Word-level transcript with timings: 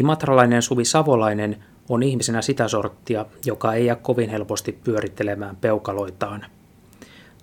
Imatralainen 0.00 0.62
Suvi 0.62 0.84
Savolainen 0.84 1.56
on 1.88 2.02
ihmisenä 2.02 2.42
sitä 2.42 2.68
sorttia, 2.68 3.26
joka 3.46 3.74
ei 3.74 3.86
jää 3.86 3.96
kovin 3.96 4.30
helposti 4.30 4.78
pyörittelemään 4.84 5.56
peukaloitaan. 5.56 6.46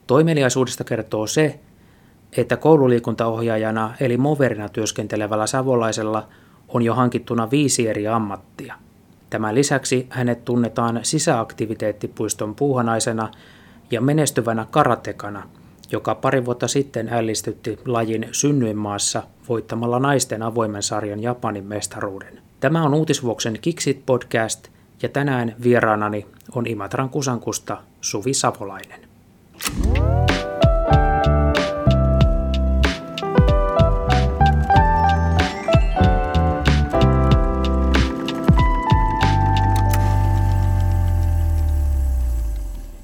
Toimeliaisuudesta 0.07 0.83
kertoo 0.83 1.27
se, 1.27 1.59
että 2.37 2.57
koululiikuntaohjaajana 2.57 3.93
eli 3.99 4.17
moverina 4.17 4.69
työskentelevällä 4.69 5.47
savolaisella 5.47 6.27
on 6.67 6.81
jo 6.81 6.93
hankittuna 6.93 7.51
viisi 7.51 7.87
eri 7.87 8.07
ammattia. 8.07 8.75
Tämän 9.29 9.55
lisäksi 9.55 10.07
hänet 10.09 10.45
tunnetaan 10.45 10.99
sisäaktiviteettipuiston 11.03 12.55
puuhanaisena 12.55 13.31
ja 13.91 14.01
menestyvänä 14.01 14.65
karatekana, 14.71 15.43
joka 15.91 16.15
pari 16.15 16.45
vuotta 16.45 16.67
sitten 16.67 17.09
ällistytti 17.11 17.79
lajin 17.85 18.27
synnyinmaassa 18.31 19.23
voittamalla 19.49 19.99
naisten 19.99 20.43
avoimen 20.43 20.83
sarjan 20.83 21.23
Japanin 21.23 21.65
mestaruuden. 21.65 22.46
Tämä 22.59 22.83
on 22.83 22.93
Uutisvuoksen 22.93 23.57
Kiksit 23.61 24.05
podcast 24.05 24.67
ja 25.01 25.09
tänään 25.09 25.55
vieraanani 25.63 26.25
on 26.55 26.67
Imatran 26.67 27.09
kusankusta 27.09 27.77
Suvi 28.01 28.33
Savolainen. 28.33 28.99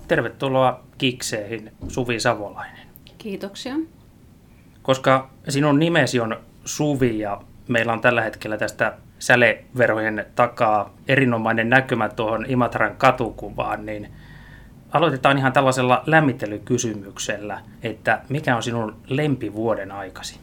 Tervetuloa 0.08 0.84
Kikseihin, 0.98 1.72
Suvi 1.88 2.20
Savolainen. 2.20 2.88
Kiitoksia. 3.18 3.76
Koska 4.82 5.30
sinun 5.50 5.80
nimesi 5.80 6.20
on 6.20 6.38
Suvi 6.66 7.20
ja 7.20 7.42
meillä 7.68 7.94
on 7.94 8.02
tällä 8.02 8.22
hetkellä 8.22 8.58
tästä 8.58 8.98
säleverhojen 9.24 10.26
takaa 10.36 10.94
erinomainen 11.08 11.70
näkymä 11.70 12.10
tuohon 12.10 12.46
Imatran 12.48 12.96
katukuvaan, 12.96 13.86
niin 13.86 14.10
aloitetaan 14.92 15.38
ihan 15.38 15.54
tällaisella 15.54 16.04
lämmittelykysymyksellä, 16.06 17.62
että 17.84 18.22
mikä 18.30 18.56
on 18.56 18.64
sinun 18.64 18.96
lempivuoden 19.08 19.92
aikasi? 19.92 20.40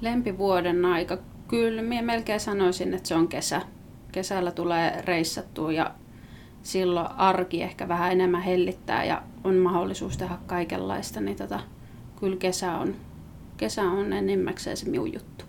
Lempivuoden 0.00 0.84
aika? 0.84 1.18
Kyllä, 1.48 1.82
minä 1.82 2.02
melkein 2.02 2.40
sanoisin, 2.40 2.94
että 2.94 3.08
se 3.08 3.14
on 3.14 3.28
kesä. 3.28 3.62
Kesällä 4.12 4.50
tulee 4.50 5.02
reissattua 5.04 5.72
ja 5.72 5.90
silloin 6.62 7.08
arki 7.16 7.62
ehkä 7.62 7.88
vähän 7.88 8.12
enemmän 8.12 8.42
hellittää 8.42 9.04
ja 9.04 9.22
on 9.44 9.54
mahdollisuus 9.54 10.16
tehdä 10.16 10.34
kaikenlaista, 10.46 11.20
niin 11.20 11.36
tota, 11.36 11.60
kyllä 12.20 12.36
kesä 12.36 12.72
on, 12.72 12.94
kesä 13.56 13.82
on 13.82 14.12
enimmäkseen 14.12 14.76
se 14.76 14.90
minun 14.90 15.12
juttu. 15.12 15.44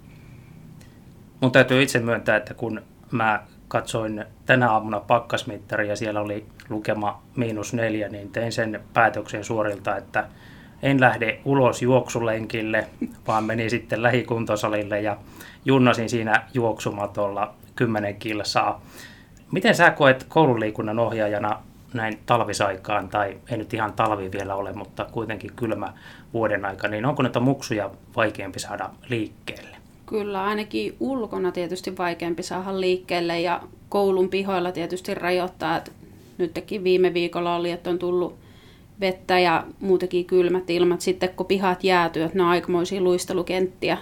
Mun 1.42 1.52
täytyy 1.52 1.82
itse 1.82 2.00
myöntää, 2.00 2.38
että 2.38 2.54
kun 2.54 2.82
mä 3.12 3.44
katsoin 3.68 4.26
tänä 4.46 4.72
aamuna 4.72 5.00
pakkasmittaria 5.00 5.90
ja 5.90 5.96
siellä 5.96 6.22
oli 6.22 6.46
lukema 6.70 7.22
miinus 7.36 7.74
neljä, 7.74 8.10
niin 8.10 8.32
tein 8.32 8.52
sen 8.52 8.82
päätöksen 8.94 9.44
suorilta, 9.44 9.98
että 9.98 10.28
en 10.84 11.02
lähde 11.02 11.40
ulos 11.46 11.82
juoksulenkille, 11.82 12.88
vaan 13.28 13.44
menin 13.44 13.70
sitten 13.70 14.04
lähikuntosalille 14.04 15.02
ja 15.02 15.18
junnasin 15.66 16.10
siinä 16.10 16.44
juoksumatolla 16.54 17.54
10 17.76 18.16
kilsaa. 18.16 18.82
Miten 19.52 19.76
sä 19.76 19.92
koet 19.92 20.26
koululiikunnan 20.30 21.00
ohjaajana 21.00 21.62
näin 21.94 22.20
talvisaikaan, 22.26 23.10
tai 23.10 23.38
ei 23.52 23.58
nyt 23.58 23.74
ihan 23.74 23.94
talvi 23.94 24.32
vielä 24.32 24.56
ole, 24.56 24.74
mutta 24.74 25.06
kuitenkin 25.12 25.52
kylmä 25.56 25.94
vuoden 26.34 26.66
aika, 26.66 26.88
niin 26.88 27.06
onko 27.06 27.24
näitä 27.24 27.40
muksuja 27.40 27.90
vaikeampi 28.16 28.60
saada 28.60 28.90
liikkeelle? 29.10 29.75
Kyllä, 30.06 30.44
ainakin 30.44 30.96
ulkona 31.00 31.52
tietysti 31.52 31.98
vaikeampi 31.98 32.44
saada 32.44 32.80
liikkeelle 32.80 33.42
ja 33.42 33.62
koulun 33.90 34.30
pihoilla 34.30 34.72
tietysti 34.72 35.14
rajoittaa. 35.14 35.78
Että 35.78 35.92
nytkin 36.38 36.84
viime 36.84 37.14
viikolla 37.14 37.56
oli, 37.56 37.72
että 37.72 37.90
on 37.90 38.00
tullut 38.00 38.36
vettä 39.00 39.40
ja 39.40 39.64
muutenkin 39.80 40.26
kylmät 40.26 40.70
ilmat. 40.70 41.02
Sitten 41.02 41.30
kun 41.30 41.46
pihat 41.46 41.84
jäätyy, 41.84 42.24
että 42.24 42.38
ne 42.38 42.44
on 42.44 42.50
aikamoisia 42.50 43.02
luistelukenttiä, 43.02 43.98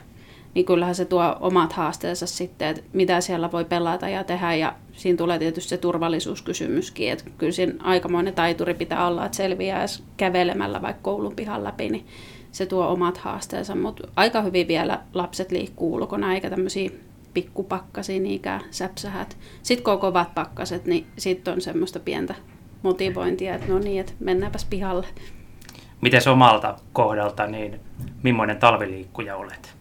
niin 0.53 0.65
kyllähän 0.65 0.95
se 0.95 1.05
tuo 1.05 1.35
omat 1.39 1.73
haasteensa 1.73 2.27
sitten, 2.27 2.67
että 2.67 2.81
mitä 2.93 3.21
siellä 3.21 3.51
voi 3.51 3.65
pelata 3.65 4.09
ja 4.09 4.23
tehdä. 4.23 4.55
Ja 4.55 4.75
siinä 4.93 5.17
tulee 5.17 5.39
tietysti 5.39 5.69
se 5.69 5.77
turvallisuuskysymyskin, 5.77 7.11
että 7.11 7.25
kyllä 7.37 7.51
siinä 7.51 7.73
aikamoinen 7.79 8.33
taituri 8.33 8.73
pitää 8.73 9.07
olla, 9.07 9.25
että 9.25 9.35
selviää 9.35 9.85
kävelemällä 10.17 10.81
vaikka 10.81 11.01
koulun 11.01 11.35
pihan 11.35 11.63
läpi, 11.63 11.89
niin 11.89 12.05
se 12.53 12.65
tuo 12.65 12.87
omat 12.87 13.17
haasteensa. 13.17 13.75
Mutta 13.75 14.07
aika 14.15 14.41
hyvin 14.41 14.67
vielä 14.67 14.99
lapset 15.13 15.51
liikkuu 15.51 15.93
ulkona, 15.93 16.33
eikä 16.33 16.49
tämmöisiä 16.49 16.89
pikkupakkasia 17.33 18.19
niinkään 18.19 18.61
säpsähät. 18.71 19.37
Sitten 19.63 19.83
kun 19.83 19.93
on 19.93 19.99
kovat 19.99 20.35
pakkaset, 20.35 20.85
niin 20.85 21.07
sitten 21.17 21.53
on 21.53 21.61
semmoista 21.61 21.99
pientä 21.99 22.35
motivointia, 22.83 23.55
että 23.55 23.67
no 23.67 23.79
niin, 23.79 23.99
että 23.99 24.13
mennäänpäs 24.19 24.65
pihalle. 24.69 25.07
Miten 26.01 26.21
omalta 26.31 26.75
kohdalta, 26.93 27.47
niin 27.47 27.79
millainen 28.23 28.57
talviliikkuja 28.57 29.35
olet? 29.35 29.75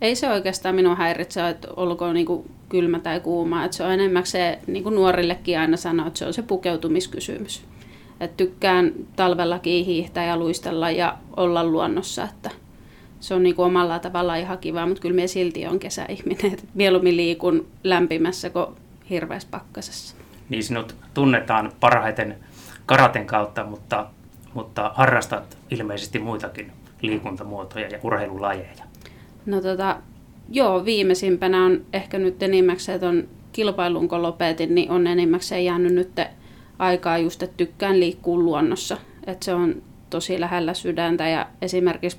Ei 0.00 0.16
se 0.16 0.30
oikeastaan 0.30 0.74
minua 0.74 0.94
häiritse, 0.94 1.48
että 1.48 1.68
olkoon 1.76 2.14
niin 2.14 2.26
kuin 2.26 2.50
kylmä 2.68 2.98
tai 2.98 3.20
kuuma. 3.20 3.64
Että 3.64 3.76
se 3.76 3.84
on 3.84 3.92
enemmän 3.92 4.26
se, 4.26 4.58
niin 4.66 4.82
kuin 4.82 4.94
nuorillekin 4.94 5.58
aina 5.58 5.76
sanoo, 5.76 6.06
että 6.06 6.18
se 6.18 6.26
on 6.26 6.34
se 6.34 6.42
pukeutumiskysymys. 6.42 7.64
Et 8.20 8.36
tykkään 8.36 8.92
talvellakin 9.16 9.84
hiihtää 9.84 10.24
ja 10.24 10.36
luistella 10.36 10.90
ja 10.90 11.16
olla 11.36 11.64
luonnossa, 11.64 12.24
että 12.24 12.50
se 13.20 13.34
on 13.34 13.42
niin 13.42 13.54
kuin 13.54 13.66
omalla 13.66 13.98
tavallaan 13.98 14.38
ihan 14.38 14.58
kivaa, 14.58 14.86
mutta 14.86 15.00
kyllä 15.02 15.14
minä 15.14 15.26
silti 15.26 15.66
on 15.66 15.78
kesäihminen. 15.78 16.52
Et 16.52 16.64
mieluummin 16.74 17.16
liikun 17.16 17.66
lämpimässä 17.84 18.50
kuin 18.50 18.66
hirveässä 19.10 19.48
pakkasessa. 19.50 20.16
Niin 20.48 20.64
sinut 20.64 20.94
tunnetaan 21.14 21.72
parhaiten 21.80 22.36
karaten 22.86 23.26
kautta, 23.26 23.64
mutta, 23.64 24.06
mutta 24.54 24.90
harrastat 24.94 25.58
ilmeisesti 25.70 26.18
muitakin 26.18 26.72
liikuntamuotoja 27.02 27.88
ja 27.88 27.98
urheilulajeja. 28.02 28.84
No 29.46 29.60
tota, 29.60 29.96
joo, 30.50 30.84
viimeisimpänä 30.84 31.64
on 31.64 31.84
ehkä 31.92 32.18
nyt 32.18 32.42
enimmäkseen 32.42 33.04
on 33.04 33.28
kilpailun, 33.52 34.08
kun 34.08 34.22
lopetin, 34.22 34.74
niin 34.74 34.90
on 34.90 35.06
enimmäkseen 35.06 35.64
jäänyt 35.64 35.94
nyt 35.94 36.10
aikaa 36.78 37.18
just, 37.18 37.42
että 37.42 37.56
tykkään 37.56 38.00
liikkua 38.00 38.38
luonnossa. 38.38 38.96
Että 39.26 39.44
se 39.44 39.54
on 39.54 39.82
tosi 40.10 40.40
lähellä 40.40 40.74
sydäntä 40.74 41.28
ja 41.28 41.46
esimerkiksi 41.62 42.18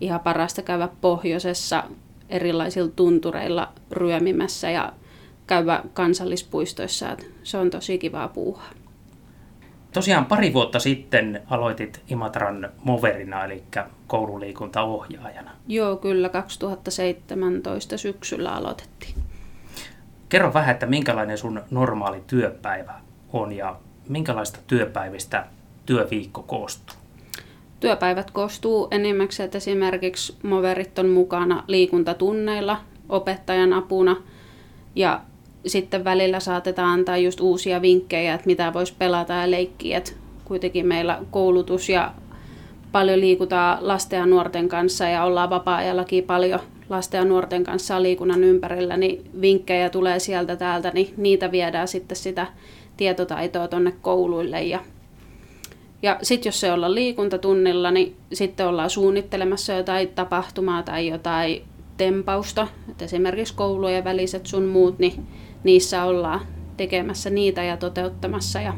ihan 0.00 0.20
parasta 0.20 0.62
käydä 0.62 0.88
pohjoisessa 1.00 1.84
erilaisilla 2.28 2.92
tuntureilla 2.96 3.72
ryömimässä 3.90 4.70
ja 4.70 4.92
käydä 5.46 5.82
kansallispuistoissa. 5.94 7.12
Että 7.12 7.24
se 7.42 7.58
on 7.58 7.70
tosi 7.70 7.98
kivaa 7.98 8.28
puuhaa. 8.28 8.70
Tosiaan 9.92 10.26
pari 10.26 10.52
vuotta 10.52 10.78
sitten 10.78 11.42
aloitit 11.50 12.02
Imatran 12.08 12.70
moverina, 12.84 13.44
eli 13.44 13.62
koululiikuntaohjaajana. 14.06 15.50
Joo, 15.68 15.96
kyllä 15.96 16.28
2017 16.28 17.96
syksyllä 17.96 18.54
aloitettiin. 18.54 19.14
Kerro 20.28 20.54
vähän, 20.54 20.70
että 20.70 20.86
minkälainen 20.86 21.38
sun 21.38 21.62
normaali 21.70 22.22
työpäivä 22.26 22.94
on 23.32 23.52
ja 23.52 23.76
minkälaista 24.08 24.58
työpäivistä 24.66 25.46
työviikko 25.86 26.42
koostuu? 26.42 26.96
Työpäivät 27.80 28.30
koostuu 28.30 28.88
enimmäkseen, 28.90 29.44
että 29.44 29.58
esimerkiksi 29.58 30.36
moverit 30.42 30.98
on 30.98 31.08
mukana 31.08 31.64
liikuntatunneilla 31.66 32.80
opettajan 33.08 33.72
apuna 33.72 34.16
ja 34.94 35.20
sitten 35.66 36.04
välillä 36.04 36.40
saatetaan 36.40 36.90
antaa 36.90 37.16
just 37.16 37.40
uusia 37.40 37.82
vinkkejä, 37.82 38.34
että 38.34 38.46
mitä 38.46 38.72
voisi 38.72 38.94
pelata 38.98 39.32
ja 39.32 39.50
leikkiä. 39.50 39.98
Et 39.98 40.16
kuitenkin 40.44 40.86
meillä 40.86 41.18
koulutus 41.30 41.88
ja 41.88 42.14
paljon 42.92 43.20
liikutaan 43.20 43.78
lasten 43.80 44.18
ja 44.18 44.26
nuorten 44.26 44.68
kanssa 44.68 45.04
ja 45.04 45.24
ollaan 45.24 45.50
vapaa-ajallakin 45.50 46.24
paljon 46.24 46.60
lasten 46.88 47.18
ja 47.18 47.24
nuorten 47.24 47.64
kanssa 47.64 48.02
liikunnan 48.02 48.44
ympärillä, 48.44 48.96
niin 48.96 49.30
vinkkejä 49.40 49.90
tulee 49.90 50.18
sieltä 50.18 50.56
täältä, 50.56 50.90
niin 50.94 51.14
niitä 51.16 51.52
viedään 51.52 51.88
sitten 51.88 52.16
sitä 52.16 52.46
tietotaitoa 52.96 53.68
tuonne 53.68 53.92
kouluille. 54.02 54.62
Ja, 54.62 54.80
ja 56.02 56.18
sitten 56.22 56.48
jos 56.48 56.60
se 56.60 56.72
ollaan 56.72 56.94
liikuntatunnilla, 56.94 57.90
niin 57.90 58.16
sitten 58.32 58.66
ollaan 58.66 58.90
suunnittelemassa 58.90 59.72
jotain 59.72 60.08
tapahtumaa 60.08 60.82
tai 60.82 61.08
jotain 61.08 61.62
tempausta, 61.96 62.68
että 62.90 63.04
esimerkiksi 63.04 63.54
koulujen 63.54 64.04
väliset 64.04 64.46
sun 64.46 64.64
muut, 64.64 64.98
niin 64.98 65.26
niissä 65.64 66.04
ollaan 66.04 66.40
tekemässä 66.76 67.30
niitä 67.30 67.62
ja 67.62 67.76
toteuttamassa. 67.76 68.60
Ja, 68.60 68.74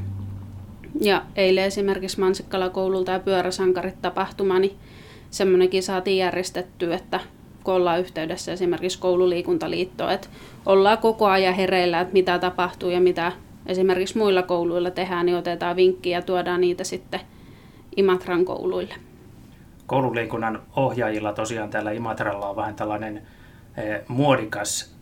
ja 1.00 1.23
eilen 1.37 1.64
esimerkiksi 1.64 2.20
Mansikkala 2.20 2.69
koululta 2.69 3.12
ja 3.12 3.20
pyöräsankarit 3.20 4.03
tapahtuma, 4.03 4.58
niin 4.58 4.76
semmoinenkin 5.31 5.82
saatiin 5.82 6.19
järjestettyä, 6.19 6.97
että 6.97 7.20
kun 7.67 7.75
ollaan 7.75 8.01
yhteydessä 8.01 8.53
esimerkiksi 8.53 8.99
koululiikuntaliittoon, 8.99 10.13
että 10.13 10.29
ollaan 10.67 10.99
koko 10.99 11.27
ajan 11.27 11.55
hereillä, 11.55 12.01
että 12.01 12.13
mitä 12.13 12.39
tapahtuu 12.39 12.91
ja 12.91 13.01
mitä 13.01 13.33
esimerkiksi 13.67 14.19
muilla 14.19 14.43
kouluilla 14.43 14.91
tehdään, 14.91 15.27
niin 15.27 15.37
otetaan 15.37 15.77
vinkkiä 15.77 16.19
ja 16.19 16.23
tuodaan 16.23 16.61
niitä 16.61 16.85
sitten 16.85 17.21
Imatran 17.97 18.45
kouluille. 18.45 18.95
Koululiikunnan 19.87 20.63
ohjaajilla 20.77 21.33
tosiaan 21.33 21.71
täällä 21.71 21.93
Imatralla 21.93 22.49
on 22.49 22.57
vähän 22.57 22.75
tällainen 22.75 23.17
eh, 23.77 24.01
muodikas 24.09 24.95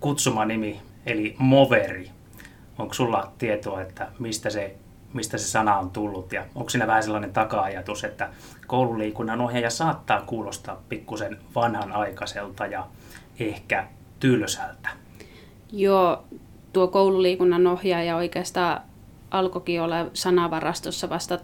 kutsumanimi, 0.00 0.80
eli 1.06 1.34
moveri. 1.38 2.10
Onko 2.78 2.94
sulla 2.94 3.32
tietoa, 3.38 3.82
että 3.82 4.08
mistä 4.18 4.50
se, 4.50 4.74
mistä 5.14 5.38
se 5.38 5.44
sana 5.44 5.78
on 5.78 5.90
tullut 5.90 6.32
ja 6.32 6.44
onko 6.54 6.70
siinä 6.70 6.86
vähän 6.86 7.02
sellainen 7.02 7.32
taka-ajatus, 7.32 8.04
että 8.04 8.28
koululiikunnan 8.70 9.40
ohjaaja 9.40 9.70
saattaa 9.70 10.22
kuulostaa 10.22 10.82
pikkusen 10.88 11.38
vanhanaikaiselta 11.54 12.66
ja 12.66 12.86
ehkä 13.40 13.86
tylsältä? 14.20 14.88
Joo, 15.72 16.24
tuo 16.72 16.88
koululiikunnan 16.88 17.66
ohjaaja 17.66 18.16
oikeastaan 18.16 18.80
alkoikin 19.30 19.82
olla 19.82 20.06
sanavarastossa 20.14 21.10
vasta 21.10 21.38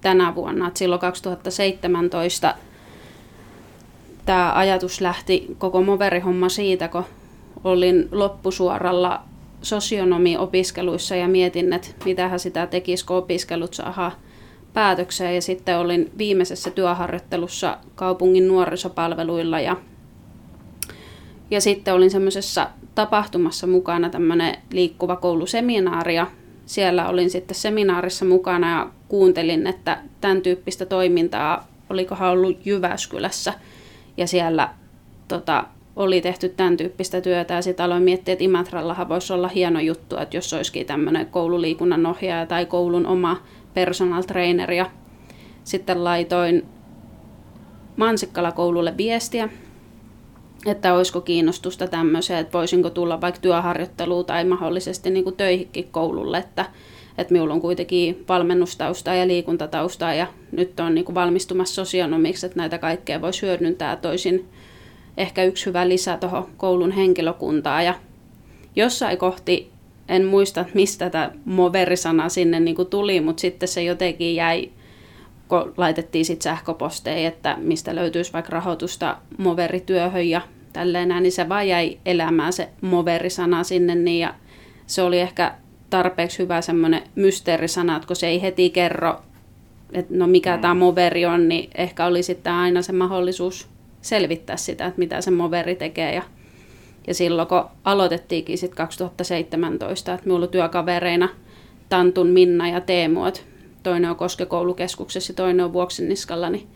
tänä 0.00 0.34
vuonna. 0.34 0.68
Et 0.68 0.76
silloin 0.76 1.00
2017 1.00 2.54
tämä 4.26 4.52
ajatus 4.54 5.00
lähti 5.00 5.46
koko 5.58 5.82
Moveri-homma 5.82 6.48
siitä, 6.48 6.88
kun 6.88 7.04
olin 7.64 8.08
loppusuoralla 8.12 9.22
sosionomi-opiskeluissa 9.62 11.16
ja 11.16 11.28
mietin, 11.28 11.72
että 11.72 11.88
mitähän 12.04 12.40
sitä 12.40 12.66
tekisi, 12.66 13.06
kun 13.06 13.16
opiskelut 13.16 13.74
saadaan 13.74 14.12
päätökseen. 14.72 15.34
Ja 15.34 15.42
sitten 15.42 15.78
olin 15.78 16.10
viimeisessä 16.18 16.70
työharjoittelussa 16.70 17.78
kaupungin 17.94 18.48
nuorisopalveluilla 18.48 19.60
ja, 19.60 19.76
ja 21.50 21.60
sitten 21.60 21.94
olin 21.94 22.10
semmoisessa 22.10 22.70
tapahtumassa 22.94 23.66
mukana 23.66 24.10
tämmöinen 24.10 24.56
liikkuva 24.72 25.16
kouluseminaari 25.16 26.14
ja 26.14 26.26
siellä 26.66 27.08
olin 27.08 27.30
sitten 27.30 27.54
seminaarissa 27.54 28.24
mukana 28.24 28.70
ja 28.70 28.90
kuuntelin, 29.08 29.66
että 29.66 29.98
tämän 30.20 30.42
tyyppistä 30.42 30.86
toimintaa 30.86 31.68
olikohan 31.90 32.30
ollut 32.30 32.66
Jyväskylässä 32.66 33.54
ja 34.16 34.26
siellä 34.26 34.68
tota, 35.28 35.64
oli 35.96 36.20
tehty 36.20 36.48
tämän 36.48 36.76
tyyppistä 36.76 37.20
työtä 37.20 37.54
ja 37.54 37.62
sitten 37.62 37.86
aloin 37.86 38.02
miettiä, 38.02 38.32
että 38.32 38.44
Imatrallahan 38.44 39.08
voisi 39.08 39.32
olla 39.32 39.48
hieno 39.48 39.80
juttu, 39.80 40.16
että 40.16 40.36
jos 40.36 40.52
olisikin 40.52 40.86
tämmöinen 40.86 41.26
koululiikunnan 41.26 42.06
ohjaaja 42.06 42.46
tai 42.46 42.66
koulun 42.66 43.06
oma 43.06 43.42
personal 43.74 44.22
trainer 44.22 44.72
ja 44.72 44.90
sitten 45.64 46.04
laitoin 46.04 46.66
Mansikkala-koululle 47.96 48.96
viestiä, 48.96 49.48
että 50.66 50.94
olisiko 50.94 51.20
kiinnostusta 51.20 51.88
tämmöiseen, 51.88 52.40
että 52.40 52.52
voisinko 52.52 52.90
tulla 52.90 53.20
vaikka 53.20 53.40
työharjoitteluun 53.40 54.24
tai 54.24 54.44
mahdollisesti 54.44 55.10
niin 55.10 55.24
kuin 55.24 55.36
töihinkin 55.36 55.88
koululle, 55.90 56.38
että, 56.38 56.64
että 57.18 57.32
minulla 57.32 57.54
on 57.54 57.60
kuitenkin 57.60 58.24
valmennustausta 58.28 59.14
ja 59.14 59.26
liikuntatausta 59.26 60.14
ja 60.14 60.26
nyt 60.52 60.80
on 60.80 60.94
niin 60.94 61.04
kuin 61.04 61.14
valmistumassa 61.14 61.74
sosionomiksi, 61.74 62.46
että 62.46 62.58
näitä 62.58 62.78
kaikkea 62.78 63.20
voisi 63.20 63.42
hyödyntää. 63.42 63.96
Toisin 63.96 64.48
ehkä 65.16 65.44
yksi 65.44 65.66
hyvä 65.66 65.88
lisä 65.88 66.16
tuohon 66.16 66.48
koulun 66.56 66.92
henkilökuntaa 66.92 67.82
ja 67.82 67.94
jossain 68.76 69.18
kohti 69.18 69.69
en 70.10 70.24
muista, 70.24 70.64
mistä 70.74 71.10
tämä 71.10 71.30
moverisana 71.44 72.28
sinne 72.28 72.60
niin 72.60 72.76
kuin 72.76 72.88
tuli, 72.88 73.20
mutta 73.20 73.40
sitten 73.40 73.68
se 73.68 73.82
jotenkin 73.82 74.34
jäi, 74.34 74.70
kun 75.48 75.74
laitettiin 75.76 76.24
sitten 76.24 76.44
sähköposteja, 76.44 77.28
että 77.28 77.56
mistä 77.60 77.94
löytyisi 77.94 78.32
vaikka 78.32 78.50
rahoitusta 78.50 79.16
moverityöhön 79.38 80.28
ja 80.28 80.40
tälleen 80.72 81.08
näin, 81.08 81.22
niin 81.22 81.32
se 81.32 81.48
vaan 81.48 81.68
jäi 81.68 81.98
elämään 82.06 82.52
se 82.52 82.68
moverisana 82.80 83.64
sinne, 83.64 83.94
niin 83.94 84.20
ja 84.20 84.34
se 84.86 85.02
oli 85.02 85.20
ehkä 85.20 85.54
tarpeeksi 85.90 86.38
hyvä 86.38 86.60
semmoinen 86.60 87.02
mysteerisana, 87.14 87.96
että 87.96 88.06
kun 88.06 88.16
se 88.16 88.26
ei 88.26 88.42
heti 88.42 88.70
kerro, 88.70 89.22
että 89.92 90.14
no 90.16 90.26
mikä 90.26 90.56
mm. 90.56 90.60
tämä 90.60 90.74
moveri 90.74 91.26
on, 91.26 91.48
niin 91.48 91.70
ehkä 91.74 92.06
oli 92.06 92.22
sitten 92.22 92.52
aina 92.52 92.82
se 92.82 92.92
mahdollisuus 92.92 93.68
selvittää 94.00 94.56
sitä, 94.56 94.86
että 94.86 94.98
mitä 94.98 95.20
se 95.20 95.30
moveri 95.30 95.76
tekee 95.76 96.14
ja 96.14 96.22
ja 97.06 97.14
silloin 97.14 97.48
kun 97.48 97.64
aloitettiinkin 97.84 98.58
sitten 98.58 98.76
2017, 98.76 100.14
että 100.14 100.26
minulla 100.26 100.46
työkavereina 100.46 101.28
Tantun 101.88 102.26
Minna 102.26 102.68
ja 102.68 102.80
Teemu, 102.80 103.24
että 103.24 103.40
toinen 103.82 104.10
on 104.10 104.16
Koskekoulukeskuksessa 104.16 105.30
ja 105.30 105.36
toinen 105.36 105.64
on 105.64 105.72
Vuoksiniskalla, 105.72 106.50
niin 106.50 106.68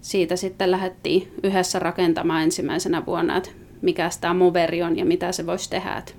siitä 0.00 0.36
sitten 0.36 0.70
lähdettiin 0.70 1.32
yhdessä 1.42 1.78
rakentamaan 1.78 2.42
ensimmäisenä 2.42 3.06
vuonna, 3.06 3.36
että 3.36 3.50
mikä 3.82 4.10
tämä 4.20 4.34
moveri 4.34 4.82
on 4.82 4.98
ja 4.98 5.04
mitä 5.04 5.32
se 5.32 5.46
voisi 5.46 5.70
tehdä. 5.70 5.96
Että 5.96 6.12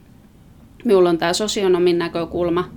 minulla 0.85 1.09
on 1.09 1.17
tämä 1.17 1.33
sosionomin 1.33 1.97
näkökulma 1.97 2.69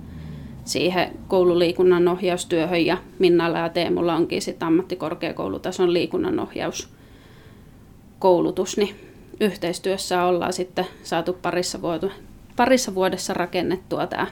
siihen 0.63 1.11
koululiikunnan 1.27 2.07
ohjaustyöhön 2.07 2.85
ja 2.85 2.97
Minnalla 3.19 3.59
ja 3.59 3.69
Teemulla 3.69 4.15
onkin 4.15 4.41
sitten 4.41 4.67
ammattikorkeakoulutason 4.67 5.93
liikunnan 5.93 6.39
ohjauskoulutus, 6.39 8.77
niin 8.77 8.95
yhteistyössä 9.39 10.23
ollaan 10.23 10.53
sitten 10.53 10.85
saatu 11.03 11.33
parissa, 11.33 11.81
vuotu, 11.81 12.11
parissa 12.55 12.95
vuodessa 12.95 13.33
rakennettua 13.33 14.07
tämä, 14.07 14.27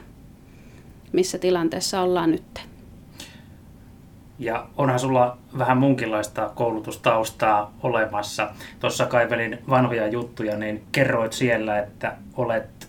missä 1.12 1.38
tilanteessa 1.38 2.00
ollaan 2.00 2.30
nyt. 2.30 2.60
Ja 4.38 4.66
onhan 4.76 4.98
sulla 4.98 5.38
vähän 5.58 5.78
munkinlaista 5.78 6.50
koulutustaustaa 6.54 7.74
olemassa. 7.82 8.50
Tuossa 8.80 9.06
kaivelin 9.06 9.58
vanhoja 9.70 10.06
juttuja, 10.06 10.56
niin 10.56 10.84
kerroit 10.92 11.32
siellä, 11.32 11.78
että 11.78 12.16
olet 12.36 12.88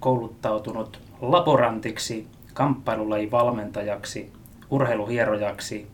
kouluttautunut 0.00 1.00
laborantiksi, 1.20 2.26
kamppailulajin 2.54 3.30
valmentajaksi, 3.30 4.32
urheiluhierojaksi, 4.70 5.86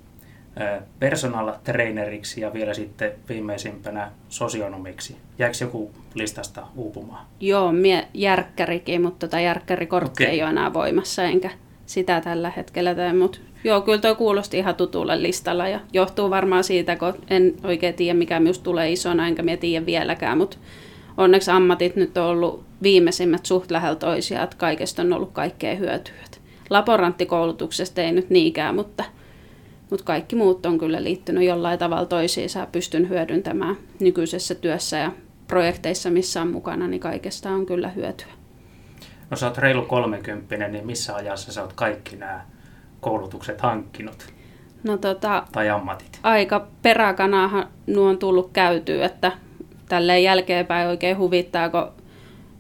personal 0.99 1.53
traineriksi 1.65 2.41
ja 2.41 2.53
vielä 2.53 2.75
sitten 2.75 3.13
viimeisimpänä 3.29 4.11
sosionomiksi. 4.29 5.17
Jääkö 5.39 5.57
joku 5.61 5.91
listasta 6.15 6.67
uupumaan? 6.77 7.27
Joo, 7.41 7.73
mie 7.73 8.09
järkkärikin, 8.15 9.03
mutta 9.03 9.27
tota 9.27 9.41
järkkärikortti 9.41 10.25
okay. 10.25 10.35
ei 10.35 10.43
ole 10.43 10.51
enää 10.51 10.73
voimassa, 10.73 11.23
enkä 11.23 11.51
sitä 11.87 12.21
tällä 12.21 12.51
hetkellä 12.57 12.95
tee, 12.95 13.13
mutta 13.13 13.39
joo, 13.65 13.81
kyllä 13.81 13.99
toi 13.99 14.15
kuulosti 14.15 14.59
ihan 14.59 14.75
tutulle 14.75 15.23
listalla 15.23 15.69
ja 15.69 15.81
johtuu 15.93 16.31
varmaan 16.31 16.65
siitä, 16.65 16.97
kun 16.97 17.15
en 17.31 17.55
oikein 17.65 17.95
tiedä, 17.95 18.19
mikä 18.19 18.41
myös 18.41 18.59
tulee 18.59 18.93
isona, 18.93 19.29
enkä 19.29 19.43
mie 19.43 19.57
tiedä 19.57 19.87
vieläkään, 19.87 20.39
mutta 20.39 20.57
onneksi 21.17 21.51
ammatit 21.51 21.97
nyt 21.97 22.17
on 22.17 22.27
ollut 22.27 22.65
viimeisimmät 22.83 23.47
suht 23.47 23.71
lähellä 23.71 23.97
toisiaan, 23.97 24.45
että 24.45 24.57
kaikesta 24.57 25.03
on 25.03 25.13
ollut 25.13 25.33
kaikkea 25.33 25.75
hyötyä. 25.75 26.15
Laboranttikoulutuksesta 26.71 28.01
ei 28.01 28.13
nyt 28.13 28.31
niinkään, 28.31 28.75
mutta– 28.75 29.05
mutta 29.95 30.05
kaikki 30.05 30.37
muut 30.37 30.67
on 30.67 30.79
kyllä 30.79 31.05
liittynyt 31.05 31.45
jollain 31.45 31.79
tavalla 31.79 32.07
toisiinsa. 32.07 32.67
Pystyn 32.73 33.09
hyödyntämään 33.09 33.77
nykyisessä 34.01 34.55
työssä 34.55 34.97
ja 34.97 35.13
projekteissa, 35.47 36.11
missä 36.11 36.43
on 36.43 36.49
mukana, 36.49 36.89
niin 36.89 37.01
kaikesta 37.01 37.51
on 37.51 37.67
kyllä 37.67 37.89
hyötyä. 37.89 38.33
No 39.31 39.37
sä 39.37 39.47
oot 39.47 39.59
reilu 39.59 39.83
30, 39.83 40.69
niin 40.69 40.87
missä 40.87 41.15
ajassa 41.15 41.53
sä 41.53 41.63
oot 41.63 41.73
kaikki 41.73 42.17
nämä 42.17 42.45
koulutukset 43.01 43.61
hankkinut? 43.61 44.27
No 44.85 44.97
tota, 44.97 45.43
tai 45.53 45.71
ammatit? 45.71 46.21
Aika 46.23 46.67
peräkanahan 46.83 47.69
nuo 47.87 48.09
on 48.09 48.19
tullut 48.19 48.51
käytyä, 48.53 49.07
että 49.07 49.33
tälleen 49.89 50.23
jälkeenpäin 50.23 50.89
oikein 50.89 51.19
huvittaa, 51.19 51.69
kun 51.69 51.93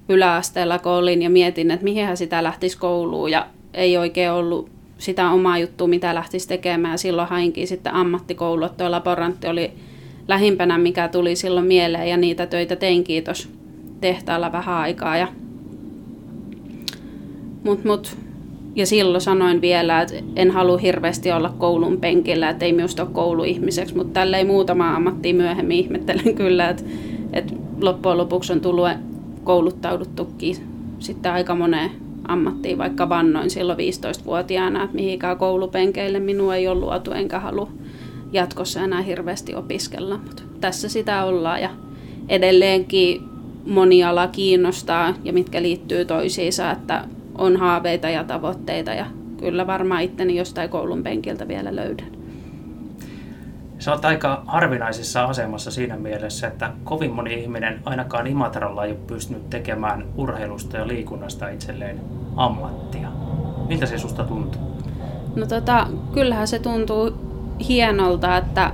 yläasteella 0.09 0.79
kun 0.79 0.93
olin 0.93 1.23
ja 1.23 1.31
mietin, 1.31 1.71
että 1.71 1.85
mihin 1.85 2.17
sitä 2.17 2.43
lähtisi 2.43 2.79
kouluun 2.79 3.31
ja 3.31 3.47
ei 3.73 3.97
oikein 3.97 4.31
ollut 4.31 4.74
sitä 4.99 5.31
omaa 5.31 5.59
juttua, 5.59 5.87
mitä 5.87 6.15
lähtisi 6.15 6.49
tekemään. 6.49 6.99
Silloin 6.99 7.29
hainkin 7.29 7.69
sitten 7.69 7.95
ammattikoulu, 7.95 8.69
tuo 8.69 8.91
laborantti 8.91 9.47
oli 9.47 9.73
lähimpänä, 10.29 10.79
mikä 10.79 11.09
tuli 11.09 11.37
silloin 11.37 11.67
mieleen 11.67 12.09
ja 12.09 12.17
niitä 12.17 12.47
töitä 12.47 12.77
tein 12.77 13.05
kiitos 13.05 13.49
tehtaalla 14.01 14.53
vähän 14.53 14.77
aikaa. 14.77 15.17
Ja, 15.17 15.29
mut, 17.65 17.85
mut, 17.85 18.17
ja 18.75 18.87
silloin 18.87 19.21
sanoin 19.21 19.61
vielä, 19.61 20.03
että 20.03 20.15
en 20.37 20.51
halua 20.51 20.79
hirveästi 20.79 21.33
olla 21.33 21.55
koulun 21.59 22.01
penkillä, 22.01 22.51
että 22.51 22.65
ei 22.65 22.73
minusta 22.73 23.03
ole 23.03 23.11
kouluihmiseksi, 23.13 23.97
mutta 23.97 24.13
tällä 24.13 24.39
ei 24.39 24.45
muutama 24.45 24.97
ammatti 24.97 25.33
myöhemmin 25.33 25.79
ihmettelen 25.79 26.35
kyllä, 26.43 26.69
että, 26.69 26.83
että 27.33 27.55
loppujen 27.81 28.19
lopuksi 28.19 28.53
on 28.53 28.61
tullut 28.61 28.89
kouluttauduttukin 29.45 30.57
sitten 30.99 31.33
aika 31.33 31.55
moneen 31.55 32.04
ammattiin, 32.29 32.79
vaikka 32.79 33.09
vannoin 33.09 33.51
silloin 33.51 33.79
15-vuotiaana, 33.79 34.85
että 34.85 34.97
mihinkään 34.97 35.39
koulupenkeille 35.39 36.21
minua 36.21 36.57
ei 36.57 36.69
ole 36.69 36.81
luotu, 36.81 37.13
enkä 37.13 37.41
halua 37.41 37.71
jatkossa 38.33 38.81
enää 38.81 39.03
hirveästi 39.03 39.55
opiskella. 39.55 40.17
Mutta 40.17 40.43
tässä 40.61 40.89
sitä 40.89 41.25
ollaan 41.25 41.63
ja 41.63 41.71
edelleenkin 42.29 43.23
moni 43.67 44.05
ala 44.05 44.27
kiinnostaa 44.27 45.15
ja 45.25 45.33
mitkä 45.33 45.63
liittyy 45.63 46.05
toisiinsa, 46.05 46.71
että 46.71 47.05
on 47.39 47.57
haaveita 47.57 48.09
ja 48.09 48.25
tavoitteita 48.25 48.91
ja 48.91 49.07
kyllä 49.41 49.67
varmaan 49.67 50.03
itteni 50.03 50.37
jostain 50.37 50.71
koulun 50.71 51.03
penkiltä 51.03 51.49
vielä 51.49 51.77
löydän. 51.77 52.24
Sä 53.85 53.93
oot 53.93 54.05
aika 54.05 54.43
harvinaisessa 54.47 55.25
asemassa 55.25 55.71
siinä 55.71 55.97
mielessä, 55.97 56.47
että 56.47 56.71
kovin 56.85 57.13
moni 57.13 57.35
ihminen 57.35 57.81
ainakaan 57.85 58.27
Imatralla 58.27 58.85
ei 58.85 58.91
ole 58.91 58.99
pystynyt 59.07 59.51
tekemään 59.51 60.05
urheilusta 60.17 60.77
ja 60.77 60.89
liikunnasta 60.89 61.49
itselleen 61.49 62.01
ammattia. 62.37 63.09
Miltä 63.69 63.87
se 63.87 63.99
susta 63.99 64.25
tuntuu? 64.25 64.61
No 65.37 65.47
tota, 65.47 65.87
kyllähän 66.13 66.49
se 66.49 66.59
tuntuu 66.59 67.11
hienolta, 67.69 68.37
että 68.37 68.73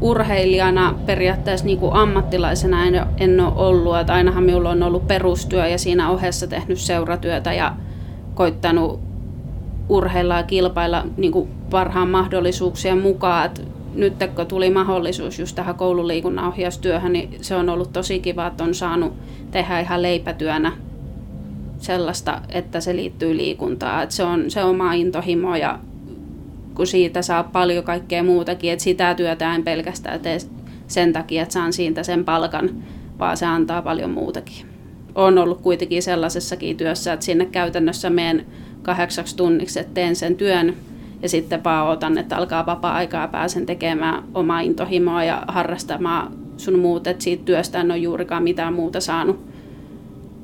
urheilijana 0.00 0.94
periaatteessa 1.06 1.66
niin 1.66 1.78
kuin 1.78 1.94
ammattilaisena 1.94 2.86
en, 2.86 3.06
en 3.18 3.40
ole 3.40 3.52
ollut. 3.56 3.98
Että 3.98 4.12
ainahan 4.12 4.44
minulla 4.44 4.70
on 4.70 4.82
ollut 4.82 5.06
perustyö 5.06 5.66
ja 5.66 5.78
siinä 5.78 6.10
ohessa 6.10 6.46
tehnyt 6.46 6.78
seuratyötä 6.78 7.52
ja 7.52 7.74
koittanut 8.34 9.00
urheilla 9.88 10.36
ja 10.36 10.42
kilpailla 10.42 11.04
niin 11.16 11.32
kuin 11.32 11.48
parhaan 11.70 12.08
mahdollisuuksien 12.08 12.98
mukaan. 12.98 13.46
Että 13.46 13.79
nyt 13.94 14.14
kun 14.36 14.46
tuli 14.46 14.70
mahdollisuus 14.70 15.38
just 15.38 15.56
tähän 15.56 15.74
koululiikunnan 15.74 16.48
ohjaustyöhön, 16.48 17.12
niin 17.12 17.38
se 17.40 17.56
on 17.56 17.68
ollut 17.68 17.92
tosi 17.92 18.20
kiva, 18.20 18.46
että 18.46 18.64
on 18.64 18.74
saanut 18.74 19.12
tehdä 19.50 19.80
ihan 19.80 20.02
leipätyönä 20.02 20.72
sellaista, 21.78 22.40
että 22.48 22.80
se 22.80 22.96
liittyy 22.96 23.36
liikuntaan. 23.36 24.02
Että 24.02 24.14
se 24.14 24.24
on 24.24 24.50
se 24.50 24.64
oma 24.64 24.92
intohimo 24.92 25.56
ja 25.56 25.78
kun 26.74 26.86
siitä 26.86 27.22
saa 27.22 27.42
paljon 27.42 27.84
kaikkea 27.84 28.22
muutakin, 28.22 28.72
että 28.72 28.82
sitä 28.82 29.14
työtä 29.14 29.54
en 29.54 29.62
pelkästään 29.62 30.20
tee 30.20 30.38
sen 30.86 31.12
takia, 31.12 31.42
että 31.42 31.52
saan 31.52 31.72
siitä 31.72 32.02
sen 32.02 32.24
palkan, 32.24 32.70
vaan 33.18 33.36
se 33.36 33.46
antaa 33.46 33.82
paljon 33.82 34.10
muutakin. 34.10 34.66
On 35.14 35.38
ollut 35.38 35.60
kuitenkin 35.60 36.02
sellaisessakin 36.02 36.76
työssä, 36.76 37.12
että 37.12 37.26
sinne 37.26 37.44
käytännössä 37.44 38.10
menen 38.10 38.46
kahdeksaksi 38.82 39.36
tunniksi, 39.36 39.80
että 39.80 39.94
teen 39.94 40.16
sen 40.16 40.36
työn 40.36 40.76
ja 41.22 41.28
sitten 41.28 41.64
vaan 41.64 41.88
otan, 41.88 42.18
että 42.18 42.36
alkaa 42.36 42.66
vapaa-aikaa 42.66 43.28
pääsen 43.28 43.66
tekemään 43.66 44.24
omaa 44.34 44.60
intohimoa 44.60 45.24
ja 45.24 45.42
harrastamaan 45.48 46.32
sun 46.56 46.78
muut, 46.78 47.06
että 47.06 47.24
siitä 47.24 47.44
työstä 47.44 47.80
en 47.80 47.90
ole 47.90 47.98
juurikaan 47.98 48.42
mitään 48.42 48.74
muuta 48.74 49.00
saanut 49.00 49.50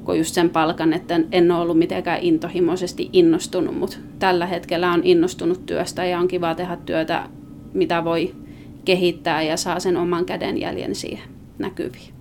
kuin 0.04 0.18
just 0.18 0.34
sen 0.34 0.50
palkan, 0.50 0.92
että 0.92 1.20
en 1.32 1.50
ole 1.50 1.60
ollut 1.60 1.78
mitenkään 1.78 2.18
intohimoisesti 2.22 3.10
innostunut, 3.12 3.78
mutta 3.78 3.96
tällä 4.18 4.46
hetkellä 4.46 4.92
on 4.92 5.00
innostunut 5.04 5.66
työstä 5.66 6.04
ja 6.04 6.18
on 6.18 6.28
kiva 6.28 6.54
tehdä 6.54 6.76
työtä, 6.86 7.28
mitä 7.74 8.04
voi 8.04 8.34
kehittää 8.84 9.42
ja 9.42 9.56
saa 9.56 9.80
sen 9.80 9.96
oman 9.96 10.24
kädenjäljen 10.24 10.94
siihen 10.94 11.28
näkyviin. 11.58 12.14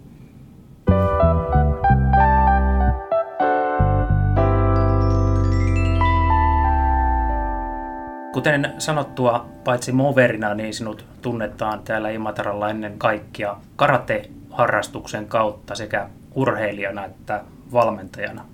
Kuten 8.36 8.74
sanottua, 8.78 9.46
paitsi 9.64 9.92
moverina, 9.92 10.54
niin 10.54 10.74
sinut 10.74 11.06
tunnetaan 11.22 11.82
täällä 11.84 12.10
Imataralla 12.10 12.70
ennen 12.70 13.00
kaikkia 13.00 13.56
karate-harrastuksen 13.76 15.28
kautta 15.28 15.76
sekä 15.76 16.10
urheilijana 16.34 17.06
että 17.06 17.44
valmentajana. 17.72 18.46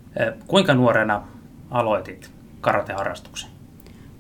Kuinka 0.48 0.74
nuorena 0.74 1.24
aloitit 1.72 2.32
karateharrastuksen? 2.62 3.50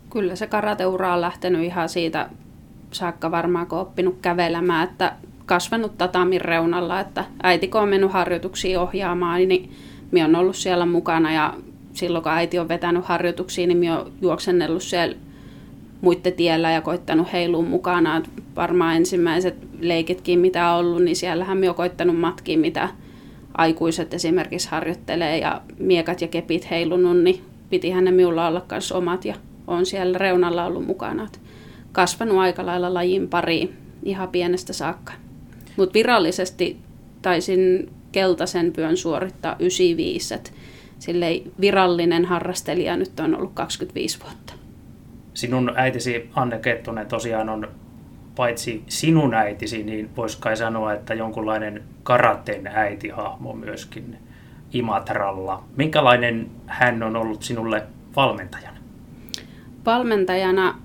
Kyllä 0.10 0.36
se 0.36 0.48
karateura 0.48 1.14
on 1.14 1.22
lähtenyt 1.22 1.64
ihan 1.64 1.90
siitä 1.90 2.30
saakka 2.92 3.32
varmaan, 3.32 3.68
kun 3.68 3.80
oppinut 3.80 4.18
kävelemään, 4.22 4.90
että 4.90 5.14
kasvanut 5.46 5.98
tatamin 5.98 6.42
reunalla, 6.42 7.00
että 7.00 7.26
äiti 7.44 7.68
kun 7.68 7.82
on 7.82 7.90
mennyt 7.90 8.12
harjoituksiin 8.12 8.80
ohjaamaan, 8.80 9.48
niin 9.48 9.72
minä 10.12 10.26
on 10.26 10.36
ollut 10.36 10.56
siellä 10.56 10.86
mukana 10.86 11.34
ja 11.34 11.54
silloin 11.94 12.24
kun 12.24 12.32
äiti 12.32 12.60
on 12.60 12.68
vetänyt 12.68 13.06
harjoituksiin, 13.06 13.68
niin 13.68 13.78
minä 13.78 14.00
olen 14.00 14.14
juoksennellut 14.22 14.84
siellä 14.84 15.16
muiden 16.02 16.34
tiellä 16.34 16.72
ja 16.72 16.82
koittanut 16.82 17.34
heiluun 17.34 17.68
mukana. 17.68 18.18
Että 18.18 18.30
varmaan 18.56 18.96
ensimmäiset 18.96 19.56
leikitkin, 19.80 20.40
mitä 20.40 20.72
on 20.72 20.86
ollut, 20.86 21.04
niin 21.04 21.16
siellähän 21.16 21.58
minä 21.58 21.70
olen 21.70 21.76
koittanut 21.76 22.20
matkia, 22.20 22.58
mitä 22.58 22.90
aikuiset 23.54 24.14
esimerkiksi 24.14 24.70
harjoittelee 24.70 25.38
ja 25.38 25.62
miekat 25.80 26.22
ja 26.22 26.28
kepit 26.28 26.70
heilunut, 26.72 27.18
niin 27.18 27.42
pitihän 27.70 28.04
ne 28.04 28.12
minulla 28.12 28.48
olla 28.48 28.66
myös 28.72 28.92
omat 28.92 29.26
ja 29.26 29.36
on 29.68 29.86
siellä 29.86 30.18
reunalla 30.18 30.66
ollut 30.66 30.86
mukana. 30.86 31.24
Et 31.24 31.40
kasvanut 31.92 32.38
aika 32.38 32.66
lailla 32.66 32.94
lajin 32.94 33.30
pariin 33.30 33.74
ihan 34.04 34.30
pienestä 34.30 34.74
saakka. 34.74 35.14
Mutta 35.78 35.94
virallisesti 35.94 36.78
taisin 37.22 37.90
keltaisen 38.12 38.74
pyön 38.74 38.98
suorittaa 38.98 39.56
95, 39.60 40.34
että 40.34 40.52
virallinen 41.62 42.26
harrastelija 42.26 42.98
nyt 42.98 43.20
on 43.20 43.36
ollut 43.36 43.52
25 43.54 44.20
vuotta. 44.24 44.61
Sinun 45.34 45.72
äitisi 45.76 46.30
Anne 46.36 46.60
Kettunen 46.60 47.08
tosiaan 47.08 47.50
on 47.50 47.68
paitsi 48.36 48.84
sinun 48.88 49.34
äitisi, 49.34 49.84
niin 49.84 50.10
voisi 50.18 50.38
kai 50.42 50.58
sanoa, 50.58 50.94
että 50.94 51.14
jonkunlainen 51.14 51.84
karaten 52.04 52.68
äitihahmo 52.68 53.54
myöskin 53.54 54.18
Imatralla. 54.74 55.64
Minkälainen 55.76 56.50
hän 56.66 57.04
on 57.04 57.16
ollut 57.16 57.44
sinulle 57.44 57.84
valmentajana? 58.16 58.78
Valmentajana 59.86 60.76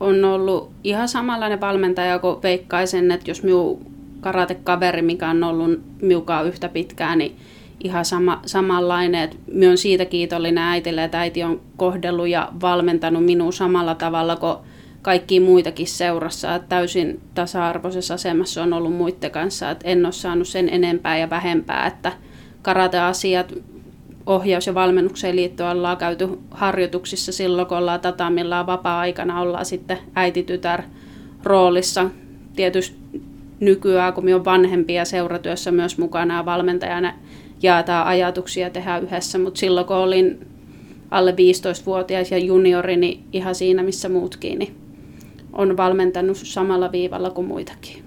on 0.00 0.24
ollut 0.24 0.72
ihan 0.84 1.08
samanlainen 1.08 1.60
valmentaja 1.60 2.18
kuin 2.18 2.42
veikkaisen, 2.42 3.10
että 3.10 3.30
jos 3.30 3.42
minun 3.42 3.86
karatekaveri, 4.20 5.02
mikä 5.02 5.30
on 5.30 5.44
ollut 5.44 5.80
miukaa 6.02 6.42
yhtä 6.42 6.68
pitkään, 6.68 7.18
niin 7.18 7.36
ihan 7.84 8.04
sama, 8.04 8.40
samanlainen. 8.46 9.22
Että 9.22 9.36
olen 9.62 9.78
siitä 9.78 10.04
kiitollinen 10.04 10.64
äitille, 10.64 11.04
että 11.04 11.20
äiti 11.20 11.42
on 11.42 11.60
kohdellut 11.76 12.28
ja 12.28 12.48
valmentanut 12.60 13.24
minua 13.24 13.52
samalla 13.52 13.94
tavalla 13.94 14.36
kuin 14.36 14.56
kaikki 15.02 15.40
muitakin 15.40 15.86
seurassa, 15.86 16.54
että 16.54 16.68
täysin 16.68 17.20
tasa-arvoisessa 17.34 18.14
asemassa 18.14 18.62
on 18.62 18.72
ollut 18.72 18.96
muiden 18.96 19.30
kanssa, 19.30 19.70
että 19.70 19.88
en 19.88 20.06
ole 20.06 20.12
saanut 20.12 20.48
sen 20.48 20.68
enempää 20.68 21.18
ja 21.18 21.30
vähempää, 21.30 21.86
että 21.86 22.12
karate-asiat 22.62 23.52
ohjaus- 24.26 24.66
ja 24.66 24.74
valmennukseen 24.74 25.36
liittyen 25.36 25.68
ollaan 25.68 25.96
käyty 25.96 26.28
harjoituksissa 26.50 27.32
silloin, 27.32 27.68
kun 27.68 27.78
ollaan 27.78 28.00
tatamillaan 28.00 28.66
vapaa-aikana, 28.66 29.40
ollaan 29.40 29.66
sitten 29.66 29.98
äititytär 30.14 30.82
roolissa. 31.44 32.10
Tietysti 32.56 32.96
nykyään, 33.60 34.12
kun 34.12 34.24
minä 34.24 34.36
olen 34.36 34.44
vanhempi 34.44 34.94
ja 34.94 35.04
seuratyössä 35.04 35.70
myös 35.70 35.98
mukana 35.98 36.36
ja 36.36 36.44
valmentajana 36.44 37.12
jaetaan 37.62 38.06
ajatuksia 38.06 38.66
ja 38.66 38.70
tehdään 38.70 39.02
yhdessä, 39.02 39.38
mutta 39.38 39.60
silloin 39.60 39.86
kun 39.86 39.96
olin 39.96 40.46
alle 41.10 41.30
15-vuotias 41.30 42.30
ja 42.30 42.38
juniori, 42.38 42.96
niin 42.96 43.24
ihan 43.32 43.54
siinä 43.54 43.82
missä 43.82 44.08
muutkin, 44.08 44.58
niin 44.58 44.76
on 45.52 45.76
valmentanut 45.76 46.36
samalla 46.36 46.92
viivalla 46.92 47.30
kuin 47.30 47.46
muitakin. 47.46 48.04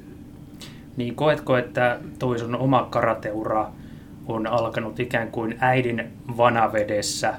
Niin 0.98 1.16
koetko, 1.16 1.58
että 1.58 2.00
toi 2.20 2.40
sun 2.40 2.56
oma 2.56 2.88
karateura 2.90 3.72
on 4.28 4.48
alkanut 4.48 5.00
ikään 5.00 5.32
kuin 5.32 5.56
äidin 5.60 6.04
vanavedessä, 6.38 7.34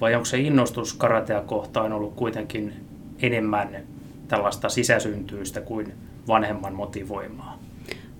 vai 0.00 0.14
onko 0.14 0.24
se 0.24 0.38
innostus 0.38 0.94
karatea 0.94 1.42
kohtaan 1.42 1.92
ollut 1.92 2.14
kuitenkin 2.14 2.72
enemmän 3.22 3.68
tällaista 4.28 4.68
sisäsyntyistä 4.68 5.60
kuin 5.60 5.92
vanhemman 6.28 6.74
motivoimaa? 6.74 7.58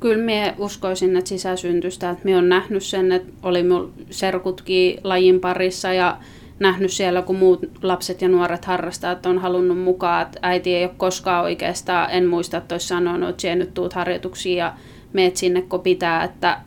Kyllä 0.00 0.24
minä 0.24 0.54
uskoisin, 0.58 1.16
että 1.16 1.28
sisäsyntyistä, 1.28 2.10
että 2.10 2.24
minä 2.24 2.38
olen 2.38 2.48
nähnyt 2.48 2.82
sen, 2.82 3.12
että 3.12 3.32
oli 3.42 3.62
minun 3.62 3.92
serkutkin 4.10 5.00
lajin 5.04 5.40
parissa 5.40 5.92
ja 5.92 6.18
nähnyt 6.58 6.90
siellä, 6.90 7.22
kun 7.22 7.36
muut 7.36 7.60
lapset 7.82 8.22
ja 8.22 8.28
nuoret 8.28 8.64
harrastaa, 8.64 9.12
että 9.12 9.28
on 9.28 9.38
halunnut 9.38 9.78
mukaan. 9.78 10.22
Että 10.22 10.38
äiti 10.42 10.74
ei 10.74 10.84
ole 10.84 10.94
koskaan 10.96 11.44
oikeastaan, 11.44 12.10
en 12.10 12.26
muista, 12.26 12.56
että 12.56 12.74
olisi 12.74 12.86
sanonut, 12.86 13.28
että 13.28 13.54
nyt 13.54 13.74
tuut 13.74 13.92
harjoituksiin 13.92 14.56
ja 14.56 14.74
meet 15.12 15.36
sinne, 15.36 15.62
kun 15.62 15.80
pitää. 15.80 16.24
Että 16.24 16.60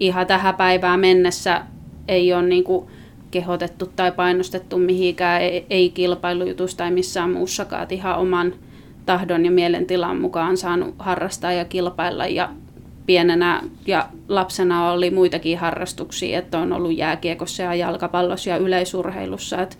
ihan 0.00 0.26
tähän 0.26 0.54
päivään 0.54 1.00
mennessä 1.00 1.62
ei 2.08 2.32
ole 2.32 2.42
niin 2.42 2.64
kuin 2.64 2.86
kehotettu 3.30 3.86
tai 3.96 4.12
painostettu 4.12 4.78
mihinkään, 4.78 5.42
ei, 5.42 5.66
ei 5.70 5.90
kilpailujutus 5.90 6.74
tai 6.74 6.90
missään 6.90 7.30
muussakaan. 7.30 7.82
Että 7.82 7.94
ihan 7.94 8.18
oman 8.18 8.54
tahdon 9.06 9.44
ja 9.44 9.50
mielentilan 9.50 10.20
mukaan 10.20 10.56
saanut 10.56 10.94
harrastaa 10.98 11.52
ja 11.52 11.64
kilpailla 11.64 12.26
ja 12.26 12.48
pienenä 13.08 13.62
ja 13.86 14.08
lapsena 14.28 14.90
oli 14.90 15.10
muitakin 15.10 15.58
harrastuksia, 15.58 16.38
että 16.38 16.58
on 16.58 16.72
ollut 16.72 16.96
jääkiekossa 16.96 17.62
ja 17.62 17.74
jalkapallossa 17.74 18.50
ja 18.50 18.56
yleisurheilussa. 18.56 19.62
Että 19.62 19.76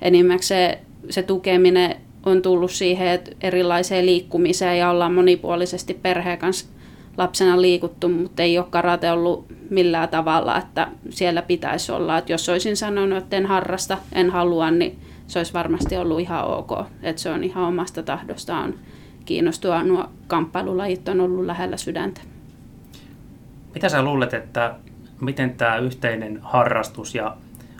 enimmäkseen 0.00 0.78
se, 1.10 1.22
tukeminen 1.22 1.96
on 2.26 2.42
tullut 2.42 2.70
siihen, 2.70 3.08
että 3.08 3.30
erilaiseen 3.40 4.06
liikkumiseen 4.06 4.78
ja 4.78 4.90
ollaan 4.90 5.14
monipuolisesti 5.14 5.94
perheen 5.94 6.38
kanssa 6.38 6.66
lapsena 7.18 7.60
liikuttu, 7.60 8.08
mutta 8.08 8.42
ei 8.42 8.58
ole 8.58 8.66
karate 8.70 9.12
ollut 9.12 9.46
millään 9.70 10.08
tavalla, 10.08 10.58
että 10.58 10.88
siellä 11.10 11.42
pitäisi 11.42 11.92
olla. 11.92 12.18
Että 12.18 12.32
jos 12.32 12.48
olisin 12.48 12.76
sanonut, 12.76 13.18
että 13.18 13.36
en 13.36 13.46
harrasta, 13.46 13.98
en 14.12 14.30
halua, 14.30 14.70
niin 14.70 14.98
se 15.26 15.38
olisi 15.38 15.52
varmasti 15.52 15.96
ollut 15.96 16.20
ihan 16.20 16.44
ok. 16.44 16.70
Että 17.02 17.22
se 17.22 17.30
on 17.30 17.44
ihan 17.44 17.64
omasta 17.64 18.02
tahdostaan 18.02 18.74
kiinnostua. 19.24 19.82
Nuo 19.82 20.04
kamppailulajit 20.26 21.08
on 21.08 21.20
ollut 21.20 21.46
lähellä 21.46 21.76
sydäntä. 21.76 22.31
Mitä 23.74 23.88
sä 23.88 24.02
luulet, 24.02 24.34
että 24.34 24.74
miten 25.20 25.54
tämä 25.54 25.76
yhteinen 25.76 26.38
harrastus 26.42 27.14
ja 27.14 27.36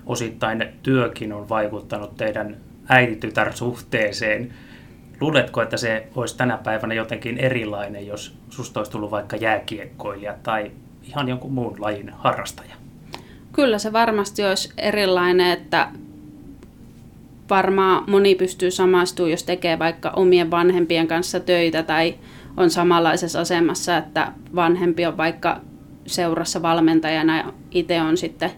osittain 0.06 0.68
työkin 0.82 1.32
on 1.32 1.48
vaikuttanut 1.48 2.16
teidän 2.16 2.56
äititytär-suhteeseen? 2.88 4.52
Luuletko, 5.20 5.62
että 5.62 5.76
se 5.76 6.06
olisi 6.14 6.36
tänä 6.36 6.58
päivänä 6.58 6.94
jotenkin 6.94 7.38
erilainen, 7.38 8.06
jos 8.06 8.36
susta 8.50 8.80
olisi 8.80 8.92
tullut 8.92 9.10
vaikka 9.10 9.36
jääkiekkoilija 9.36 10.34
tai 10.42 10.70
ihan 11.02 11.28
jonkun 11.28 11.52
muun 11.52 11.76
lajin 11.80 12.10
harrastaja? 12.10 12.74
Kyllä 13.52 13.78
se 13.78 13.92
varmasti 13.92 14.44
olisi 14.44 14.72
erilainen, 14.76 15.50
että 15.50 15.88
varmaan 17.50 18.04
moni 18.10 18.34
pystyy 18.34 18.70
samastumaan, 18.70 19.30
jos 19.30 19.44
tekee 19.44 19.78
vaikka 19.78 20.10
omien 20.10 20.50
vanhempien 20.50 21.08
kanssa 21.08 21.40
töitä 21.40 21.82
tai 21.82 22.14
on 22.56 22.70
samanlaisessa 22.70 23.40
asemassa, 23.40 23.96
että 23.96 24.32
vanhempi 24.54 25.06
on 25.06 25.16
vaikka 25.16 25.60
seurassa 26.06 26.62
valmentajana 26.62 27.38
ja 27.38 27.52
itse 27.70 28.00
on 28.00 28.16
sitten 28.16 28.50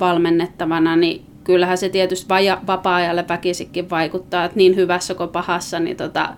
valmennettavana, 0.00 0.96
niin 0.96 1.26
kyllähän 1.44 1.78
se 1.78 1.88
tietysti 1.88 2.28
vaja, 2.28 2.60
vapaa-ajalle 2.66 3.24
väkisikin 3.28 3.90
vaikuttaa, 3.90 4.44
että 4.44 4.56
niin 4.56 4.76
hyvässä 4.76 5.14
kuin 5.14 5.30
pahassa, 5.30 5.80
niin 5.80 5.96
tota, 5.96 6.34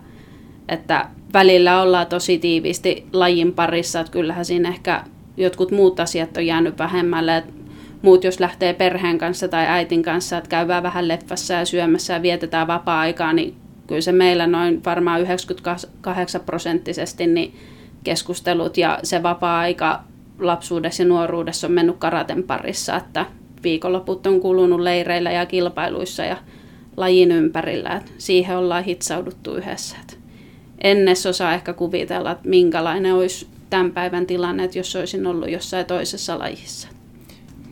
että 0.69 1.09
välillä 1.33 1.81
ollaan 1.81 2.07
tosi 2.07 2.37
tiiviisti 2.37 3.07
lajin 3.13 3.53
parissa, 3.53 3.99
että 3.99 4.11
kyllähän 4.11 4.45
siinä 4.45 4.69
ehkä 4.69 5.03
jotkut 5.37 5.71
muut 5.71 5.99
asiat 5.99 6.37
on 6.37 6.45
jäänyt 6.45 6.77
vähemmälle, 6.77 7.37
että 7.37 7.53
muut 8.01 8.23
jos 8.23 8.39
lähtee 8.39 8.73
perheen 8.73 9.17
kanssa 9.17 9.47
tai 9.47 9.65
äitin 9.67 10.03
kanssa, 10.03 10.37
että 10.37 10.49
käydään 10.49 10.83
vähän 10.83 11.07
leffassa 11.07 11.53
ja 11.53 11.65
syömässä 11.65 12.13
ja 12.13 12.21
vietetään 12.21 12.67
vapaa-aikaa, 12.67 13.33
niin 13.33 13.55
kyllä 13.87 14.01
se 14.01 14.11
meillä 14.11 14.47
noin 14.47 14.83
varmaan 14.85 15.21
98 15.21 16.41
prosenttisesti 16.41 17.27
niin 17.27 17.55
keskustelut 18.03 18.77
ja 18.77 18.99
se 19.03 19.23
vapaa-aika 19.23 20.03
lapsuudessa 20.39 21.03
ja 21.03 21.09
nuoruudessa 21.09 21.67
on 21.67 21.73
mennyt 21.73 21.95
karaten 21.97 22.43
parissa, 22.43 22.95
että 22.95 23.25
viikonloput 23.63 24.27
on 24.27 24.39
kulunut 24.39 24.79
leireillä 24.79 25.31
ja 25.31 25.45
kilpailuissa 25.45 26.23
ja 26.23 26.37
lajin 26.97 27.31
ympärillä. 27.31 27.89
Että 27.89 28.11
siihen 28.17 28.57
ollaan 28.57 28.83
hitsauduttu 28.83 29.55
yhdessä. 29.55 29.95
Että 30.01 30.13
ennen 30.83 31.15
osaa 31.29 31.53
ehkä 31.53 31.73
kuvitella, 31.73 32.31
että 32.31 32.49
minkälainen 32.49 33.13
olisi 33.13 33.47
tämän 33.69 33.91
päivän 33.91 34.25
tilanne, 34.25 34.63
että 34.63 34.79
jos 34.79 34.95
olisin 34.95 35.27
ollut 35.27 35.49
jossain 35.49 35.85
toisessa 35.85 36.39
lajissa. 36.39 36.87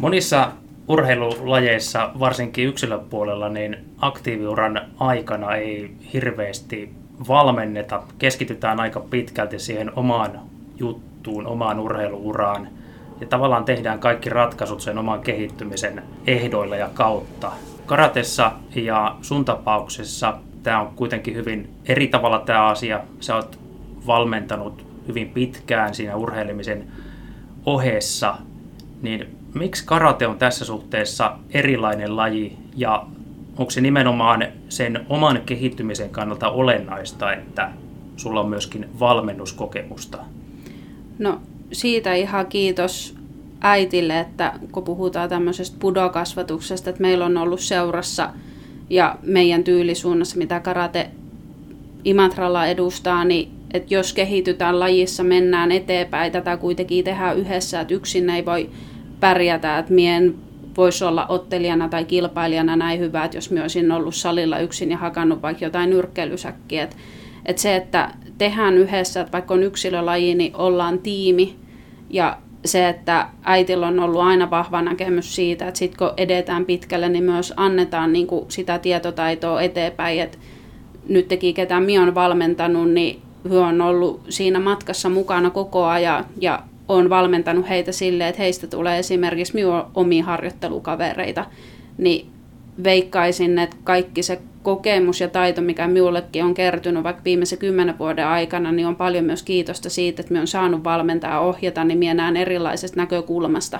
Monissa 0.01 0.51
urheilulajeissa, 0.87 2.11
varsinkin 2.19 2.67
yksilöpuolella, 2.67 3.49
niin 3.49 3.77
aktiiviuran 3.97 4.81
aikana 4.99 5.55
ei 5.55 5.91
hirveästi 6.13 6.93
valmenneta. 7.27 8.03
Keskitytään 8.19 8.79
aika 8.79 8.99
pitkälti 8.99 9.59
siihen 9.59 9.91
omaan 9.95 10.39
juttuun, 10.79 11.14
omaan 11.27 11.79
urheiluuraan. 11.79 12.67
Ja 13.21 13.27
tavallaan 13.27 13.65
tehdään 13.65 13.99
kaikki 13.99 14.29
ratkaisut 14.29 14.81
sen 14.81 14.97
oman 14.97 15.21
kehittymisen 15.21 16.03
ehdoilla 16.27 16.75
ja 16.75 16.89
kautta. 16.93 17.51
Karatessa 17.85 18.51
ja 18.75 19.15
sun 19.21 19.45
tapauksessa 19.45 20.37
tämä 20.63 20.81
on 20.81 20.87
kuitenkin 20.95 21.35
hyvin 21.35 21.69
eri 21.85 22.07
tavalla 22.07 22.39
tämä 22.39 22.65
asia. 22.65 23.01
Sä 23.19 23.35
oot 23.35 23.59
valmentanut 24.07 24.85
hyvin 25.07 25.29
pitkään 25.29 25.95
siinä 25.95 26.15
urheilemisen 26.15 26.87
ohessa, 27.65 28.35
niin 29.01 29.37
miksi 29.53 29.85
karate 29.85 30.27
on 30.27 30.37
tässä 30.37 30.65
suhteessa 30.65 31.37
erilainen 31.53 32.17
laji 32.17 32.57
ja 32.75 33.05
onko 33.57 33.71
se 33.71 33.81
nimenomaan 33.81 34.47
sen 34.69 35.05
oman 35.09 35.41
kehittymisen 35.45 36.09
kannalta 36.09 36.49
olennaista, 36.49 37.33
että 37.33 37.71
sulla 38.17 38.39
on 38.39 38.49
myöskin 38.49 38.89
valmennuskokemusta? 38.99 40.17
No 41.19 41.41
siitä 41.71 42.13
ihan 42.13 42.47
kiitos 42.47 43.15
äitille, 43.61 44.19
että 44.19 44.53
kun 44.71 44.83
puhutaan 44.83 45.29
tämmöisestä 45.29 45.77
pudokasvatuksesta, 45.79 46.89
että 46.89 47.01
meillä 47.01 47.25
on 47.25 47.37
ollut 47.37 47.59
seurassa 47.59 48.29
ja 48.89 49.15
meidän 49.23 49.63
tyylisuunnassa, 49.63 50.37
mitä 50.37 50.59
karate 50.59 51.09
Imatralla 52.03 52.65
edustaa, 52.65 53.23
niin 53.23 53.51
että 53.73 53.93
jos 53.93 54.13
kehitytään 54.13 54.79
lajissa, 54.79 55.23
mennään 55.23 55.71
eteenpäin, 55.71 56.31
tätä 56.31 56.57
kuitenkin 56.57 57.03
tehdään 57.03 57.37
yhdessä, 57.37 57.81
että 57.81 57.93
yksin 57.93 58.29
ei 58.29 58.45
voi 58.45 58.69
pärjätä, 59.19 59.77
että 59.77 59.93
mien 59.93 60.35
voisi 60.77 61.03
olla 61.03 61.25
ottelijana 61.27 61.89
tai 61.89 62.05
kilpailijana 62.05 62.75
näin 62.75 62.99
hyvä, 62.99 63.25
että 63.25 63.37
jos 63.37 63.49
minä 63.49 63.61
olisin 63.61 63.91
ollut 63.91 64.15
salilla 64.15 64.59
yksin 64.59 64.91
ja 64.91 64.97
hakannut 64.97 65.41
vaikka 65.41 65.65
jotain 65.65 65.89
nyrkkeilysäkkiä. 65.89 66.83
Että, 66.83 66.95
että 67.45 67.61
se, 67.61 67.75
että 67.75 68.11
tehdään 68.37 68.77
yhdessä, 68.77 69.21
että 69.21 69.31
vaikka 69.31 69.53
on 69.53 69.63
yksilölaji, 69.63 70.35
niin 70.35 70.55
ollaan 70.55 70.99
tiimi 70.99 71.55
ja 72.09 72.37
se, 72.65 72.89
että 72.89 73.27
äitillä 73.43 73.87
on 73.87 73.99
ollut 73.99 74.21
aina 74.21 74.49
vahva 74.49 74.81
näkemys 74.81 75.35
siitä, 75.35 75.67
että 75.67 75.77
sitten 75.77 75.97
kun 75.97 76.13
edetään 76.17 76.65
pitkälle, 76.65 77.09
niin 77.09 77.23
myös 77.23 77.53
annetaan 77.57 78.13
niin 78.13 78.27
kuin 78.27 78.45
sitä 78.47 78.79
tietotaitoa 78.79 79.61
eteenpäin. 79.61 80.21
Että 80.21 80.37
nyt 81.09 81.27
teki 81.27 81.53
ketä 81.53 81.79
minä 81.79 82.03
olen 82.03 82.15
valmentanut, 82.15 82.91
niin 82.91 83.21
he 83.49 83.57
on 83.57 83.81
ollut 83.81 84.21
siinä 84.29 84.59
matkassa 84.59 85.09
mukana 85.09 85.49
koko 85.49 85.85
ajan 85.85 86.25
ja 86.41 86.59
olen 86.87 87.09
valmentanut 87.09 87.69
heitä 87.69 87.91
silleen, 87.91 88.29
että 88.29 88.41
heistä 88.41 88.67
tulee 88.67 88.99
esimerkiksi 88.99 89.53
minun 89.53 89.83
omia 89.95 90.23
harjoittelukavereita, 90.23 91.45
niin 91.97 92.34
veikkaisin, 92.83 93.59
että 93.59 93.75
kaikki 93.83 94.23
se 94.23 94.41
kokemus 94.63 95.21
ja 95.21 95.27
taito, 95.27 95.61
mikä 95.61 95.87
minullekin 95.87 96.43
on 96.43 96.53
kertynyt 96.53 97.03
vaikka 97.03 97.23
viimeisen 97.23 97.59
kymmenen 97.59 97.99
vuoden 97.99 98.27
aikana, 98.27 98.71
niin 98.71 98.87
on 98.87 98.95
paljon 98.95 99.25
myös 99.25 99.43
kiitosta 99.43 99.89
siitä, 99.89 100.21
että 100.21 100.31
minä 100.31 100.39
olen 100.39 100.47
saanut 100.47 100.83
valmentaa 100.83 101.31
ja 101.31 101.39
ohjata, 101.39 101.83
niin 101.83 101.97
minä 101.99 102.13
näen 102.13 102.37
erilaisesta 102.37 102.97
näkökulmasta. 102.97 103.79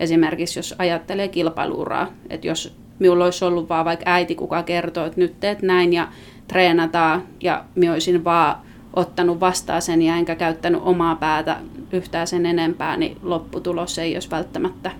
Esimerkiksi 0.00 0.58
jos 0.58 0.74
ajattelee 0.78 1.28
kilpailuuraa, 1.28 2.12
että 2.30 2.46
jos 2.46 2.76
minulla 2.98 3.24
olisi 3.24 3.44
ollut 3.44 3.68
vaan 3.68 3.84
vaikka 3.84 4.10
äiti, 4.10 4.34
kuka 4.34 4.62
kertoo, 4.62 5.06
että 5.06 5.20
nyt 5.20 5.40
teet 5.40 5.62
näin 5.62 5.92
ja 5.92 6.08
treenataan 6.48 7.22
ja 7.40 7.64
minä 7.74 7.92
olisin 7.92 8.24
vaan 8.24 8.56
ottanut 8.94 9.40
vastaan 9.40 9.82
sen 9.82 10.02
ja 10.02 10.16
enkä 10.16 10.34
käyttänyt 10.34 10.80
omaa 10.84 11.16
päätä 11.16 11.56
yhtään 11.92 12.26
sen 12.26 12.46
enempää, 12.46 12.96
niin 12.96 13.16
lopputulos 13.22 13.98
ei 13.98 14.16
olisi 14.16 14.30
välttämättä 14.30 14.90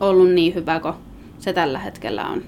ollut 0.00 0.30
niin 0.30 0.54
hyvä 0.54 0.80
kuin 0.80 0.94
se 1.46 1.52
tällä 1.52 1.78
hetkellä 1.78 2.26
on. 2.28 2.42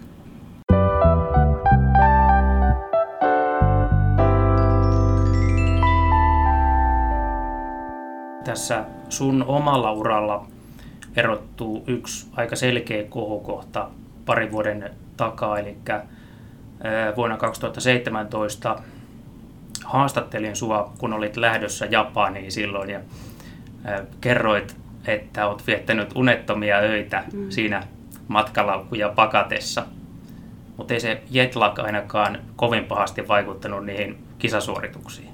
Tässä 8.44 8.84
sun 9.08 9.44
omalla 9.46 9.92
uralla 9.92 10.46
erottuu 11.16 11.84
yksi 11.86 12.26
aika 12.36 12.56
selkeä 12.56 13.04
kohokohta 13.04 13.90
parin 14.26 14.52
vuoden 14.52 14.90
takaa, 15.16 15.58
eli 15.58 15.76
vuonna 17.16 17.36
2017 17.36 18.82
haastattelin 19.84 20.56
sua, 20.56 20.92
kun 20.98 21.12
olit 21.12 21.36
lähdössä 21.36 21.86
Japaniin 21.86 22.52
silloin 22.52 22.90
ja 22.90 23.00
kerroit, 24.20 24.76
että 25.06 25.46
olet 25.46 25.66
viettänyt 25.66 26.10
unettomia 26.14 26.76
öitä 26.76 27.24
mm. 27.32 27.50
siinä 27.50 27.82
matkalaukkuja 28.28 29.08
pakatessa. 29.08 29.84
Mutta 30.76 30.94
ei 30.94 31.00
se 31.00 31.22
jetlag 31.30 31.78
ainakaan 31.78 32.38
kovin 32.56 32.84
pahasti 32.84 33.28
vaikuttanut 33.28 33.86
niihin 33.86 34.18
kisasuorituksiin. 34.38 35.28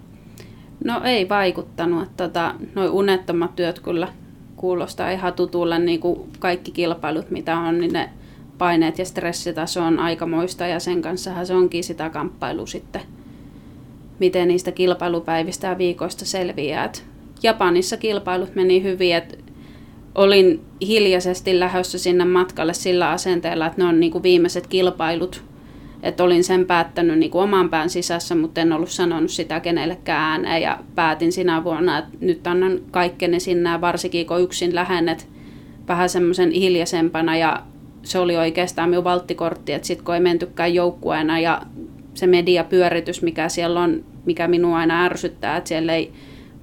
No 0.84 1.00
ei 1.04 1.28
vaikuttanut. 1.28 2.16
Tota, 2.16 2.54
Noin 2.74 2.90
unettomat 2.90 3.56
työt 3.56 3.80
kyllä 3.80 4.08
kuulostaa 4.56 5.10
ihan 5.10 5.32
tutulle, 5.32 5.78
niin 5.78 6.00
kuin 6.00 6.30
kaikki 6.38 6.70
kilpailut 6.70 7.30
mitä 7.30 7.58
on, 7.58 7.80
niin 7.80 7.92
ne 7.92 8.10
paineet 8.58 8.98
ja 8.98 9.04
stressitaso 9.04 9.82
on 9.82 9.98
aikamoista 9.98 10.66
ja 10.66 10.80
sen 10.80 11.02
kanssa 11.02 11.44
se 11.44 11.54
onkin 11.54 11.84
sitä 11.84 12.10
kamppailu 12.10 12.66
sitten, 12.66 13.02
miten 14.18 14.48
niistä 14.48 14.72
kilpailupäivistä 14.72 15.66
ja 15.66 15.78
viikoista 15.78 16.24
selviää. 16.24 16.92
Japanissa 17.42 17.96
kilpailut 17.96 18.54
meni 18.54 18.82
hyvin, 18.82 19.14
että 19.14 19.36
olin 20.14 20.60
hiljaisesti 20.80 21.60
lähdössä 21.60 21.98
sinne 21.98 22.24
matkalle 22.24 22.74
sillä 22.74 23.10
asenteella, 23.10 23.66
että 23.66 23.82
ne 23.82 23.88
on 23.88 24.00
niin 24.00 24.12
kuin 24.12 24.22
viimeiset 24.22 24.66
kilpailut. 24.66 25.44
Että 26.02 26.24
olin 26.24 26.44
sen 26.44 26.66
päättänyt 26.66 27.18
niin 27.18 27.30
kuin 27.30 27.42
oman 27.42 27.70
pään 27.70 27.90
sisässä, 27.90 28.34
mutta 28.34 28.60
en 28.60 28.72
ollut 28.72 28.90
sanonut 28.90 29.30
sitä 29.30 29.60
kenellekään 29.60 30.20
ääneen. 30.20 30.62
Ja 30.62 30.78
päätin 30.94 31.32
sinä 31.32 31.64
vuonna, 31.64 31.98
että 31.98 32.10
nyt 32.20 32.46
annan 32.46 32.80
kaikkeni 32.90 33.40
sinne, 33.40 33.80
varsinkin 33.80 34.26
kun 34.26 34.40
yksin 34.40 34.74
lähennet 34.74 35.28
vähän 35.88 36.08
semmoisen 36.08 36.50
hiljaisempana. 36.50 37.36
Ja 37.36 37.62
se 38.02 38.18
oli 38.18 38.36
oikeastaan 38.36 38.90
minun 38.90 39.04
valttikortti, 39.04 39.72
että 39.72 39.86
sitten 39.86 40.04
kun 40.04 40.14
ei 40.14 40.20
mentykään 40.20 40.74
joukkueena 40.74 41.38
ja 41.38 41.62
se 42.14 42.26
mediapyöritys, 42.26 43.22
mikä 43.22 43.48
siellä 43.48 43.80
on, 43.80 44.04
mikä 44.26 44.48
minua 44.48 44.78
aina 44.78 45.04
ärsyttää, 45.04 45.56
että 45.56 45.68
siellä 45.68 45.94
ei 45.94 46.12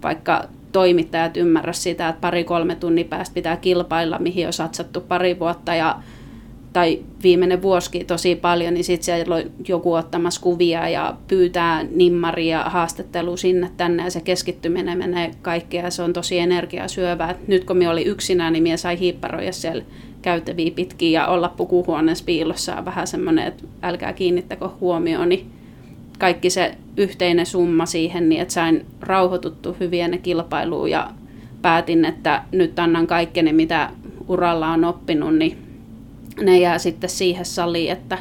vaikka 0.04 0.44
toimittajat 0.72 1.38
ymmärrä 1.38 1.74
sitä, 1.74 2.10
että 2.10 2.22
pari-kolme 2.22 2.76
tunnin 2.76 3.08
päästä 3.08 3.34
pitää 3.34 3.58
kilpailla, 3.58 4.20
mihin 4.20 4.48
on 4.48 4.54
satsattu 4.54 5.02
pari 5.02 5.40
vuotta 5.40 5.76
ja 5.76 6.00
tai 6.74 7.00
viimeinen 7.24 7.62
vuosikin 7.62 8.06
tosi 8.06 8.36
paljon, 8.36 8.74
niin 8.74 8.84
sitten 8.84 9.06
siellä 9.06 9.36
on 9.36 9.44
joku 9.68 9.94
ottamassa 9.94 10.42
kuvia 10.42 10.90
ja 10.90 11.16
pyytää 11.28 11.84
nimmaria 11.84 12.64
haastattelu 12.64 13.38
sinne 13.38 13.72
tänne 13.78 14.04
ja 14.04 14.12
se 14.12 14.22
keskittyminen 14.22 14.98
menee 14.98 15.32
kaikkea 15.42 15.92
se 15.92 16.04
on 16.04 16.14
tosi 16.14 16.40
energiasyövää. 16.40 17.36
Nyt 17.48 17.64
kun 17.64 17.78
minä 17.78 17.92
olin 17.92 18.08
yksinään, 18.08 18.54
niin 18.54 18.64
minä 18.64 18.78
sai 18.78 19.00
hiipparoja 19.00 19.54
siellä 19.54 19.84
käytäviä 20.22 20.72
pitkin 20.72 21.12
ja 21.12 21.28
olla 21.28 21.50
pukuhuoneessa 21.50 22.26
piilossa 22.26 22.86
vähän 22.86 23.08
semmoinen, 23.08 23.48
että 23.48 23.64
älkää 23.84 24.14
kiinnittäkö 24.14 24.70
huomioon, 24.82 25.30
niin 25.30 25.52
kaikki 26.20 26.50
se 26.50 26.78
yhteinen 26.98 27.46
summa 27.46 27.86
siihen, 27.86 28.30
niin 28.30 28.42
että 28.42 28.54
sain 28.54 28.86
rauhoituttu 29.02 29.76
hyvin 29.80 30.04
ennen 30.04 30.22
kilpailuun 30.22 30.92
ja 30.92 31.12
päätin, 31.62 32.06
että 32.06 32.44
nyt 32.52 32.80
annan 32.80 33.08
kaikkeni, 33.08 33.54
mitä 33.54 33.90
uralla 34.28 34.68
on 34.68 34.84
oppinut, 34.84 35.36
niin 35.36 35.58
ne 36.42 36.60
jää 36.60 36.78
sitten 36.78 37.10
siihen 37.10 37.46
saliin, 37.46 37.92
että 37.92 38.18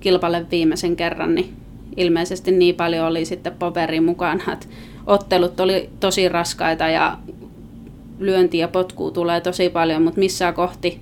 kilpailen 0.00 0.50
viimeisen 0.50 0.96
kerran, 0.96 1.34
niin 1.34 1.54
ilmeisesti 1.96 2.52
niin 2.52 2.74
paljon 2.74 3.06
oli 3.06 3.24
sitten 3.24 3.52
poveri 3.58 4.00
mukana, 4.00 4.52
että 4.52 4.66
ottelut 5.06 5.60
oli 5.60 5.90
tosi 6.00 6.28
raskaita 6.28 6.88
ja 6.88 7.18
lyönti 8.18 8.58
ja 8.58 8.68
potkuu 8.68 9.10
tulee 9.10 9.40
tosi 9.40 9.68
paljon, 9.68 10.02
mutta 10.02 10.20
missään 10.20 10.54
kohti 10.54 11.00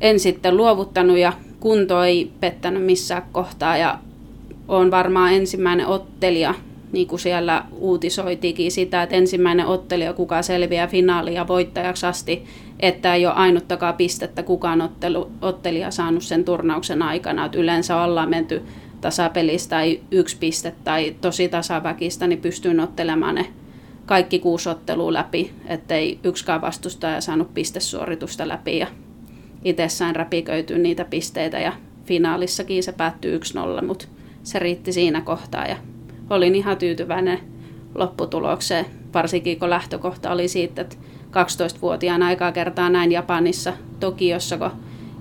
en 0.00 0.20
sitten 0.20 0.56
luovuttanut 0.56 1.18
ja 1.18 1.32
kunto 1.60 2.02
ei 2.02 2.32
pettänyt 2.40 2.84
missään 2.84 3.22
kohtaa 3.32 3.76
ja 3.76 3.98
on 4.70 4.90
varmaan 4.90 5.32
ensimmäinen 5.32 5.86
ottelija, 5.86 6.54
niin 6.92 7.06
kuin 7.06 7.20
siellä 7.20 7.64
uutisoitikin 7.72 8.72
sitä, 8.72 9.02
että 9.02 9.16
ensimmäinen 9.16 9.66
ottelija, 9.66 10.12
kuka 10.12 10.42
selviää 10.42 10.86
finaalia 10.86 11.48
voittajaksi 11.48 12.06
asti, 12.06 12.44
että 12.80 13.14
ei 13.14 13.26
ole 13.26 13.34
ainuttakaan 13.34 13.94
pistettä 13.94 14.42
kukaan 14.42 14.80
ottelu, 14.80 15.30
ottelija 15.42 15.90
saanut 15.90 16.22
sen 16.22 16.44
turnauksen 16.44 17.02
aikana. 17.02 17.44
Että 17.44 17.58
yleensä 17.58 18.02
ollaan 18.02 18.30
menty 18.30 18.62
tasapelistä 19.00 19.76
tai 19.76 20.00
yksi 20.10 20.36
piste 20.40 20.74
tai 20.84 21.16
tosi 21.20 21.48
tasaväkistä, 21.48 22.26
niin 22.26 22.40
pystyy 22.40 22.80
ottelemaan 22.80 23.34
ne 23.34 23.46
kaikki 24.06 24.38
kuusi 24.38 24.68
ottelua 24.68 25.12
läpi, 25.12 25.52
ettei 25.66 26.18
yksikään 26.24 26.60
vastustaja 26.60 27.20
saanut 27.20 27.54
pistesuoritusta 27.54 28.48
läpi 28.48 28.78
ja 28.78 28.86
itse 29.64 29.88
sain 29.88 30.16
räpiköityä 30.16 30.78
niitä 30.78 31.04
pisteitä 31.04 31.58
ja 31.58 31.72
finaalissakin 32.04 32.82
se 32.82 32.92
päättyi 32.92 33.38
1-0, 33.38 33.84
mutta 33.86 34.06
se 34.42 34.58
riitti 34.58 34.92
siinä 34.92 35.20
kohtaa 35.20 35.66
ja 35.66 35.76
olin 36.30 36.54
ihan 36.54 36.76
tyytyväinen 36.76 37.38
lopputulokseen, 37.94 38.86
varsinkin 39.14 39.58
kun 39.58 39.70
lähtökohta 39.70 40.30
oli 40.30 40.48
siitä, 40.48 40.82
että 40.82 40.96
12-vuotiaan 41.30 42.22
aikaa 42.22 42.52
kertaa 42.52 42.90
näin 42.90 43.12
Japanissa, 43.12 43.72
Tokiossa, 44.00 44.58
kun 44.58 44.70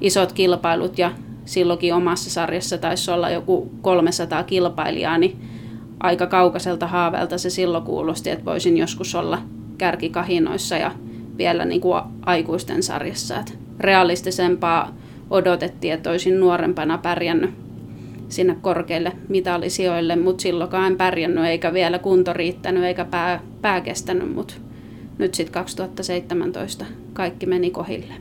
isot 0.02 0.32
kilpailut 0.32 0.98
ja 0.98 1.12
silloinkin 1.46 1.94
omassa 1.94 2.30
sarjassa 2.30 2.78
taisi 2.78 3.12
olla 3.12 3.30
joku 3.30 3.72
300 3.82 4.44
kilpailijaa, 4.44 5.18
niin 5.18 5.42
aika 6.00 6.28
kaukaiselta 6.28 6.88
haaveelta 6.88 7.38
se 7.38 7.50
silloin 7.50 7.84
kuulosti, 7.84 8.30
että 8.30 8.46
voisin 8.46 8.78
joskus 8.78 9.16
olla 9.16 9.42
kärkikahinoissa 9.78 10.78
ja 10.78 10.92
vielä 11.38 11.66
niin 11.66 11.82
kuin 11.82 12.04
aikuisten 12.26 12.84
sarjassa. 12.84 13.40
Että 13.40 13.54
realistisempaa 13.80 14.96
odotettiin, 15.30 15.94
että 15.94 16.10
olisin 16.10 16.40
nuorempana 16.40 16.98
pärjännyt 16.98 17.69
sinne 18.30 18.58
korkeille 18.62 19.12
mitallisijoille, 19.30 20.15
mutta 20.15 20.42
silloinkaan 20.42 20.88
en 20.92 20.98
pärjännyt 20.98 21.46
eikä 21.46 21.74
vielä 21.74 22.00
kunto 22.00 22.34
riittänyt 22.34 22.84
eikä 22.84 23.06
pää, 23.06 23.39
pää 23.62 23.82
kestänyt, 23.82 24.34
mutta 24.36 24.54
nyt 25.18 25.36
sitten 25.36 25.54
2017 25.54 26.86
kaikki 27.13 27.46
meni 27.46 27.72
kohille. 27.72 28.13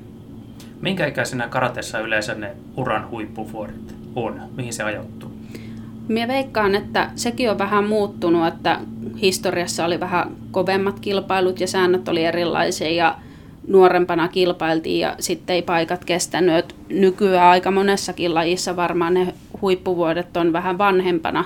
Minkä 0.81 1.07
ikäisenä 1.07 1.49
karatessa 1.49 2.01
yleensä 2.01 2.35
ne 2.35 2.51
uran 2.77 3.11
huippuvuodet 3.11 3.95
on? 4.17 4.41
Mihin 4.57 4.73
se 4.73 4.83
ajoittuu? 4.83 5.33
Minä 6.09 6.29
veikkaan, 6.29 6.75
että 6.75 7.11
sekin 7.15 7.51
on 7.51 7.59
vähän 7.59 7.85
muuttunut, 7.85 8.47
että 8.47 8.81
historiassa 9.23 9.85
oli 9.85 10.01
vähän 10.01 10.37
kovemmat 10.51 11.01
kilpailut 11.01 11.61
ja 11.61 11.67
säännöt 11.67 12.09
oli 12.09 12.25
erilaisia 12.25 12.91
ja 12.91 13.17
nuorempana 13.69 14.29
kilpailtiin 14.29 15.01
ja 15.01 15.15
sitten 15.21 15.55
ei 15.55 15.63
paikat 15.63 16.05
kestänyt. 16.05 16.75
Nykyään 16.89 17.47
aika 17.47 17.71
monessakin 17.71 18.35
lajissa 18.35 18.77
varmaan 18.77 19.15
ne 19.15 19.35
huippuvuodet 19.63 20.37
on 20.37 20.53
vähän 20.53 20.79
vanhempana 20.79 21.45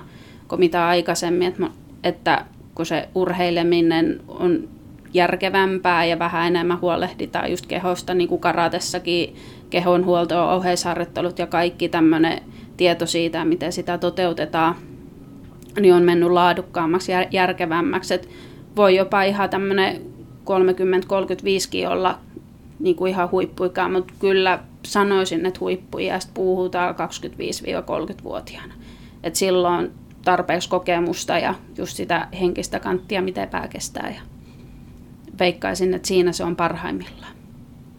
kuin 0.49 0.61
mitä 0.61 0.87
aikaisemmin, 0.87 1.49
että, 1.49 1.67
että 2.05 2.45
kun 2.75 2.87
se 2.87 3.09
urheileminen 3.15 4.21
on 4.29 4.69
järkevämpää 5.15 6.05
ja 6.05 6.19
vähän 6.19 6.47
enemmän 6.47 6.81
huolehditaan 6.81 7.51
just 7.51 7.67
kehosta, 7.67 8.15
niin 8.15 8.29
kuin 8.29 8.41
karatessakin 8.41 9.37
kehonhuolto, 9.71 10.51
oheisharjoittelut 10.51 11.39
ja 11.39 11.47
kaikki 11.47 11.89
tämmöinen 11.89 12.43
tieto 12.77 13.07
siitä, 13.07 13.45
miten 13.45 13.73
sitä 13.73 13.99
toteutetaan, 13.99 14.75
niin 15.81 15.95
on 15.95 16.03
mennyt 16.03 16.31
laadukkaammaksi 16.31 17.13
ja 17.13 17.27
järkevämmäksi. 17.31 18.15
Et 18.15 18.29
voi 18.77 18.97
jopa 18.97 19.23
ihan 19.23 19.51
tämmöinen 19.51 19.97
30-35kin 20.45 21.89
olla 21.89 22.19
niin 22.83 22.97
kuin 22.97 23.11
ihan 23.11 23.31
huippuikaa, 23.31 23.89
mutta 23.89 24.15
kyllä 24.19 24.59
sanoisin, 24.85 25.47
että 25.47 25.61
huippuiästä 25.61 26.31
puhutaan 26.35 26.95
25-30-vuotiaana. 26.95 28.75
Et 29.23 29.37
silloin 29.37 29.75
on 29.75 29.91
tarpeeksi 30.25 30.69
kokemusta 30.69 31.39
ja 31.39 31.55
just 31.79 31.97
sitä 31.97 32.29
henkistä 32.41 32.81
kanttia, 32.81 33.23
miten 33.23 33.49
pää 33.49 33.69
kestää. 33.69 34.11
Ja 34.11 34.21
veikkaisin, 35.39 35.95
että 35.95 36.09
siinä 36.09 36.33
se 36.33 36.45
on 36.45 36.57
parhaimmillaan. 36.57 37.33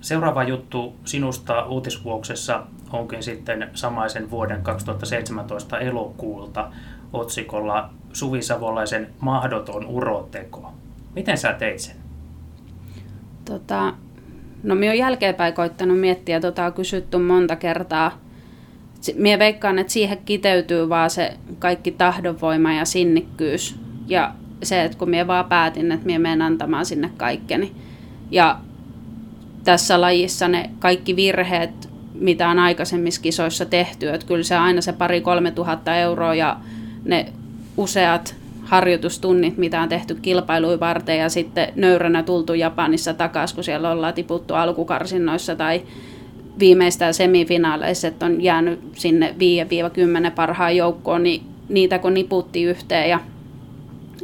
Seuraava 0.02 0.44
juttu 0.44 0.96
sinusta 1.06 1.66
uutisvuoksessa 1.66 2.64
onkin 2.92 3.24
sitten 3.24 3.70
samaisen 3.74 4.32
vuoden 4.32 4.64
2017 4.64 5.80
elokuulta 5.80 6.72
otsikolla 7.14 7.90
Suvi 8.14 8.42
Savolaisen 8.42 9.10
mahdoton 9.20 9.86
uroteko. 9.86 10.74
Miten 11.16 11.38
sä 11.38 11.54
teit 11.54 11.80
sen? 11.80 11.96
Tota, 13.46 13.94
no 14.64 14.76
minä 14.76 14.92
olen 14.92 15.00
jälkeenpäin 15.00 15.54
koittanut 15.54 16.00
miettiä, 16.00 16.40
tota 16.40 16.66
on 16.66 16.74
kysytty 16.74 17.18
monta 17.18 17.56
kertaa. 17.56 18.20
Minä 19.16 19.40
veikkaan, 19.40 19.80
että 19.80 19.94
siihen 19.94 20.18
kiteytyy 20.26 20.90
vaan 20.90 21.10
se 21.10 21.34
kaikki 21.60 21.92
tahdonvoima 21.92 22.74
ja 22.74 22.86
sinnikkyys. 22.86 23.76
Ja 24.08 24.34
se, 24.64 24.84
että 24.84 24.98
kun 24.98 25.10
minä 25.10 25.28
vaan 25.28 25.46
päätin, 25.46 25.92
että 25.92 26.06
minä 26.06 26.20
menen 26.20 26.42
antamaan 26.42 26.86
sinne 26.86 27.10
kaikkeni. 27.18 27.72
Ja 28.32 28.60
tässä 29.64 30.02
lajissa 30.02 30.48
ne 30.48 30.70
kaikki 30.80 31.16
virheet, 31.16 31.90
mitä 32.14 32.50
on 32.50 32.60
aikaisemmissa 32.60 33.22
kisoissa 33.22 33.66
tehty, 33.66 34.10
että 34.10 34.28
kyllä 34.28 34.44
se 34.44 34.56
aina 34.56 34.82
se 34.82 34.94
pari 34.94 35.22
kolme 35.22 35.52
tuhatta 35.52 35.96
euroa 35.96 36.36
ja 36.36 36.58
ne 37.06 37.34
useat 37.78 38.36
harjoitustunnit, 38.64 39.58
mitä 39.58 39.82
on 39.82 39.90
tehty 39.90 40.16
kilpailuja 40.16 40.80
varten 40.80 41.18
ja 41.18 41.30
sitten 41.30 41.68
nöyränä 41.76 42.24
tultu 42.24 42.54
Japanissa 42.54 43.14
takaisin, 43.14 43.56
kun 43.56 43.64
siellä 43.64 43.92
ollaan 43.92 44.14
tiputtu 44.14 44.54
alkukarsinnoissa 44.54 45.56
tai 45.56 45.82
viimeistään 46.60 47.14
semifinaaleissa, 47.14 48.08
että 48.08 48.26
on 48.26 48.42
jäänyt 48.42 48.80
sinne 48.94 49.36
5-10 50.28 50.32
parhaan 50.32 50.76
joukkoon, 50.76 51.24
niin 51.24 51.44
niitä 51.70 52.00
kun 52.00 52.14
niputti 52.14 52.64
yhteen 52.64 53.10
ja, 53.10 53.20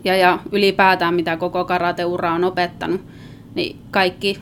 ja, 0.03 0.15
ja 0.15 0.39
ylipäätään 0.51 1.13
mitä 1.13 1.37
koko 1.37 1.65
karateura 1.65 2.33
on 2.33 2.43
opettanut, 2.43 3.01
niin 3.55 3.79
kaikki, 3.91 4.39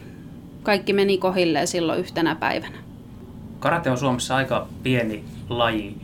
kaikki 0.64 0.94
meni 0.94 1.18
kohilleen 1.18 1.68
silloin 1.68 2.00
yhtenä 2.00 2.36
päivänä. 2.36 2.78
Karate 3.60 3.90
on 3.90 3.98
Suomessa 3.98 4.36
aika 4.36 4.68
pieni 4.84 5.24
laji 5.50 5.96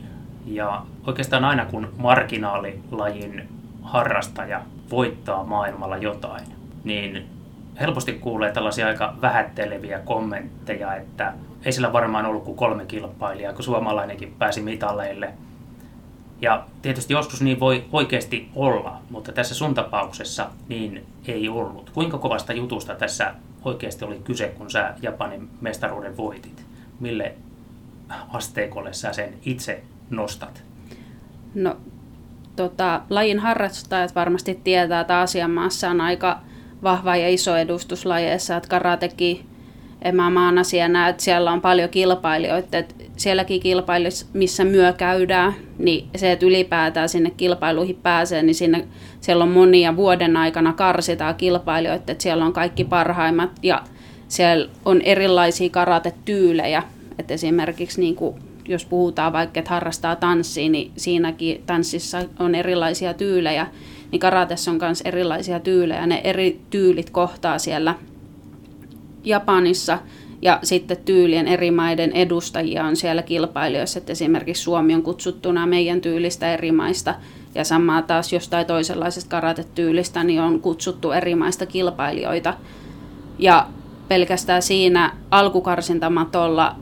ja 0.46 0.82
oikeastaan 1.06 1.44
aina 1.44 1.66
kun 1.66 1.88
marginaalilajin 1.96 3.48
harrastaja 3.94 4.62
voittaa 4.90 5.44
maailmalla 5.44 5.96
jotain, 5.96 6.44
niin 6.84 7.28
helposti 7.80 8.12
kuulee 8.12 8.52
tällaisia 8.52 8.86
aika 8.86 9.14
vähätteleviä 9.22 9.98
kommentteja, 9.98 10.94
että 10.94 11.32
ei 11.64 11.72
sillä 11.72 11.92
varmaan 11.92 12.26
ollut 12.26 12.44
kuin 12.44 12.56
kolme 12.56 12.86
kilpailijaa, 12.86 13.52
kun 13.52 13.64
suomalainenkin 13.64 14.34
pääsi 14.38 14.62
mitalleille. 14.62 15.34
Ja 16.40 16.64
tietysti 16.82 17.12
joskus 17.12 17.42
niin 17.42 17.60
voi 17.60 17.84
oikeasti 17.92 18.48
olla, 18.54 19.00
mutta 19.10 19.32
tässä 19.32 19.54
sun 19.54 19.74
tapauksessa 19.74 20.50
niin 20.68 21.06
ei 21.28 21.48
ollut. 21.48 21.90
Kuinka 21.90 22.18
kovasta 22.18 22.52
jutusta 22.52 22.94
tässä 22.94 23.34
oikeasti 23.64 24.04
oli 24.04 24.20
kyse, 24.24 24.48
kun 24.48 24.70
sä 24.70 24.94
Japanin 25.02 25.48
mestaruuden 25.60 26.16
voitit? 26.16 26.64
Mille 27.00 27.34
asteikolle 28.28 28.92
sä 28.92 29.12
sen 29.12 29.34
itse 29.44 29.82
nostat? 30.10 30.62
No 31.54 31.76
tota, 32.56 33.00
lajin 33.10 33.38
harrastajat 33.38 34.14
varmasti 34.14 34.60
tietää, 34.64 35.00
että 35.00 35.18
Aasian 35.18 35.50
maassa 35.50 35.90
on 35.90 36.00
aika 36.00 36.40
vahva 36.82 37.16
ja 37.16 37.28
iso 37.28 37.56
edustus 37.56 38.06
lajeissa, 38.06 38.56
että 38.56 38.68
karatekin 38.68 39.46
emämaana 40.02 40.64
siellä, 40.64 41.08
että 41.08 41.22
siellä 41.22 41.52
on 41.52 41.60
paljon 41.60 41.88
kilpailijoita, 41.88 42.78
että 42.78 42.94
sielläkin 43.16 43.60
kilpailuissa, 43.60 44.26
missä 44.32 44.64
myö 44.64 44.92
käydään, 44.92 45.54
niin 45.78 46.08
se, 46.16 46.32
että 46.32 46.46
ylipäätään 46.46 47.08
sinne 47.08 47.30
kilpailuihin 47.30 47.98
pääsee, 48.02 48.42
niin 48.42 48.54
sinne, 48.54 48.88
siellä 49.20 49.44
on 49.44 49.50
monia 49.50 49.96
vuoden 49.96 50.36
aikana 50.36 50.72
karsitaan 50.72 51.34
kilpailijoita, 51.34 52.12
että 52.12 52.22
siellä 52.22 52.44
on 52.44 52.52
kaikki 52.52 52.84
parhaimmat. 52.84 53.50
Ja 53.62 53.82
siellä 54.28 54.70
on 54.84 55.00
erilaisia 55.00 55.70
karatetyylejä, 55.70 56.82
että 57.18 57.34
esimerkiksi 57.34 58.00
niin 58.00 58.16
kuin 58.16 58.34
jos 58.68 58.84
puhutaan 58.84 59.32
vaikka, 59.32 59.60
että 59.60 59.70
harrastaa 59.70 60.16
tanssia, 60.16 60.68
niin 60.68 60.92
siinäkin 60.96 61.62
tanssissa 61.66 62.18
on 62.38 62.54
erilaisia 62.54 63.14
tyylejä, 63.14 63.66
niin 64.10 64.20
karatessa 64.20 64.70
on 64.70 64.78
myös 64.80 65.00
erilaisia 65.00 65.60
tyylejä. 65.60 66.06
Ne 66.06 66.20
eri 66.24 66.60
tyylit 66.70 67.10
kohtaa 67.10 67.58
siellä 67.58 67.94
Japanissa 69.24 69.98
ja 70.42 70.58
sitten 70.62 70.96
tyylien 71.04 71.48
eri 71.48 71.70
maiden 71.70 72.12
edustajia 72.12 72.84
on 72.84 72.96
siellä 72.96 73.22
kilpailijoissa, 73.22 73.98
että 73.98 74.12
esimerkiksi 74.12 74.62
Suomi 74.62 74.94
on 74.94 75.02
kutsuttuna 75.02 75.66
meidän 75.66 76.00
tyylistä 76.00 76.54
eri 76.54 76.72
maista 76.72 77.14
ja 77.54 77.64
samaa 77.64 78.02
taas 78.02 78.32
jostain 78.32 78.66
toisenlaisesta 78.66 79.30
karatetyylistä 79.30 80.24
niin 80.24 80.40
on 80.40 80.60
kutsuttu 80.60 81.12
eri 81.12 81.34
maista 81.34 81.66
kilpailijoita. 81.66 82.54
Ja 83.38 83.66
pelkästään 84.08 84.62
siinä 84.62 85.12
alkukarsintamatolla 85.30 86.76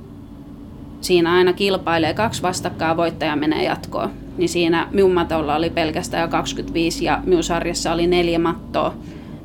siinä 1.05 1.33
aina 1.33 1.53
kilpailee 1.53 2.15
kaksi 2.15 2.43
vastakkaa, 2.43 2.97
voittaja 2.97 3.37
menee 3.37 3.65
jatkoon. 3.65 4.11
niin 4.37 4.49
siinä 4.49 4.89
minun 4.91 5.13
matolla 5.13 5.57
oli 5.57 5.71
pelkästään 5.71 6.23
jo 6.23 6.29
25 6.29 7.05
ja 7.05 7.21
minun 7.25 7.43
sarjassa 7.43 7.93
oli 7.93 8.07
neljä 8.07 8.39
mattoa, 8.39 8.95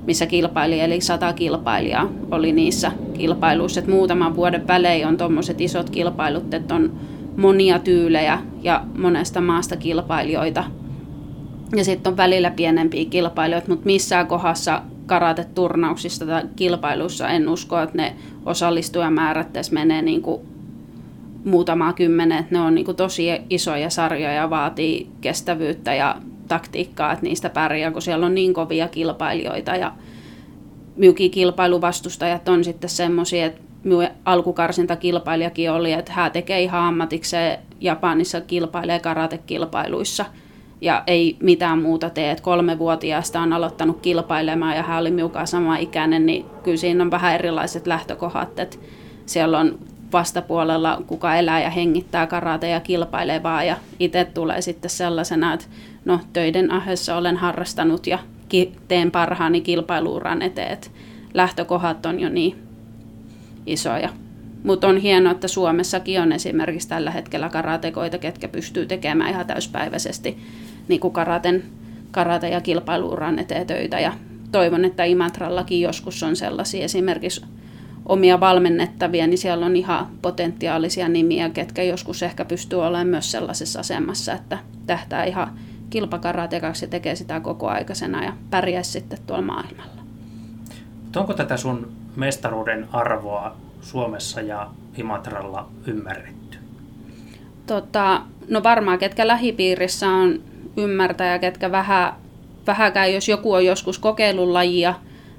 missä 0.06 0.26
kilpaili, 0.26 0.80
eli 0.80 1.02
sata 1.02 1.34
kilpailijaa 1.34 2.10
oli 2.32 2.52
niissä 2.52 2.92
kilpailuissa. 3.14 3.80
Et 3.80 3.88
muutaman 3.88 4.36
vuoden 4.36 4.68
välein 4.68 5.08
on 5.08 5.18
tuommoiset 5.18 5.62
isot 5.62 5.90
kilpailut, 5.90 6.54
että 6.54 6.76
on 6.76 6.92
monia 7.38 7.80
tyylejä 7.80 8.40
ja 8.64 8.84
monesta 8.98 9.42
maasta 9.42 9.78
kilpailijoita. 9.78 10.64
Ja 11.76 11.84
sitten 11.84 12.12
on 12.12 12.18
välillä 12.18 12.52
pienempiä 12.52 13.06
kilpailijoita, 13.06 13.68
mutta 13.68 13.86
missään 13.86 14.28
kohdassa 14.28 14.82
karateturnauksista 15.06 16.26
tai 16.26 16.44
kilpailussa 16.56 17.28
en 17.28 17.50
usko, 17.50 17.80
että 17.80 17.98
ne 17.98 18.14
osallistujamäärät 18.46 19.54
tässä 19.54 19.74
menee 19.74 20.02
niin 20.02 20.22
kuin 20.22 20.42
muutamaa 21.46 21.94
kymmenen, 21.94 22.38
että 22.38 22.56
ne 22.56 22.62
on 22.62 22.76
niin 22.76 22.96
tosi 22.96 23.28
isoja 23.50 23.90
sarjoja 23.90 24.34
ja 24.34 24.50
vaatii 24.50 25.08
kestävyyttä 25.22 25.94
ja 25.94 26.16
taktiikkaa, 26.48 27.12
että 27.12 27.24
niistä 27.24 27.50
pärjää, 27.50 27.92
kun 27.92 28.02
siellä 28.02 28.26
on 28.26 28.36
niin 28.36 28.54
kovia 28.54 28.88
kilpailijoita 28.88 29.76
ja 29.76 29.92
kilpailuvastustajat 31.32 32.50
on 32.50 32.64
sitten 32.64 32.90
semmoisia, 32.90 33.46
että 33.46 33.62
minun 33.84 34.08
alkukarsintakilpailijakin 34.26 35.72
oli, 35.72 35.92
että 35.92 36.14
hän 36.14 36.32
tekee 36.32 36.62
ihan 36.62 36.82
ammatikseen 36.82 37.60
Japanissa 37.82 38.42
kilpailee 38.42 39.00
karatekilpailuissa 39.00 40.26
ja 40.82 41.04
ei 41.08 41.38
mitään 41.40 41.82
muuta 41.82 42.10
tee, 42.10 42.32
että 42.32 42.44
kolmevuotiaasta 42.44 43.42
on 43.42 43.54
aloittanut 43.54 44.00
kilpailemaan 44.02 44.76
ja 44.76 44.84
hän 44.84 45.00
oli 45.00 45.12
miukaan 45.12 45.48
sama 45.48 45.78
ikäinen, 45.78 46.26
niin 46.26 46.46
kyllä 46.64 46.78
siinä 46.78 47.04
on 47.04 47.12
vähän 47.12 47.36
erilaiset 47.36 47.88
lähtökohdat, 47.88 48.60
että 48.60 48.78
siellä 49.26 49.60
on 49.60 49.80
vastapuolella, 50.14 51.04
kuka 51.08 51.36
elää 51.36 51.62
ja 51.62 51.70
hengittää 51.70 52.28
karate 52.28 52.70
ja 52.70 52.80
kilpailee 52.80 53.44
vaan 53.44 53.68
ja 53.68 53.78
itse 54.00 54.26
tulee 54.26 54.62
sitten 54.62 54.90
sellaisena, 54.90 55.54
että 55.54 55.66
no 56.06 56.20
töiden 56.34 56.72
ahessa 56.72 57.18
olen 57.18 57.38
harrastanut 57.38 58.08
ja 58.08 58.20
teen 58.88 59.12
parhaani 59.12 59.62
kilpailuuran 59.62 60.42
eteen, 60.42 60.78
lähtökohdat 61.34 62.06
on 62.06 62.20
jo 62.20 62.30
niin 62.30 62.56
isoja. 63.66 64.10
Mutta 64.64 64.88
on 64.88 64.98
hienoa, 64.98 65.32
että 65.32 65.48
Suomessakin 65.48 66.22
on 66.22 66.32
esimerkiksi 66.32 66.90
tällä 66.90 67.12
hetkellä 67.12 67.50
karatekoita, 67.50 68.18
ketkä 68.18 68.48
pystyy 68.48 68.86
tekemään 68.86 69.30
ihan 69.30 69.48
täyspäiväisesti 69.48 70.38
niin 70.88 71.00
kuin 71.00 71.14
karaten, 71.14 71.64
karate- 72.12 72.50
ja 72.50 72.62
kilpailuuran 72.62 73.40
eteen 73.40 73.68
töitä. 73.68 74.00
Ja 74.00 74.14
toivon, 74.52 74.86
että 74.86 75.04
Imatrallakin 75.04 75.82
joskus 75.82 76.24
on 76.24 76.36
sellaisia 76.36 76.84
esimerkiksi 76.84 77.46
omia 78.08 78.40
valmennettavia, 78.40 79.28
niin 79.28 79.38
siellä 79.38 79.66
on 79.66 79.76
ihan 79.76 80.08
potentiaalisia 80.22 81.10
nimiä, 81.10 81.50
ketkä 81.50 81.84
joskus 81.84 82.24
ehkä 82.24 82.46
pystyy 82.46 82.82
olemaan 82.82 83.08
myös 83.08 83.32
sellaisessa 83.32 83.80
asemassa, 83.80 84.34
että 84.34 84.58
tähtää 84.86 85.24
ihan 85.24 85.60
kilpakaratekaksi 85.90 86.86
ja 86.86 86.90
tekee 86.90 87.16
sitä 87.16 87.40
koko 87.40 87.68
aikaisena 87.68 88.24
ja 88.24 88.34
pärjää 88.50 88.84
sitten 88.84 89.20
tuolla 89.28 89.46
maailmalla. 89.46 90.02
Onko 91.16 91.34
tätä 91.34 91.58
sun 91.58 91.92
mestaruuden 92.16 92.88
arvoa 92.94 93.56
Suomessa 93.82 94.42
ja 94.42 94.70
Imatralla 94.98 95.70
ymmärretty? 95.88 96.58
Tota, 97.66 98.22
no 98.50 98.64
varmaan 98.64 99.00
ketkä 99.00 99.28
lähipiirissä 99.28 100.10
on 100.10 100.40
ymmärtää 100.78 101.32
ja 101.32 101.40
ketkä 101.40 101.72
vähän, 101.72 102.14
vähäkään, 102.68 103.14
jos 103.14 103.30
joku 103.30 103.54
on 103.54 103.66
joskus 103.66 104.00
kokeillut 104.00 104.50
lajia 104.50 104.94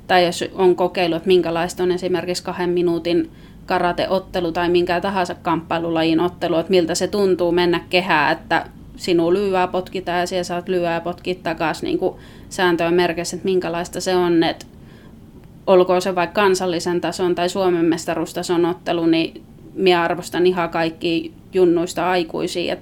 tai 0.08 0.24
jos 0.26 0.44
on 0.54 0.76
kokeillut, 0.76 1.16
että 1.16 1.26
minkälaista 1.26 1.82
on 1.82 1.92
esimerkiksi 1.92 2.42
kahden 2.42 2.70
minuutin 2.70 3.30
karateottelu 3.66 4.52
tai 4.52 4.68
minkä 4.68 5.00
tahansa 5.00 5.34
kamppailulajin 5.34 6.20
ottelu, 6.20 6.56
että 6.56 6.70
miltä 6.70 6.94
se 6.94 7.08
tuntuu 7.08 7.52
mennä 7.52 7.80
kehää, 7.90 8.30
että 8.30 8.66
sinua 8.96 9.32
lyöää 9.32 9.66
potkitaan 9.66 10.20
ja 10.20 10.26
siellä 10.26 10.44
saat 10.44 10.68
lyöää 10.68 10.94
ja 10.94 11.00
potkit 11.00 11.42
takaisin 11.42 11.86
niin 11.86 11.98
sääntöön 12.48 12.94
merkissä, 12.94 13.36
että 13.36 13.44
minkälaista 13.44 14.00
se 14.00 14.16
on, 14.16 14.42
että 14.42 14.66
olkoon 15.66 16.02
se 16.02 16.14
vaikka 16.14 16.40
kansallisen 16.40 17.00
tason 17.00 17.34
tai 17.34 17.48
Suomen 17.48 17.84
mestaruustason 17.84 18.66
ottelu, 18.66 19.06
niin 19.06 19.42
minä 19.74 20.02
arvostan 20.02 20.46
ihan 20.46 20.70
kaikki 20.70 21.32
junnuista 21.52 22.10
aikuisia. 22.10 22.76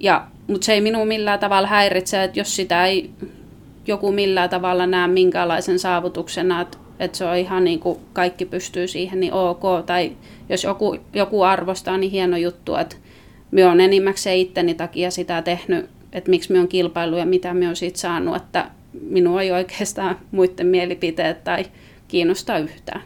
Ja, 0.00 0.26
mutta 0.46 0.64
se 0.64 0.72
ei 0.72 0.80
minua 0.80 1.04
millään 1.04 1.38
tavalla 1.38 1.68
häiritse, 1.68 2.24
että 2.24 2.40
jos 2.40 2.56
sitä 2.56 2.86
ei 2.86 3.10
joku 3.86 4.12
millään 4.12 4.50
tavalla 4.50 4.86
näe 4.86 5.08
minkälaisen 5.08 5.78
saavutuksena, 5.78 6.60
että, 6.60 6.78
että 6.98 7.18
se 7.18 7.24
on 7.24 7.36
ihan 7.36 7.64
niin 7.64 7.80
kuin 7.80 7.98
kaikki 8.12 8.44
pystyy 8.44 8.88
siihen, 8.88 9.20
niin 9.20 9.32
ok. 9.32 9.62
Tai 9.86 10.12
jos 10.48 10.64
joku, 10.64 10.96
joku 11.14 11.42
arvostaa, 11.42 11.98
niin 11.98 12.12
hieno 12.12 12.36
juttu, 12.36 12.76
että 12.76 12.96
minä 13.50 13.68
olen 13.68 13.80
enimmäkseen 13.80 14.38
itteni 14.38 14.74
takia 14.74 15.10
sitä 15.10 15.42
tehnyt, 15.42 15.90
että 16.12 16.30
miksi 16.30 16.50
minä 16.50 16.60
olen 16.60 16.68
kilpailu 16.68 17.16
ja 17.16 17.26
mitä 17.26 17.54
minä 17.54 17.66
olen 17.66 17.76
siitä 17.76 17.98
saanut, 17.98 18.36
että 18.36 18.70
minua 19.00 19.42
ei 19.42 19.52
oikeastaan 19.52 20.18
muiden 20.30 20.66
mielipiteet 20.66 21.44
tai 21.44 21.64
kiinnosta 22.08 22.58
yhtään. 22.58 23.02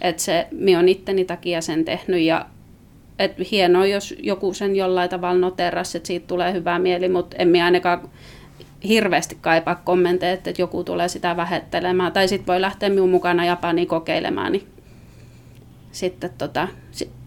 Että 0.00 0.22
se, 0.22 0.46
minä 0.50 0.78
olen 0.78 0.88
itteni 0.88 1.24
takia 1.24 1.60
sen 1.60 1.84
tehnyt 1.84 2.20
ja 2.20 2.46
et 3.18 3.32
hienoa, 3.50 3.86
jos 3.86 4.14
joku 4.18 4.54
sen 4.54 4.76
jollain 4.76 5.10
tavalla 5.10 5.40
noterasi, 5.40 5.96
että 5.98 6.06
siitä 6.06 6.26
tulee 6.26 6.52
hyvä 6.52 6.78
mieli, 6.78 7.08
mutta 7.08 7.36
en 7.36 7.48
minä 7.48 7.64
ainakaan 7.64 8.08
hirveästi 8.88 9.38
kaipaa 9.40 9.74
kommentteja, 9.74 10.32
että 10.32 10.52
joku 10.58 10.84
tulee 10.84 11.08
sitä 11.08 11.36
vähettelemään. 11.36 12.12
Tai 12.12 12.28
sitten 12.28 12.46
voi 12.46 12.60
lähteä 12.60 12.88
minun 12.88 13.10
mukana 13.10 13.44
Japaniin 13.44 13.88
kokeilemaan. 13.88 14.52
Niin 14.52 14.68
sitten 15.92 16.30
tota, 16.38 16.68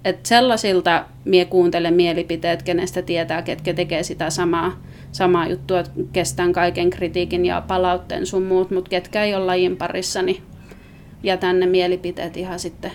että 0.06 0.30
sellaisilta 0.30 1.06
mie 1.26 1.46
kuuntelen 1.46 1.94
mielipiteet, 1.94 2.63
kenestä 2.63 3.02
tietää, 3.02 3.42
ketkä 3.42 3.74
tekee 3.74 4.04
sitä 4.04 4.30
samaa, 4.30 4.82
samaa 5.12 5.48
juttua, 5.48 5.84
kestän 6.13 6.54
kaiken 6.54 6.89
kritiikin 6.89 7.46
ja 7.46 7.63
palautteen 7.68 8.26
sun 8.26 8.44
muut, 8.44 8.72
mutta 8.72 8.89
ketkä 8.89 9.24
ei 9.24 9.36
ole 9.36 9.46
lajin 9.46 9.78
parissa, 9.78 10.22
niin 10.22 10.44
jätän 11.24 11.60
ne 11.60 11.66
mielipiteet 11.66 12.38
ihan 12.38 12.60
sitten 12.60 12.92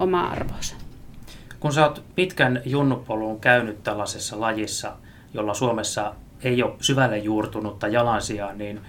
oma 0.00 0.20
arvoonsa. 0.20 0.76
Kun 1.60 1.72
sä 1.72 1.86
oot 1.86 2.02
pitkän 2.14 2.62
junnupoluun 2.64 3.40
käynyt 3.40 3.82
tällaisessa 3.82 4.40
lajissa, 4.40 4.92
jolla 5.34 5.54
Suomessa 5.54 6.14
ei 6.44 6.62
ole 6.62 6.74
syvälle 6.80 7.18
juurtunutta 7.18 7.88
jalansijaa, 7.88 8.52
niin 8.52 8.80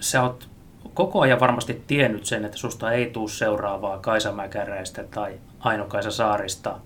sä 0.00 0.22
oot 0.22 0.48
koko 0.94 1.20
ajan 1.20 1.40
varmasti 1.40 1.82
tiennyt 1.86 2.26
sen, 2.26 2.44
että 2.44 2.56
susta 2.56 2.92
ei 2.92 3.10
tule 3.10 3.28
seuraavaa 3.28 3.98
Kaisa 3.98 4.32
Mäkäräistä 4.32 5.04
tai 5.04 5.40
Aino-Kaisa 5.60 6.10
Saarista. 6.10 6.78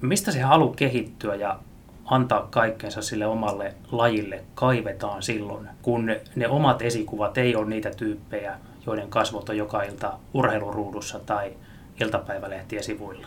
Mistä 0.00 0.32
se 0.32 0.40
halu 0.40 0.68
kehittyä 0.68 1.34
ja 1.34 1.58
antaa 2.04 2.48
kaikkensa 2.50 3.02
sille 3.02 3.26
omalle 3.26 3.74
lajille 3.92 4.44
kaivetaan 4.54 5.22
silloin, 5.22 5.68
kun 5.82 6.06
ne, 6.06 6.20
ne 6.36 6.48
omat 6.48 6.82
esikuvat 6.82 7.38
ei 7.38 7.56
ole 7.56 7.66
niitä 7.66 7.90
tyyppejä, 7.90 8.58
joiden 8.86 9.08
kasvot 9.08 9.48
on 9.48 9.56
joka 9.56 9.82
ilta 9.82 10.18
urheiluruudussa 10.34 11.18
tai 11.18 11.52
iltapäivälehtien 12.00 12.84
sivuilla? 12.84 13.26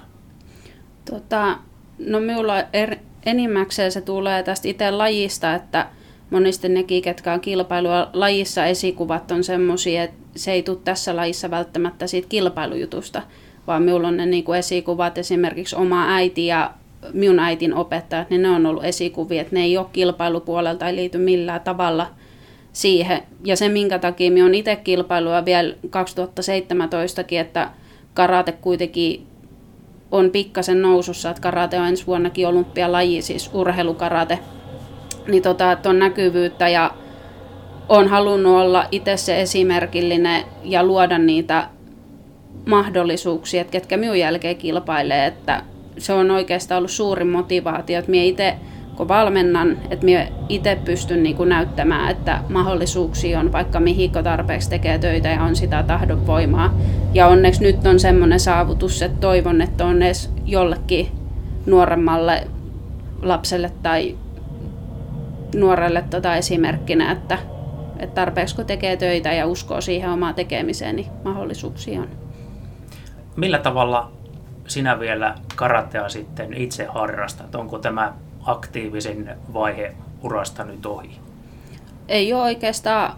Tota, 1.09 1.57
no 1.99 2.19
minulla 2.19 2.53
er, 2.73 2.95
enimmäkseen 3.25 3.91
se 3.91 4.01
tulee 4.01 4.43
tästä 4.43 4.67
itse 4.67 4.91
lajista, 4.91 5.55
että 5.55 5.87
monesti 6.29 6.69
nekin, 6.69 7.01
ketkä 7.01 7.33
on 7.33 7.41
kilpailua 7.41 8.09
lajissa 8.13 8.65
esikuvat 8.65 9.31
on 9.31 9.43
semmoisia, 9.43 10.03
että 10.03 10.17
se 10.35 10.51
ei 10.51 10.63
tule 10.63 10.77
tässä 10.83 11.15
lajissa 11.15 11.51
välttämättä 11.51 12.07
siitä 12.07 12.27
kilpailujutusta, 12.29 13.21
vaan 13.67 13.83
minulla 13.83 14.07
on 14.07 14.17
ne 14.17 14.25
niin 14.25 14.43
kuin 14.43 14.59
esikuvat 14.59 15.17
esimerkiksi 15.17 15.75
oma 15.75 16.15
äiti 16.15 16.45
ja 16.45 16.71
minun 17.13 17.39
äitin 17.39 17.73
opettajat, 17.73 18.29
niin 18.29 18.41
ne 18.41 18.49
on 18.49 18.65
ollut 18.65 18.83
esikuvia, 18.83 19.41
että 19.41 19.55
ne 19.55 19.63
ei 19.63 19.77
ole 19.77 19.87
kilpailupuolelta, 19.93 20.87
ei 20.87 20.95
liity 20.95 21.17
millään 21.17 21.61
tavalla 21.61 22.07
siihen. 22.73 23.21
Ja 23.43 23.55
se, 23.55 23.69
minkä 23.69 23.99
takia 23.99 24.31
minä 24.31 24.45
olen 24.45 24.55
itse 24.55 24.75
kilpailua 24.75 25.45
vielä 25.45 25.73
2017kin, 25.85 27.39
että 27.39 27.69
karate 28.13 28.51
kuitenkin 28.51 29.27
on 30.11 30.31
pikkasen 30.31 30.81
nousussa, 30.81 31.29
että 31.29 31.41
karate 31.41 31.79
on 31.79 31.87
ensi 31.87 32.07
vuonnakin 32.07 32.47
olympialaji, 32.47 33.21
siis 33.21 33.49
urheilukarate, 33.53 34.39
niin 35.27 35.43
tota, 35.43 35.71
että 35.71 35.89
on 35.89 35.99
näkyvyyttä 35.99 36.69
ja 36.69 36.91
on 37.89 38.07
halunnut 38.07 38.55
olla 38.55 38.85
itse 38.91 39.17
se 39.17 39.41
esimerkillinen 39.41 40.43
ja 40.63 40.83
luoda 40.83 41.17
niitä 41.17 41.67
mahdollisuuksia, 42.65 43.61
että 43.61 43.71
ketkä 43.71 43.97
minun 43.97 44.19
jälkeen 44.19 44.55
kilpailee, 44.57 45.25
että 45.25 45.63
se 45.97 46.13
on 46.13 46.31
oikeastaan 46.31 46.77
ollut 46.77 46.91
suurin 46.91 47.27
motivaatio, 47.27 47.99
että 47.99 48.11
minä 48.11 48.23
itse 48.23 48.55
kun 48.95 49.07
valmennan, 49.07 49.77
että 49.89 50.05
minä 50.05 50.27
itse 50.49 50.79
pystyn 50.85 51.23
niin 51.23 51.35
kuin 51.35 51.49
näyttämään, 51.49 52.11
että 52.11 52.41
mahdollisuuksia 52.49 53.39
on 53.39 53.51
vaikka 53.51 53.79
mihin 53.79 54.11
tarpeeksi 54.11 54.69
tekee 54.69 54.99
töitä 54.99 55.29
ja 55.29 55.43
on 55.43 55.55
sitä 55.55 55.83
tahdonvoimaa. 55.83 56.73
Ja 57.13 57.27
onneksi 57.27 57.61
nyt 57.61 57.87
on 57.87 57.99
semmoinen 57.99 58.39
saavutus, 58.39 59.01
että 59.01 59.19
toivon, 59.19 59.61
että 59.61 59.85
on 59.85 60.01
edes 60.01 60.33
jollekin 60.45 61.11
nuoremmalle 61.65 62.47
lapselle 63.21 63.71
tai 63.83 64.17
nuorelle 65.55 66.03
tota 66.09 66.35
esimerkkinä, 66.35 67.11
että, 67.11 67.37
että 67.99 68.15
tarpeeksi 68.15 68.55
kun 68.55 68.65
tekee 68.65 68.97
töitä 68.97 69.33
ja 69.33 69.47
uskoo 69.47 69.81
siihen 69.81 70.09
omaan 70.09 70.35
tekemiseen, 70.35 70.95
niin 70.95 71.07
mahdollisuuksia 71.23 72.01
on. 72.01 72.07
Millä 73.35 73.59
tavalla 73.59 74.11
sinä 74.67 74.99
vielä 74.99 75.35
karatea 75.55 76.09
sitten 76.09 76.53
itse 76.53 76.85
harrastat? 76.85 77.55
Onko 77.55 77.79
tämä 77.79 78.13
aktiivisin 78.45 79.29
vaihe 79.53 79.95
urasta 80.23 80.63
nyt 80.63 80.85
ohi? 80.85 81.19
Ei 82.07 82.33
ole 82.33 82.41
oikeastaan 82.41 83.17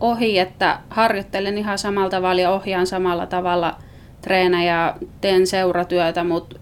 ohi, 0.00 0.38
että 0.38 0.78
harjoittelen 0.90 1.58
ihan 1.58 1.78
samalla 1.78 2.10
tavalla 2.10 2.42
ja 2.42 2.50
ohjaan 2.50 2.86
samalla 2.86 3.26
tavalla 3.26 3.76
treenejä, 4.20 4.94
teen 5.20 5.46
seuratyötä, 5.46 6.24
mutta 6.24 6.56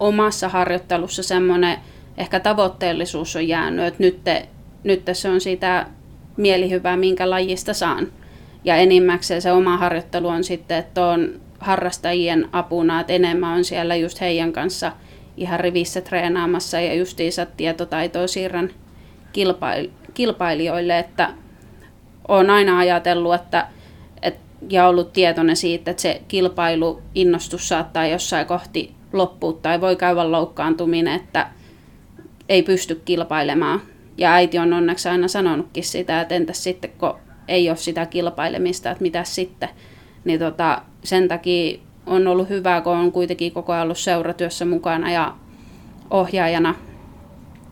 omassa 0.00 0.48
harjoittelussa 0.48 1.22
semmoinen 1.22 1.78
ehkä 2.16 2.40
tavoitteellisuus 2.40 3.36
on 3.36 3.48
jäänyt, 3.48 3.86
että 3.86 4.02
nyt, 4.02 4.24
te, 4.24 4.48
nyt 4.84 5.02
se 5.12 5.28
on 5.28 5.40
sitä 5.40 5.86
mielihyvää, 6.36 6.96
minkä 6.96 7.30
lajista 7.30 7.74
saan. 7.74 8.06
Ja 8.64 8.76
enimmäkseen 8.76 9.42
se 9.42 9.52
oma 9.52 9.76
harjoittelu 9.76 10.28
on 10.28 10.44
sitten, 10.44 10.78
että 10.78 11.06
on 11.06 11.40
harrastajien 11.58 12.48
apuna, 12.52 13.00
että 13.00 13.12
enemmän 13.12 13.56
on 13.56 13.64
siellä 13.64 13.96
just 13.96 14.20
heidän 14.20 14.52
kanssa 14.52 14.92
ihan 15.40 15.60
rivissä 15.60 16.00
treenaamassa 16.00 16.80
ja 16.80 16.94
justiinsa 16.94 17.46
tietotaitoa 17.46 18.26
siirrän 18.26 18.70
kilpail- 19.32 19.90
kilpailijoille, 20.14 20.98
että 20.98 21.30
olen 22.28 22.50
aina 22.50 22.78
ajatellut, 22.78 23.34
että, 23.34 23.66
että 24.22 24.40
ja 24.70 24.88
ollut 24.88 25.12
tietoinen 25.12 25.56
siitä, 25.56 25.90
että 25.90 26.00
se 26.00 26.22
kilpailuinnostus 26.28 27.68
saattaa 27.68 28.06
jossain 28.06 28.46
kohti 28.46 28.94
loppua 29.12 29.52
tai 29.52 29.80
voi 29.80 29.96
käydä 29.96 30.32
loukkaantuminen, 30.32 31.14
että 31.14 31.46
ei 32.48 32.62
pysty 32.62 33.02
kilpailemaan. 33.04 33.82
Ja 34.18 34.32
äiti 34.32 34.58
on 34.58 34.72
onneksi 34.72 35.08
aina 35.08 35.28
sanonutkin 35.28 35.84
sitä, 35.84 36.20
että 36.20 36.34
entäs 36.34 36.64
sitten, 36.64 36.90
kun 36.98 37.14
ei 37.48 37.68
ole 37.68 37.76
sitä 37.76 38.06
kilpailemista, 38.06 38.90
että 38.90 39.02
mitä 39.02 39.24
sitten. 39.24 39.68
Niin 40.24 40.40
tota, 40.40 40.82
sen 41.04 41.28
takia 41.28 41.78
on 42.06 42.26
ollut 42.26 42.48
hyvä, 42.48 42.80
kun 42.80 42.92
on 42.92 43.12
kuitenkin 43.12 43.52
koko 43.52 43.72
ajan 43.72 43.82
ollut 43.82 43.98
seuratyössä 43.98 44.64
mukana 44.64 45.10
ja 45.10 45.34
ohjaajana, 46.10 46.74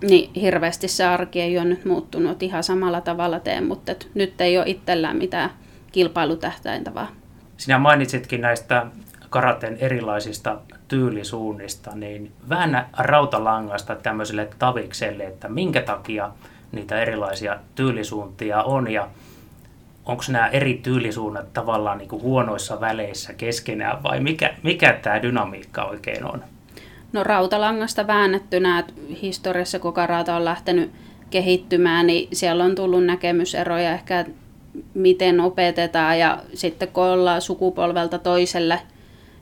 niin 0.03 0.31
hirveästi 0.35 0.89
se 0.89 1.05
arki 1.05 1.41
ei 1.41 1.59
ole 1.59 1.65
nyt 1.65 1.85
muuttunut. 1.85 2.43
Ihan 2.43 2.65
samalla 2.65 3.01
tavalla 3.01 3.41
teen, 3.41 3.67
mutta 3.67 3.93
nyt 4.15 4.41
ei 4.41 4.59
ole 4.59 4.69
itsellään 4.69 5.17
mitään 5.17 5.51
kilpailutähtäintä 5.93 6.95
vaan. 6.95 7.09
Sinä 7.57 7.79
mainitsitkin 7.79 8.41
näistä 8.41 8.87
karaten 9.31 9.77
erilaisista 9.81 10.59
tyylisuunnista, 10.89 11.91
niin 11.95 12.33
vähän 12.49 12.89
rautalangasta 12.99 13.95
tämmöiselle 13.97 14.49
tavikselle, 14.59 15.25
että 15.25 15.49
minkä 15.49 15.83
takia 15.83 16.31
niitä 16.73 17.03
erilaisia 17.03 17.59
tyylisuuntia 17.75 18.63
on 18.63 18.91
ja 18.91 19.09
onko 20.09 20.23
nämä 20.29 20.47
eri 20.47 20.81
tyylisuunnat 20.83 21.53
tavallaan 21.53 21.99
niin 21.99 22.09
kuin 22.09 22.23
huonoissa 22.23 22.81
väleissä 22.81 23.33
keskenään 23.35 24.03
vai 24.03 24.21
mikä, 24.21 24.55
mikä 24.63 24.93
tämä 25.03 25.23
dynamiikka 25.23 25.85
oikein 25.85 26.25
on? 26.25 26.45
No 27.13 27.25
rautalangasta 27.25 28.07
väännettynä, 28.07 28.79
että 28.79 28.93
historiassa 29.23 29.79
kun 29.79 29.93
karata 29.93 30.37
on 30.37 30.45
lähtenyt 30.45 30.91
kehittymään, 31.31 32.07
niin 32.07 32.29
siellä 32.33 32.65
on 32.65 32.75
tullut 32.75 33.05
näkemyseroja 33.05 33.93
ehkä 33.93 34.25
miten 34.95 35.41
opetetaan 35.41 36.19
ja 36.19 36.39
sitten 36.55 36.89
kun 36.89 37.05
ollaan 37.05 37.41
sukupolvelta 37.41 38.19
toiselle 38.19 38.81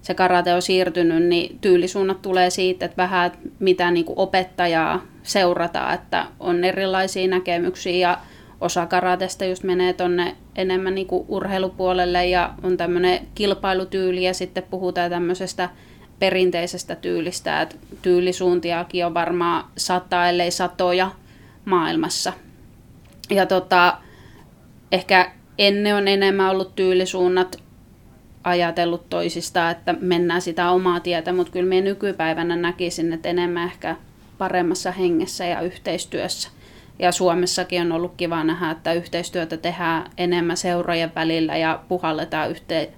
se 0.03 0.15
karate 0.15 0.55
on 0.55 0.63
siirtynyt, 0.63 1.23
niin 1.23 1.59
tyylisuunnat 1.61 2.23
tulee 2.23 2.51
siitä, 2.51 2.85
että 2.85 2.97
vähän 2.97 3.33
mitä 3.59 3.91
niin 3.91 4.07
kuin 4.07 4.19
opettajaa 4.19 5.03
seurataan, 5.23 5.95
että 5.95 6.27
on 6.41 6.65
erilaisia 6.65 7.29
näkemyksiä 7.29 8.09
ja 8.09 8.19
osa 8.61 8.87
karatesta 8.87 9.45
just 9.45 9.63
menee 9.63 9.93
tonne 9.93 10.37
enemmän 10.57 10.95
niin 10.95 11.07
kuin 11.07 11.25
urheilupuolelle 11.29 12.27
ja 12.27 12.55
on 12.63 12.77
tämmöinen 12.77 13.27
kilpailutyyli 13.35 14.25
ja 14.25 14.35
sitten 14.35 14.63
puhutaan 14.63 15.11
tämmöisestä 15.11 15.69
perinteisestä 16.19 16.97
tyylistä, 16.97 17.63
että 17.63 17.77
tyylisuuntiakin 18.03 19.07
on 19.07 19.15
varmaan 19.15 19.65
sata, 19.77 20.29
ellei 20.29 20.51
satoja 20.51 21.11
maailmassa. 21.65 22.33
Ja 23.31 23.47
tota, 23.47 23.99
ehkä 24.93 25.33
ennen 25.59 25.95
on 25.97 26.09
enemmän 26.09 26.51
ollut 26.51 26.77
tyylisuunnat 26.77 27.63
ajatellut 28.45 29.09
toisista, 29.09 29.71
että 29.71 29.95
mennään 30.01 30.43
sitä 30.43 30.71
omaa 30.71 31.01
tietä, 31.01 31.33
mutta 31.33 31.53
kyllä 31.53 31.69
minä 31.69 31.85
nykypäivänä 31.85 32.57
näkisin, 32.57 33.13
että 33.13 33.29
enemmän 33.29 33.65
ehkä 33.65 33.97
paremmassa 34.39 34.93
hengessä 34.93 35.45
ja 35.45 35.61
yhteistyössä. 35.61 36.49
Ja 36.99 37.13
Suomessakin 37.13 37.83
on 37.83 37.93
ollut 37.93 38.15
kiva 38.17 38.45
nähdä, 38.45 38.71
että 38.71 38.93
yhteistyötä 38.93 39.57
tehdään 39.57 40.11
enemmän 40.19 40.57
seurojen 40.57 41.13
välillä 41.15 41.57
ja 41.57 41.81
puhalletaan 41.89 42.51
yhteen 42.51 42.89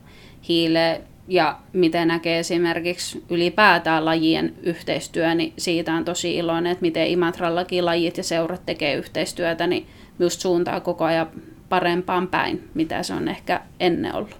hiileen. 0.48 1.02
Ja 1.28 1.58
miten 1.72 2.08
näkee 2.08 2.38
esimerkiksi 2.38 3.24
ylipäätään 3.30 4.04
lajien 4.04 4.54
yhteistyö, 4.62 5.34
niin 5.34 5.52
siitä 5.58 5.94
on 5.94 6.04
tosi 6.04 6.36
iloinen, 6.36 6.72
että 6.72 6.82
miten 6.82 7.06
Imatrallakin 7.06 7.84
lajit 7.84 8.16
ja 8.16 8.24
seurat 8.24 8.66
tekee 8.66 8.94
yhteistyötä, 8.94 9.66
niin 9.66 9.86
just 10.18 10.40
suuntaa 10.40 10.80
koko 10.80 11.04
ajan 11.04 11.28
parempaan 11.68 12.28
päin, 12.28 12.68
mitä 12.74 13.02
se 13.02 13.14
on 13.14 13.28
ehkä 13.28 13.60
ennen 13.80 14.14
ollut. 14.14 14.36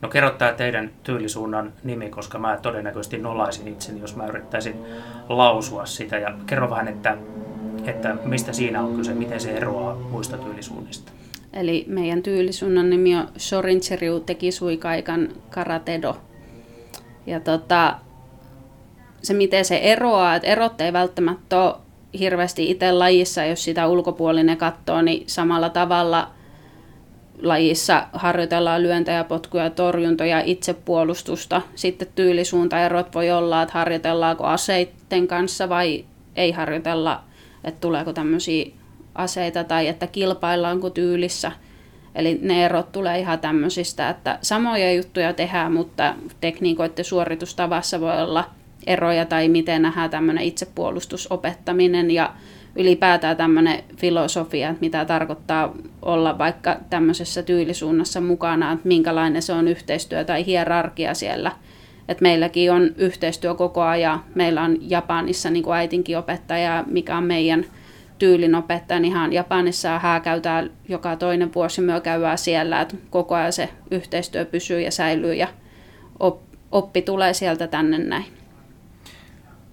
No 0.00 0.08
kerro 0.08 0.30
tämä 0.30 0.52
teidän 0.52 0.90
tyylisuunnan 1.02 1.72
nimi, 1.84 2.10
koska 2.10 2.38
mä 2.38 2.58
todennäköisesti 2.62 3.18
nolaisin 3.18 3.68
itseni, 3.68 4.00
jos 4.00 4.16
mä 4.16 4.26
yrittäisin 4.26 4.74
lausua 5.28 5.86
sitä. 5.86 6.18
Ja 6.18 6.34
kerro 6.46 6.70
vähän, 6.70 6.88
että, 6.88 7.16
että 7.86 8.16
mistä 8.24 8.52
siinä 8.52 8.82
on 8.82 8.96
kyse, 8.96 9.14
miten 9.14 9.40
se 9.40 9.50
eroaa 9.50 9.94
muista 9.94 10.36
tyylisuunnista. 10.36 11.12
Eli 11.52 11.84
meidän 11.88 12.22
tyylisuunnan 12.22 12.90
nimi 12.90 13.16
on 13.16 13.28
Shorinchiryu 13.38 14.20
Tekisuikaikan 14.20 15.28
Karatedo. 15.50 16.16
Ja 17.26 17.40
tota, 17.40 17.96
se 19.22 19.34
miten 19.34 19.64
se 19.64 19.76
eroaa, 19.76 20.34
että 20.34 20.48
erot 20.48 20.80
ei 20.80 20.92
välttämättä 20.92 21.62
ole 21.62 21.74
hirveästi 22.18 22.70
itse 22.70 22.92
lajissa, 22.92 23.44
jos 23.44 23.64
sitä 23.64 23.86
ulkopuolinen 23.86 24.56
katsoo, 24.56 25.02
niin 25.02 25.24
samalla 25.26 25.68
tavalla– 25.70 26.30
lajissa 27.42 28.06
harjoitellaan 28.12 28.82
lyöntejä, 28.82 29.24
potkuja, 29.24 29.70
torjuntoja, 29.70 30.42
itsepuolustusta. 30.44 31.62
Sitten 31.74 32.08
tyylisuuntaerot 32.14 33.14
voi 33.14 33.30
olla, 33.30 33.62
että 33.62 33.74
harjoitellaanko 33.74 34.44
aseiden 34.44 35.28
kanssa 35.28 35.68
vai 35.68 36.04
ei 36.36 36.52
harjoitella, 36.52 37.24
että 37.64 37.80
tuleeko 37.80 38.12
tämmöisiä 38.12 38.66
aseita 39.14 39.64
tai 39.64 39.88
että 39.88 40.06
kilpaillaanko 40.06 40.90
tyylissä. 40.90 41.52
Eli 42.14 42.38
ne 42.42 42.64
erot 42.64 42.92
tulee 42.92 43.18
ihan 43.18 43.38
tämmöisistä, 43.38 44.10
että 44.10 44.38
samoja 44.42 44.92
juttuja 44.92 45.32
tehdään, 45.32 45.72
mutta 45.72 46.14
tekniikoiden 46.40 47.04
suoritustavassa 47.04 48.00
voi 48.00 48.22
olla 48.22 48.50
eroja 48.86 49.24
tai 49.24 49.48
miten 49.48 49.82
nähdään 49.82 50.10
tämmöinen 50.10 50.44
itsepuolustusopettaminen 50.44 52.10
ja 52.10 52.32
ylipäätään 52.76 53.36
tämmöinen 53.36 53.84
filosofia, 53.96 54.68
että 54.68 54.80
mitä 54.80 55.04
tarkoittaa 55.04 55.74
olla 56.02 56.38
vaikka 56.38 56.76
tämmöisessä 56.90 57.42
tyylisuunnassa 57.42 58.20
mukana, 58.20 58.72
että 58.72 58.88
minkälainen 58.88 59.42
se 59.42 59.52
on 59.52 59.68
yhteistyö 59.68 60.24
tai 60.24 60.46
hierarkia 60.46 61.14
siellä. 61.14 61.52
Et 62.08 62.20
meilläkin 62.20 62.72
on 62.72 62.90
yhteistyö 62.96 63.54
koko 63.54 63.82
ajan. 63.82 64.24
Meillä 64.34 64.62
on 64.62 64.76
Japanissa 64.80 65.50
niin 65.50 65.62
kuin 65.62 65.76
äitinkin 65.76 66.18
opettaja, 66.18 66.84
mikä 66.86 67.16
on 67.16 67.24
meidän 67.24 67.64
tyylin 68.18 68.54
opettaja, 68.54 69.00
niin 69.00 69.12
ihan 69.12 69.32
Japanissa 69.32 69.98
hääkäytään 69.98 70.70
joka 70.88 71.16
toinen 71.16 71.54
vuosi, 71.54 71.80
me 71.80 72.00
käydään 72.00 72.38
siellä, 72.38 72.80
että 72.80 72.96
koko 73.10 73.34
ajan 73.34 73.52
se 73.52 73.68
yhteistyö 73.90 74.44
pysyy 74.44 74.80
ja 74.80 74.90
säilyy 74.90 75.34
ja 75.34 75.48
oppi 76.72 77.02
tulee 77.02 77.32
sieltä 77.32 77.66
tänne 77.66 77.98
näin. 77.98 78.24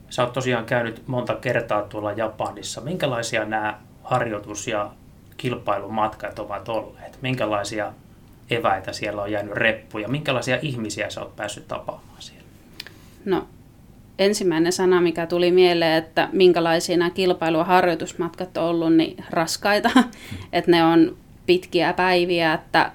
Sä 0.09 0.23
oot 0.23 0.33
tosiaan 0.33 0.65
käynyt 0.65 1.07
monta 1.07 1.35
kertaa 1.35 1.81
tuolla 1.81 2.11
Japanissa. 2.11 2.81
Minkälaisia 2.81 3.45
nämä 3.45 3.79
harjoitus- 4.03 4.67
ja 4.67 4.91
kilpailumatkat 5.37 6.39
ovat 6.39 6.69
olleet? 6.69 7.17
Minkälaisia 7.21 7.93
eväitä 8.49 8.93
siellä 8.93 9.21
on 9.21 9.31
jäänyt 9.31 9.53
reppuja? 9.53 10.07
Minkälaisia 10.07 10.59
ihmisiä 10.61 11.09
sä 11.09 11.21
oot 11.21 11.35
päässyt 11.35 11.67
tapaamaan 11.67 12.21
siellä? 12.21 12.45
No, 13.25 13.47
ensimmäinen 14.19 14.73
sana, 14.73 15.01
mikä 15.01 15.27
tuli 15.27 15.51
mieleen, 15.51 15.97
että 16.03 16.29
minkälaisia 16.31 16.97
nämä 16.97 17.09
kilpailu- 17.09 17.57
ja 17.57 17.63
harjoitusmatkat 17.63 18.57
on 18.57 18.63
ollut, 18.63 18.93
niin 18.93 19.23
raskaita. 19.29 19.89
että 20.53 20.71
ne 20.71 20.83
on 20.83 21.17
pitkiä 21.45 21.93
päiviä, 21.93 22.53
että 22.53 22.91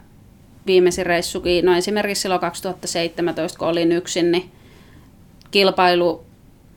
viimeisin 0.66 1.06
reissukin, 1.06 1.64
no 1.64 1.76
esimerkiksi 1.76 2.22
silloin 2.22 2.40
2017, 2.40 3.58
kun 3.58 3.68
olin 3.68 3.92
yksin, 3.92 4.32
niin 4.32 4.50
kilpailu 5.50 6.24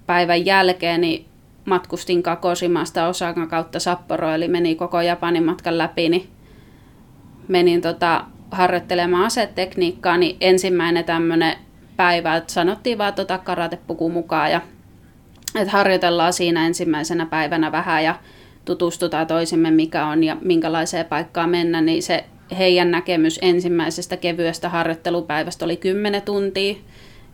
päivän 0.05 0.45
jälkeen 0.45 1.01
niin 1.01 1.25
matkustin 1.65 2.23
Kakosimasta 2.23 3.07
Osakan 3.07 3.49
kautta 3.49 3.79
Sapporo, 3.79 4.31
eli 4.31 4.47
meni 4.47 4.75
koko 4.75 5.01
Japanin 5.01 5.43
matkan 5.43 5.77
läpi, 5.77 6.09
niin 6.09 6.27
menin 7.47 7.81
tota, 7.81 8.25
harjoittelemaan 8.53 9.25
asetekniikkaa, 9.25 10.17
niin 10.17 10.37
ensimmäinen 10.41 11.05
tämmöinen 11.05 11.55
päivä, 11.97 12.35
että 12.35 12.53
sanottiin 12.53 12.97
vaan 12.97 13.13
tota 13.13 13.37
karatepuku 13.37 14.09
mukaan 14.09 14.51
ja 14.51 14.61
että 15.55 15.71
harjoitellaan 15.71 16.33
siinä 16.33 16.65
ensimmäisenä 16.65 17.25
päivänä 17.25 17.71
vähän 17.71 18.03
ja 18.03 18.15
tutustutaan 18.65 19.27
toisimme 19.27 19.71
mikä 19.71 20.05
on 20.05 20.23
ja 20.23 20.37
minkälaiseen 20.41 21.05
paikkaan 21.05 21.49
mennä, 21.49 21.81
niin 21.81 22.03
se 22.03 22.25
heidän 22.57 22.91
näkemys 22.91 23.39
ensimmäisestä 23.41 24.17
kevyestä 24.17 24.69
harjoittelupäivästä 24.69 25.65
oli 25.65 25.77
10 25.77 26.21
tuntia 26.21 26.75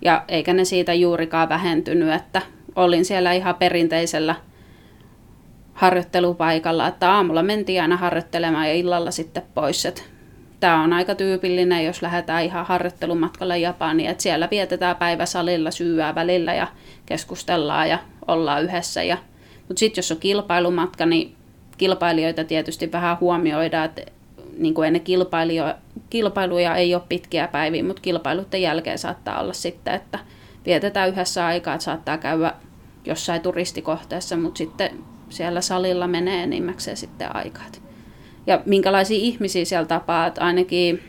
ja 0.02 0.24
eikä 0.28 0.54
ne 0.54 0.66
siitä 0.66 0.94
juurikaan 0.94 1.50
vähentynyt, 1.50 2.14
että 2.14 2.42
olin 2.76 3.06
siellä 3.06 3.34
ihan 3.34 3.56
perinteisellä 3.56 4.36
harjoittelupaikalla, 5.74 6.88
että 6.88 7.12
aamulla 7.12 7.44
mentiin 7.44 7.82
aina 7.82 7.98
harjoittelemaan 7.98 8.68
ja 8.68 8.74
illalla 8.74 9.12
sitten 9.12 9.44
pois. 9.56 9.86
Että 9.86 10.02
tämä 10.60 10.84
on 10.84 10.94
aika 10.94 11.16
tyypillinen, 11.16 11.86
jos 11.86 12.02
lähdetään 12.02 12.44
ihan 12.44 12.66
harjoittelumatkalle 12.66 13.60
Japaniin, 13.60 14.10
että 14.10 14.24
siellä 14.24 14.48
vietetään 14.52 14.96
päivä 14.96 15.26
salilla, 15.26 15.72
syyää 15.72 16.16
välillä 16.16 16.54
ja 16.54 16.68
keskustellaan 17.06 17.90
ja 17.90 18.00
ollaan 18.28 18.64
yhdessä. 18.64 19.04
Ja, 19.04 19.18
mutta 19.68 19.80
sitten 19.80 19.98
jos 19.98 20.12
on 20.12 20.18
kilpailumatka, 20.18 21.06
niin 21.06 21.36
kilpailijoita 21.78 22.44
tietysti 22.44 22.92
vähän 22.92 23.18
huomioidaan, 23.20 23.86
että 23.86 24.02
niin 24.58 24.74
kuin 24.74 24.88
ennen 24.88 25.04
kilpailuja 26.10 26.76
ei 26.76 26.96
ole 26.96 27.04
pitkiä 27.10 27.48
päiviä, 27.48 27.84
mutta 27.84 28.02
kilpailuiden 28.02 28.62
jälkeen 28.62 28.98
saattaa 28.98 29.42
olla 29.42 29.54
sitten, 29.54 29.94
että 29.94 30.20
vietetään 30.66 31.10
yhdessä 31.10 31.46
aikaa, 31.46 31.74
että 31.74 31.86
saattaa 31.86 32.18
käydä 32.18 32.54
jossain 33.06 33.42
turistikohteessa, 33.42 34.38
mutta 34.38 34.58
sitten 34.58 34.92
siellä 35.30 35.62
salilla 35.62 36.08
menee 36.08 36.44
enimmäkseen 36.44 36.98
sitten 36.98 37.36
aikaa. 37.36 37.66
Ja 38.50 38.62
minkälaisia 38.66 39.18
ihmisiä 39.18 39.66
siellä 39.66 39.88
tapaa, 39.88 40.28
että 40.28 40.42
ainakin 40.42 41.04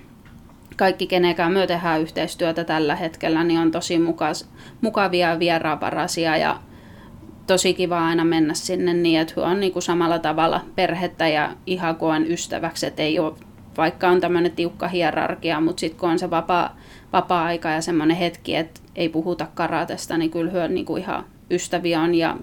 kaikki, 0.76 1.06
kenekään 1.06 1.52
myö 1.52 1.66
tehdään 1.66 2.00
yhteistyötä 2.00 2.64
tällä 2.64 2.96
hetkellä, 2.96 3.44
niin 3.44 3.60
on 3.60 3.70
tosi 3.70 3.98
mukas, 3.98 4.48
mukavia 4.80 5.38
vieraanvaraisia 5.38 6.36
ja 6.36 6.60
tosi 7.46 7.74
kiva 7.74 8.06
aina 8.06 8.24
mennä 8.24 8.54
sinne 8.54 8.94
niin, 8.94 9.20
että 9.20 9.40
on 9.42 9.60
niin 9.60 9.72
kuin 9.72 9.82
samalla 9.82 10.18
tavalla 10.18 10.60
perhettä 10.74 11.28
ja 11.28 11.50
ihan 11.66 11.96
koen 11.96 12.32
ystäväksi, 12.32 12.86
että 12.86 13.02
ei 13.02 13.18
ole, 13.18 13.34
vaikka 13.76 14.08
on 14.08 14.20
tämmöinen 14.20 14.52
tiukka 14.52 14.88
hierarkia, 14.88 15.60
mutta 15.60 15.80
sitten 15.80 16.00
kun 16.00 16.10
on 16.10 16.18
se 16.18 16.30
vapaa, 16.30 16.76
vapaa-aika 17.12 17.68
ja 17.68 17.80
semmoinen 17.80 18.16
hetki, 18.16 18.56
että 18.56 18.80
ei 18.96 19.08
puhuta 19.08 19.46
karatesta, 19.54 20.18
niin 20.18 20.30
kyllä 20.30 20.50
hyö 20.50 20.68
niin 20.68 20.86
kuin 20.86 21.02
ihan 21.02 21.24
ystäviä 21.50 22.00
on 22.00 22.14
ja 22.14 22.36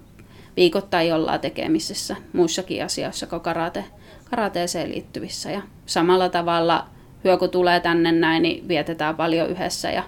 viikoittain 0.56 1.14
ollaan 1.14 1.39
tekemisissä 1.39 2.16
muissakin 2.34 2.86
asioissa 2.86 3.28
kuin 3.28 3.41
karate, 3.41 3.86
karateeseen 4.30 4.89
liittyvissä. 4.89 5.51
Ja 5.51 5.61
samalla 5.86 6.30
tavalla 6.30 6.88
hyö 7.23 7.38
kun 7.38 7.49
tulee 7.49 7.80
tänne 7.80 8.11
näin, 8.11 8.43
niin 8.43 8.67
vietetään 8.67 9.15
paljon 9.15 9.49
yhdessä 9.49 9.91
ja 9.91 10.03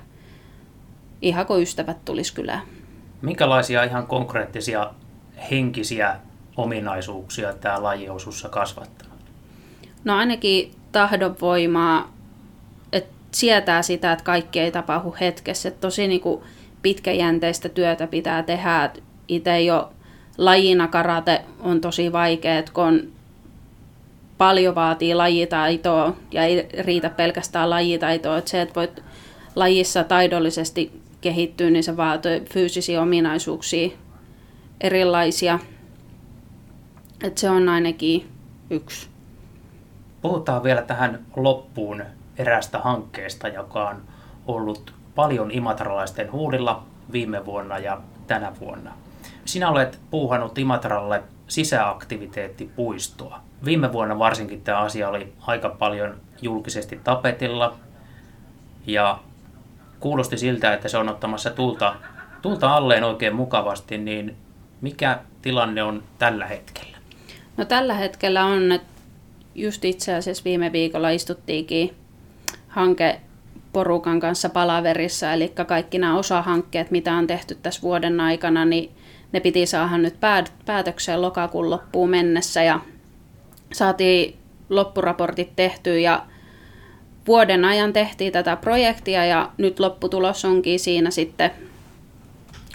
ihan 1.22 1.45
kuin 1.45 1.61
ystävät 1.61 2.05
tulisi 2.05 2.34
kylään. 2.34 2.61
Minkälaisia 3.22 3.84
ihan 3.84 4.07
konkreettisia 4.07 4.91
henkisiä 5.51 6.15
ominaisuuksia 6.57 7.53
tämä 7.53 7.84
laji 7.84 8.09
on 8.09 8.20
kasvattanut? 8.49 9.13
No 10.03 10.17
ainakin 10.17 10.72
tahdonvoimaa, 10.91 12.13
että 12.93 13.13
sietää 13.32 13.82
sitä, 13.82 14.11
että 14.11 14.26
kaikki 14.26 14.59
ei 14.59 14.72
tapahdu 14.72 15.15
hetkessä. 15.20 15.70
Että 15.70 15.82
tosi 15.82 16.07
niin 16.07 16.22
kuin 16.22 16.41
pitkäjänteistä 16.82 17.70
työtä 17.70 18.07
pitää 18.07 18.43
tehdä. 18.43 18.91
Itse 19.28 19.61
jo 19.61 19.91
lajina 20.38 20.88
karate 20.88 21.41
on 21.59 21.82
tosi 21.82 22.11
vaikea, 22.11 22.63
kun 22.74 22.84
on 22.84 23.18
paljon 24.40 24.76
vaatii 24.76 25.16
lajitaitoa 25.16 26.14
ja 26.32 26.44
ei 26.44 26.70
riitä 26.80 27.10
pelkästään 27.10 27.70
lajitaitoa. 27.70 28.38
Että 28.38 28.52
se, 28.52 28.62
että 28.62 28.76
voit 28.76 29.04
lajissa 29.56 30.04
taidollisesti 30.04 31.02
kehittyä, 31.22 31.70
niin 31.70 31.84
se 31.84 31.98
vaatii 31.98 32.42
fyysisiä 32.42 33.02
ominaisuuksia 33.02 33.90
erilaisia. 34.82 35.60
Että 37.24 37.42
se 37.42 37.50
on 37.50 37.70
ainakin 37.70 38.30
yksi. 38.70 39.08
Puhutaan 40.22 40.64
vielä 40.64 40.82
tähän 40.82 41.26
loppuun 41.36 42.04
erästä 42.38 42.80
hankkeesta, 42.80 43.48
joka 43.48 43.90
on 43.90 44.02
ollut 44.48 44.94
paljon 45.16 45.52
imatralaisten 45.52 46.32
huulilla 46.32 46.84
viime 47.12 47.46
vuonna 47.46 47.80
ja 47.80 48.02
tänä 48.28 48.52
vuonna. 48.60 48.92
Sinä 49.46 49.70
olet 49.70 50.00
puuhannut 50.12 50.58
Imatralle 50.58 51.24
sisäaktiviteettipuistoa. 51.48 53.49
Viime 53.66 53.93
vuonna 53.93 54.20
varsinkin 54.20 54.62
tämä 54.62 54.78
asia 54.78 55.10
oli 55.10 55.34
aika 55.47 55.70
paljon 55.70 56.18
julkisesti 56.41 56.99
tapetilla 57.03 57.76
ja 58.88 59.20
kuulosti 59.99 60.38
siltä, 60.38 60.74
että 60.74 60.88
se 60.88 60.97
on 60.97 61.10
ottamassa 61.10 61.49
tulta, 61.49 61.95
tulta 62.41 62.76
alleen 62.76 63.03
oikein 63.03 63.36
mukavasti, 63.36 63.97
niin 63.97 64.36
mikä 64.82 65.20
tilanne 65.41 65.84
on 65.84 66.03
tällä 66.18 66.45
hetkellä? 66.45 66.97
No 67.57 67.66
tällä 67.66 67.93
hetkellä 67.93 68.45
on, 68.45 68.72
että 68.72 69.01
just 69.55 69.86
itse 69.86 70.16
asiassa 70.16 70.43
viime 70.43 70.72
viikolla 70.72 71.10
istuttiinkin 71.10 71.95
hanke 72.68 73.22
porukan 73.74 74.20
kanssa 74.20 74.49
palaverissa, 74.49 75.34
eli 75.34 75.53
kaikki 75.68 75.99
nämä 75.99 76.18
osahankkeet, 76.18 76.91
mitä 76.91 77.14
on 77.14 77.28
tehty 77.28 77.55
tässä 77.55 77.82
vuoden 77.82 78.20
aikana, 78.20 78.66
niin 78.66 78.91
ne 79.32 79.39
piti 79.39 79.66
saada 79.66 79.97
nyt 79.97 80.16
päätökseen 80.66 81.22
lokakuun 81.22 81.70
loppuun 81.70 82.10
mennessä 82.10 82.64
ja 82.64 82.80
saatiin 83.74 84.38
loppuraportit 84.70 85.55
tehtyä 85.55 85.97
ja 85.97 86.26
vuoden 87.28 87.65
ajan 87.65 87.93
tehtiin 87.93 88.34
tätä 88.34 88.55
projektia 88.55 89.26
ja 89.26 89.51
nyt 89.57 89.80
lopputulos 89.80 90.45
onkin 90.45 90.80
siinä 90.80 91.11
sitten, 91.11 91.51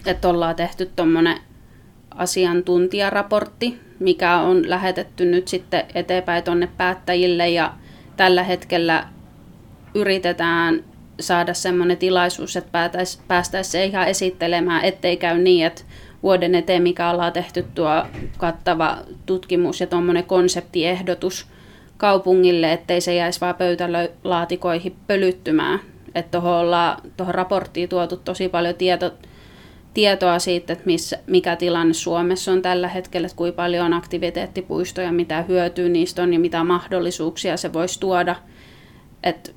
että 0.07 0.29
ollaan 0.29 0.57
tehty 0.57 0.91
tuommoinen 0.97 1.39
asiantuntijaraportti, 2.11 3.79
mikä 3.99 4.37
on 4.37 4.71
lähetetty 4.71 5.25
nyt 5.25 5.49
sitten 5.49 5.85
eteenpäin 5.95 6.45
tuonne 6.45 6.69
päättäjille 6.77 7.49
ja 7.49 7.73
tällä 8.17 8.43
hetkellä 8.43 9.09
yritetään 9.95 10.85
saada 11.21 11.55
semmoinen 11.55 11.97
tilaisuus, 11.97 12.57
että 12.57 12.91
päästäisiin 13.29 13.85
ihan 13.85 14.09
esittelemään, 14.09 14.85
ettei 14.85 15.17
käy 15.17 15.39
niin, 15.39 15.67
että 15.67 15.83
vuoden 16.25 16.55
eteen, 16.55 16.83
mikä 16.83 17.11
ollaan 17.11 17.33
tehty 17.33 17.65
tuo 17.75 18.03
kattava 18.39 18.99
tutkimus 19.27 19.81
ja 19.81 19.87
tuommoinen 19.87 20.25
konseptiehdotus 20.25 21.47
kaupungille, 21.97 22.73
ettei 22.73 23.01
se 23.01 23.15
jäisi 23.15 23.41
vaan 23.41 23.55
pöytälaatikoihin 23.55 24.97
pölyttymään. 25.07 25.81
Että 26.15 26.41
tuohon, 26.41 27.35
raporttiin 27.35 27.89
tuotu 27.89 28.17
tosi 28.17 28.49
paljon 28.49 28.75
tieto, 28.75 29.15
tietoa 29.95 30.39
siitä, 30.39 30.73
että 30.73 30.85
missä, 30.87 31.19
mikä 31.27 31.57
tilanne 31.57 31.95
Suomessa 31.95 32.53
on 32.53 32.63
tällä 32.63 32.89
hetkellä, 32.89 33.27
että 33.27 33.37
kuinka 33.37 33.57
paljon 33.57 33.87
on 33.87 33.93
aktiviteettipuistoja, 33.93 35.13
mitä 35.13 35.43
hyötyä 35.43 35.89
niistä 35.89 36.23
on 36.23 36.33
ja 36.33 36.41
mitä 36.41 36.65
mahdollisuuksia 36.65 37.57
se 37.57 37.73
voisi 37.73 38.01
tuoda. 38.01 38.37
että 39.23 39.51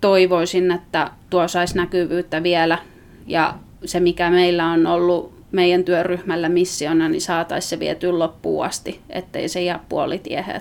toivoisin, 0.00 0.70
että 0.70 1.10
tuo 1.30 1.48
saisi 1.48 1.76
näkyvyyttä 1.76 2.42
vielä 2.42 2.78
ja 3.26 3.54
se, 3.84 4.00
mikä 4.00 4.30
meillä 4.30 4.66
on 4.66 4.86
ollut 4.86 5.31
meidän 5.52 5.84
työryhmällä 5.84 6.48
missiona, 6.48 7.08
niin 7.08 7.20
saataisiin 7.20 7.70
se 7.70 7.78
viety 7.78 8.12
loppuun 8.12 8.64
asti, 8.64 9.00
ettei 9.10 9.48
se 9.48 9.62
jää 9.62 9.84
puolitiehen. 9.88 10.60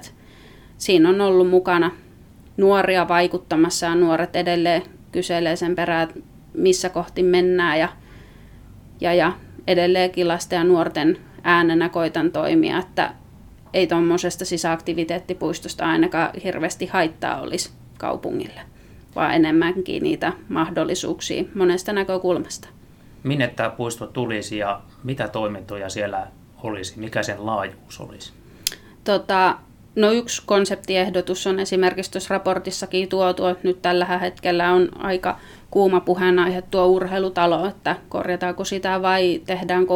Siinä 0.77 1.09
on 1.09 1.21
ollut 1.21 1.49
mukana 1.49 1.91
nuoria 2.57 3.07
vaikuttamassa 3.07 3.85
ja 3.85 3.95
nuoret 3.95 4.35
edelleen 4.35 4.81
kyselee 5.11 5.55
sen 5.55 5.75
perään, 5.75 6.07
missä 6.53 6.89
kohti 6.89 7.23
mennään 7.23 7.79
ja, 7.79 7.89
ja, 9.01 9.13
ja 9.13 9.33
edelleenkin 9.67 10.27
lasten 10.27 10.57
ja 10.57 10.63
nuorten 10.63 11.17
äänenä 11.43 11.89
koitan 11.89 12.31
toimia, 12.31 12.79
että 12.79 13.13
ei 13.73 13.87
tuommoisesta 13.87 14.45
sisäaktiviteettipuistosta 14.45 15.85
ainakaan 15.85 16.29
hirveästi 16.43 16.85
haittaa 16.85 17.41
olisi 17.41 17.71
kaupungille, 17.97 18.61
vaan 19.15 19.33
enemmänkin 19.33 20.03
niitä 20.03 20.33
mahdollisuuksia 20.49 21.43
monesta 21.55 21.93
näkökulmasta 21.93 22.67
minne 23.23 23.47
tämä 23.47 23.69
puisto 23.69 24.07
tulisi 24.07 24.57
ja 24.57 24.81
mitä 25.03 25.27
toimintoja 25.27 25.89
siellä 25.89 26.27
olisi, 26.63 26.99
mikä 26.99 27.23
sen 27.23 27.45
laajuus 27.45 27.99
olisi? 27.99 28.33
Tota, 29.03 29.55
no 29.95 30.11
yksi 30.11 30.41
konseptiehdotus 30.45 31.47
on 31.47 31.59
esimerkiksi 31.59 32.11
tuossa 32.11 32.33
raportissakin 32.33 33.09
tuotu, 33.09 33.45
että 33.45 33.67
nyt 33.67 33.81
tällä 33.81 34.05
hetkellä 34.05 34.71
on 34.71 34.89
aika 34.97 35.39
kuuma 35.71 35.99
puheenaihe 35.99 36.61
tuo 36.61 36.85
urheilutalo, 36.85 37.67
että 37.67 37.95
korjataanko 38.09 38.65
sitä 38.65 39.01
vai 39.01 39.41
tehdäänkö 39.45 39.93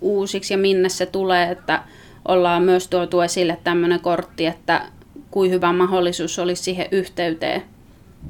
uusiksi 0.00 0.54
ja 0.54 0.58
minne 0.58 0.88
se 0.88 1.06
tulee, 1.06 1.50
että 1.50 1.82
ollaan 2.28 2.62
myös 2.62 2.88
tuotu 2.88 3.20
esille 3.20 3.58
tämmöinen 3.64 4.00
kortti, 4.00 4.46
että 4.46 4.82
kuin 5.30 5.50
hyvä 5.50 5.72
mahdollisuus 5.72 6.38
olisi 6.38 6.62
siihen 6.62 6.86
yhteyteen 6.90 7.62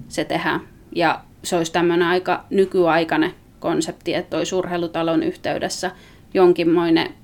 se 0.09 0.25
tehdä. 0.25 0.61
Ja 0.93 1.21
se 1.43 1.57
olisi 1.57 1.73
tämmöinen 1.73 2.09
aika 2.09 2.45
nykyaikainen 2.51 3.35
konsepti, 3.61 4.15
että 4.15 4.37
olisi 4.37 4.55
urheilutalon 4.55 5.23
yhteydessä 5.23 5.91
jonkinmoinen 6.35 7.15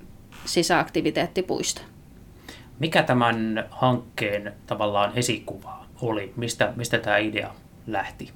sisäaktiviteettipuisto. 0.45 1.83
Mikä 2.79 3.03
tämän 3.03 3.65
hankkeen 3.71 4.53
tavallaan 4.67 5.13
esikuva 5.17 5.85
oli? 6.03 6.33
Mistä, 6.37 6.73
mistä 6.77 6.99
tämä 6.99 7.17
idea 7.17 7.51
lähti? 7.87 8.31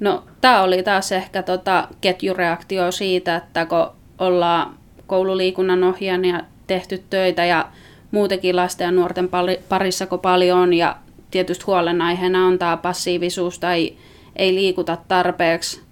No, 0.00 0.24
tämä 0.40 0.62
oli 0.62 0.82
taas 0.82 1.12
ehkä 1.12 1.42
tota 1.42 1.88
ketjureaktio 2.00 2.92
siitä, 2.92 3.36
että 3.36 3.66
kun 3.66 3.90
ollaan 4.18 4.74
koululiikunnan 5.06 5.84
ohjaajana 5.84 6.44
tehty 6.66 7.04
töitä 7.10 7.44
ja 7.44 7.68
muutenkin 8.10 8.56
lasten 8.56 8.84
ja 8.84 8.90
nuorten 8.90 9.28
parissa 9.68 10.06
kun 10.06 10.20
paljon 10.20 10.74
ja 10.74 10.96
tietysti 11.30 11.64
huolenaiheena 11.64 12.46
on 12.46 12.58
tämä 12.58 12.76
passiivisuus 12.76 13.58
tai 13.58 13.92
ei 14.36 14.54
liikuta 14.54 14.98
tarpeeksi 15.08 15.83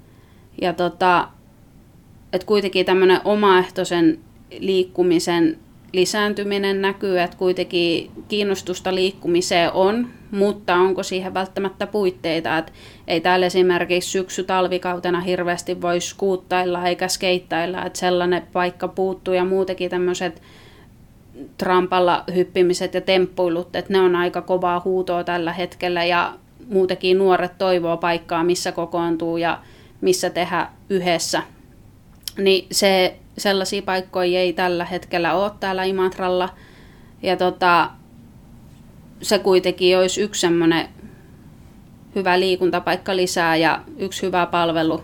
ja 0.60 0.72
tota, 0.72 1.28
että 2.32 2.46
kuitenkin 2.46 2.86
tämmöinen 2.86 3.20
omaehtoisen 3.24 4.18
liikkumisen 4.58 5.58
lisääntyminen 5.92 6.82
näkyy, 6.82 7.20
että 7.20 7.36
kuitenkin 7.36 8.10
kiinnostusta 8.28 8.94
liikkumiseen 8.94 9.72
on, 9.72 10.08
mutta 10.30 10.74
onko 10.74 11.02
siihen 11.02 11.34
välttämättä 11.34 11.86
puitteita, 11.86 12.58
että 12.58 12.72
ei 13.08 13.20
täällä 13.20 13.46
esimerkiksi 13.46 14.10
syksy-talvikautena 14.10 15.20
hirveästi 15.20 15.82
voi 15.82 16.00
skuuttailla 16.00 16.88
eikä 16.88 17.08
skeittailla, 17.08 17.84
että 17.84 17.98
sellainen 17.98 18.42
paikka 18.52 18.88
puuttuu 18.88 19.34
ja 19.34 19.44
muutenkin 19.44 19.90
tämmöiset 19.90 20.42
trampalla 21.58 22.24
hyppimiset 22.34 22.94
ja 22.94 23.00
temppuilut, 23.00 23.76
että 23.76 23.92
ne 23.92 24.00
on 24.00 24.16
aika 24.16 24.42
kovaa 24.42 24.82
huutoa 24.84 25.24
tällä 25.24 25.52
hetkellä 25.52 26.04
ja 26.04 26.34
muutenkin 26.68 27.18
nuoret 27.18 27.58
toivoo 27.58 27.96
paikkaa, 27.96 28.44
missä 28.44 28.72
kokoontuu 28.72 29.36
ja 29.36 29.58
missä 30.02 30.30
tehdä 30.30 30.68
yhdessä. 30.90 31.42
Niin 32.38 32.66
se, 32.70 33.16
sellaisia 33.38 33.82
paikkoja 33.82 34.40
ei 34.40 34.52
tällä 34.52 34.84
hetkellä 34.84 35.34
ole 35.34 35.52
täällä 35.60 35.84
Imatralla. 35.84 36.48
Ja 37.22 37.36
tota, 37.36 37.90
se 39.22 39.38
kuitenkin 39.38 39.98
olisi 39.98 40.22
yksi 40.22 40.40
semmoinen 40.40 40.88
hyvä 42.14 42.40
liikuntapaikka 42.40 43.16
lisää 43.16 43.56
ja 43.56 43.80
yksi 43.96 44.22
hyvä 44.22 44.46
palvelu 44.46 45.02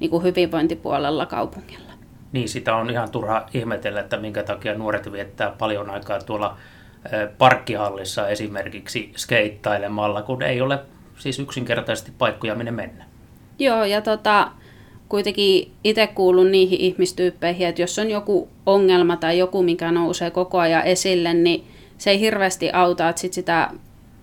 niin 0.00 0.10
kuin 0.10 0.22
hyvinvointipuolella 0.22 1.26
kaupungilla. 1.26 1.92
Niin, 2.32 2.48
sitä 2.48 2.76
on 2.76 2.90
ihan 2.90 3.10
turha 3.10 3.46
ihmetellä, 3.54 4.00
että 4.00 4.16
minkä 4.16 4.42
takia 4.42 4.74
nuoret 4.74 5.12
viettää 5.12 5.50
paljon 5.50 5.90
aikaa 5.90 6.18
tuolla 6.18 6.56
parkkihallissa 7.38 8.28
esimerkiksi 8.28 9.12
skeittailemalla, 9.16 10.22
kun 10.22 10.42
ei 10.42 10.60
ole 10.60 10.78
siis 11.18 11.38
yksinkertaisesti 11.38 12.12
paikkoja 12.18 12.54
minne 12.54 12.70
mennä. 12.70 13.04
Joo, 13.58 13.84
ja 13.84 14.00
tota, 14.00 14.50
kuitenkin 15.08 15.72
itse 15.84 16.06
kuulun 16.06 16.52
niihin 16.52 16.80
ihmistyyppeihin, 16.80 17.66
että 17.66 17.82
jos 17.82 17.98
on 17.98 18.10
joku 18.10 18.48
ongelma 18.66 19.16
tai 19.16 19.38
joku, 19.38 19.62
mikä 19.62 19.92
nousee 19.92 20.30
koko 20.30 20.58
ajan 20.58 20.84
esille, 20.84 21.34
niin 21.34 21.64
se 21.98 22.10
ei 22.10 22.20
hirveästi 22.20 22.70
auta, 22.72 23.08
että 23.08 23.20
sit 23.20 23.32
sitä 23.32 23.70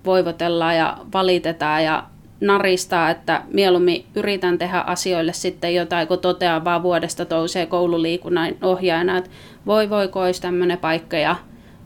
voivotellaan 0.06 0.78
ja 0.78 0.98
valitetaan 1.14 1.84
ja 1.84 2.04
naristaa, 2.42 3.10
että 3.10 3.42
mieluummin 3.54 4.06
yritän 4.16 4.58
tehdä 4.58 4.80
asioille 4.80 5.34
sitten 5.34 5.76
jotain, 5.76 6.08
kun 6.08 6.20
toteaa 6.20 6.64
vaan 6.64 6.84
vuodesta 6.84 7.26
toiseen 7.26 7.68
koululiikunnan 7.68 8.56
ohjaajana, 8.62 9.18
että 9.18 9.30
voi 9.66 9.90
voi, 9.90 10.08
kun 10.08 10.22
olisi 10.22 10.42
tämmöinen 10.42 10.78
paikka 10.78 11.18
ja 11.18 11.36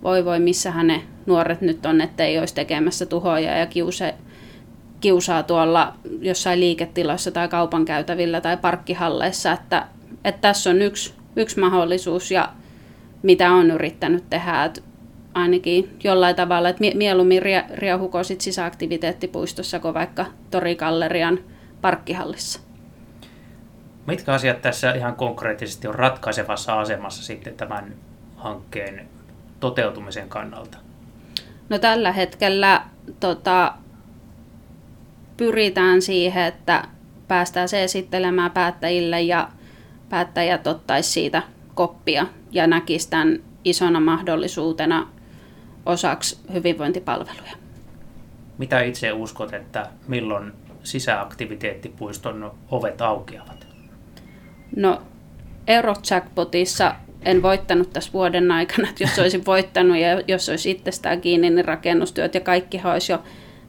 voi 0.03 0.25
voi, 0.25 0.39
missä 0.39 0.83
ne 0.83 1.01
nuoret 1.25 1.61
nyt 1.61 1.85
on, 1.85 2.01
ettei 2.01 2.39
olisi 2.39 2.55
tekemässä 2.55 3.05
tuhoja 3.05 3.57
ja 3.57 3.65
kiuse, 3.65 4.13
kiusaa 4.99 5.43
tuolla 5.43 5.93
jossain 6.21 6.59
liiketilassa 6.59 7.31
tai 7.31 7.47
kaupankäytävillä 7.47 8.41
tai 8.41 8.57
parkkihalleissa, 8.57 9.51
että, 9.51 9.87
että 10.23 10.41
tässä 10.41 10.69
on 10.69 10.81
yksi, 10.81 11.13
yksi 11.35 11.59
mahdollisuus 11.59 12.31
ja 12.31 12.49
mitä 13.23 13.51
on 13.51 13.71
yrittänyt 13.71 14.29
tehdä, 14.29 14.63
että 14.63 14.81
ainakin 15.33 15.97
jollain 16.03 16.35
tavalla, 16.35 16.69
että 16.69 16.83
mieluummin 16.95 17.41
riahuko 17.73 18.23
sit 18.23 18.41
sisäaktiviteettipuistossa 18.41 19.79
kuin 19.79 19.93
vaikka 19.93 20.25
Torikallerian 20.51 21.39
parkkihallissa. 21.81 22.59
Mitkä 24.07 24.33
asiat 24.33 24.61
tässä 24.61 24.93
ihan 24.93 25.15
konkreettisesti 25.15 25.87
on 25.87 25.95
ratkaisevassa 25.95 26.79
asemassa 26.79 27.23
sitten 27.23 27.53
tämän 27.53 27.95
hankkeen 28.35 29.07
toteutumisen 29.59 30.29
kannalta? 30.29 30.77
No 31.69 31.79
tällä 31.79 32.11
hetkellä 32.11 32.81
tota, 33.19 33.73
pyritään 35.37 36.01
siihen, 36.01 36.45
että 36.45 36.83
päästään 37.27 37.69
se 37.69 37.83
esittelemään 37.83 38.51
päättäjille 38.51 39.21
ja 39.21 39.49
päättäjät 40.09 40.67
ottaisi 40.67 41.11
siitä 41.11 41.43
koppia 41.75 42.25
ja 42.51 42.67
näkisi 42.67 43.09
tämän 43.09 43.39
isona 43.63 43.99
mahdollisuutena 43.99 45.07
osaksi 45.85 46.39
hyvinvointipalveluja. 46.53 47.53
Mitä 48.57 48.81
itse 48.81 49.13
uskot, 49.13 49.53
että 49.53 49.87
milloin 50.07 50.53
sisäaktiviteettipuiston 50.83 52.51
ovet 52.71 53.01
aukeavat? 53.01 53.67
No 54.75 55.01
Eurojackpotissa 55.67 56.95
en 57.21 57.41
voittanut 57.41 57.93
tässä 57.93 58.13
vuoden 58.13 58.51
aikana, 58.51 58.89
että 58.89 59.03
jos 59.03 59.19
olisin 59.19 59.45
voittanut 59.45 59.97
ja 59.97 60.21
jos 60.27 60.49
olisi 60.49 60.71
itsestään 60.71 61.21
kiinni, 61.21 61.49
niin 61.49 61.65
rakennustyöt 61.65 62.35
ja 62.35 62.41
kaikki 62.41 62.81
olisi 62.83 63.11
jo 63.11 63.23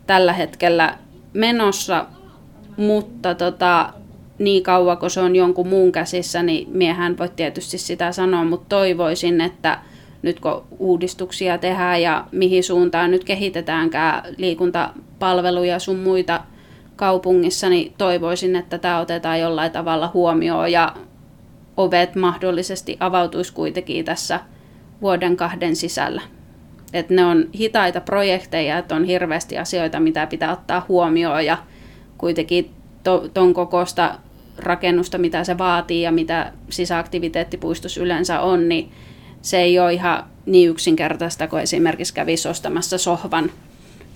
tällä 0.07 0.33
hetkellä 0.33 0.99
menossa, 1.33 2.07
mutta 2.77 3.35
tota, 3.35 3.93
niin 4.39 4.63
kauan 4.63 4.99
kun 4.99 5.11
se 5.11 5.21
on 5.21 5.37
jonkun 5.37 5.69
muun 5.69 5.93
käsissä, 5.93 6.43
niin 6.43 6.69
miehän 6.71 7.19
voi 7.19 7.29
tietysti 7.29 7.79
sitä 7.79 8.13
sanoa, 8.13 8.45
mutta 8.45 8.67
toivoisin, 8.69 9.41
että 9.41 9.79
nyt 10.23 10.41
kun 10.41 10.65
uudistuksia 10.79 11.59
tehdään 11.59 12.03
ja 12.03 12.25
mihin 12.33 12.65
suuntaan 12.65 13.11
nyt 13.11 13.25
kehitetäänkään 13.25 14.23
liikuntapalveluja 14.37 15.79
sun 15.79 15.99
muita 15.99 16.41
kaupungissa, 16.97 17.69
niin 17.69 17.95
toivoisin, 17.99 18.57
että 18.57 18.79
tämä 18.79 19.01
otetaan 19.01 19.41
jollain 19.41 19.73
tavalla 19.73 20.11
huomioon 20.15 20.73
ja 20.73 20.95
ovet 21.77 22.15
mahdollisesti 22.15 22.97
avautuisi 23.01 23.53
kuitenkin 23.53 24.05
tässä 24.05 24.41
vuoden 25.03 25.37
kahden 25.37 25.77
sisällä. 25.77 26.23
Et 26.93 27.11
ne 27.11 27.25
on 27.25 27.49
hitaita 27.59 28.01
projekteja, 28.01 28.79
että 28.79 28.97
on 28.97 29.05
hirveästi 29.05 29.59
asioita, 29.59 30.01
mitä 30.01 30.27
pitää 30.27 30.53
ottaa 30.53 30.87
huomioon 30.89 31.47
ja 31.47 31.59
kuitenkin 32.19 32.71
to, 33.05 33.31
kokoista 33.55 34.15
rakennusta, 34.59 35.19
mitä 35.19 35.45
se 35.45 35.59
vaatii 35.59 36.03
ja 36.03 36.13
mitä 36.13 36.53
sisäaktiviteettipuistus 36.71 37.97
yleensä 37.97 38.41
on, 38.41 38.69
niin 38.69 38.93
se 39.43 39.61
ei 39.61 39.79
ole 39.79 39.93
ihan 39.93 40.25
niin 40.47 40.71
yksinkertaista 40.71 41.49
kuin 41.49 41.63
esimerkiksi 41.63 42.15
kävisi 42.15 42.49
ostamassa 42.49 42.99
sohvan 42.99 43.51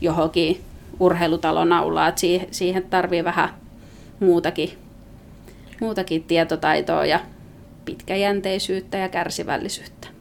johonkin 0.00 0.60
urheilutalon 1.00 1.72
aulaa. 1.72 2.08
Että 2.08 2.20
siihen 2.50 2.82
tarvii 2.82 3.24
vähän 3.24 3.48
muutakin, 4.20 4.70
muutakin 5.80 6.22
tietotaitoa 6.22 7.06
ja 7.06 7.20
pitkäjänteisyyttä 7.84 8.96
ja 8.98 9.08
kärsivällisyyttä. 9.08 10.11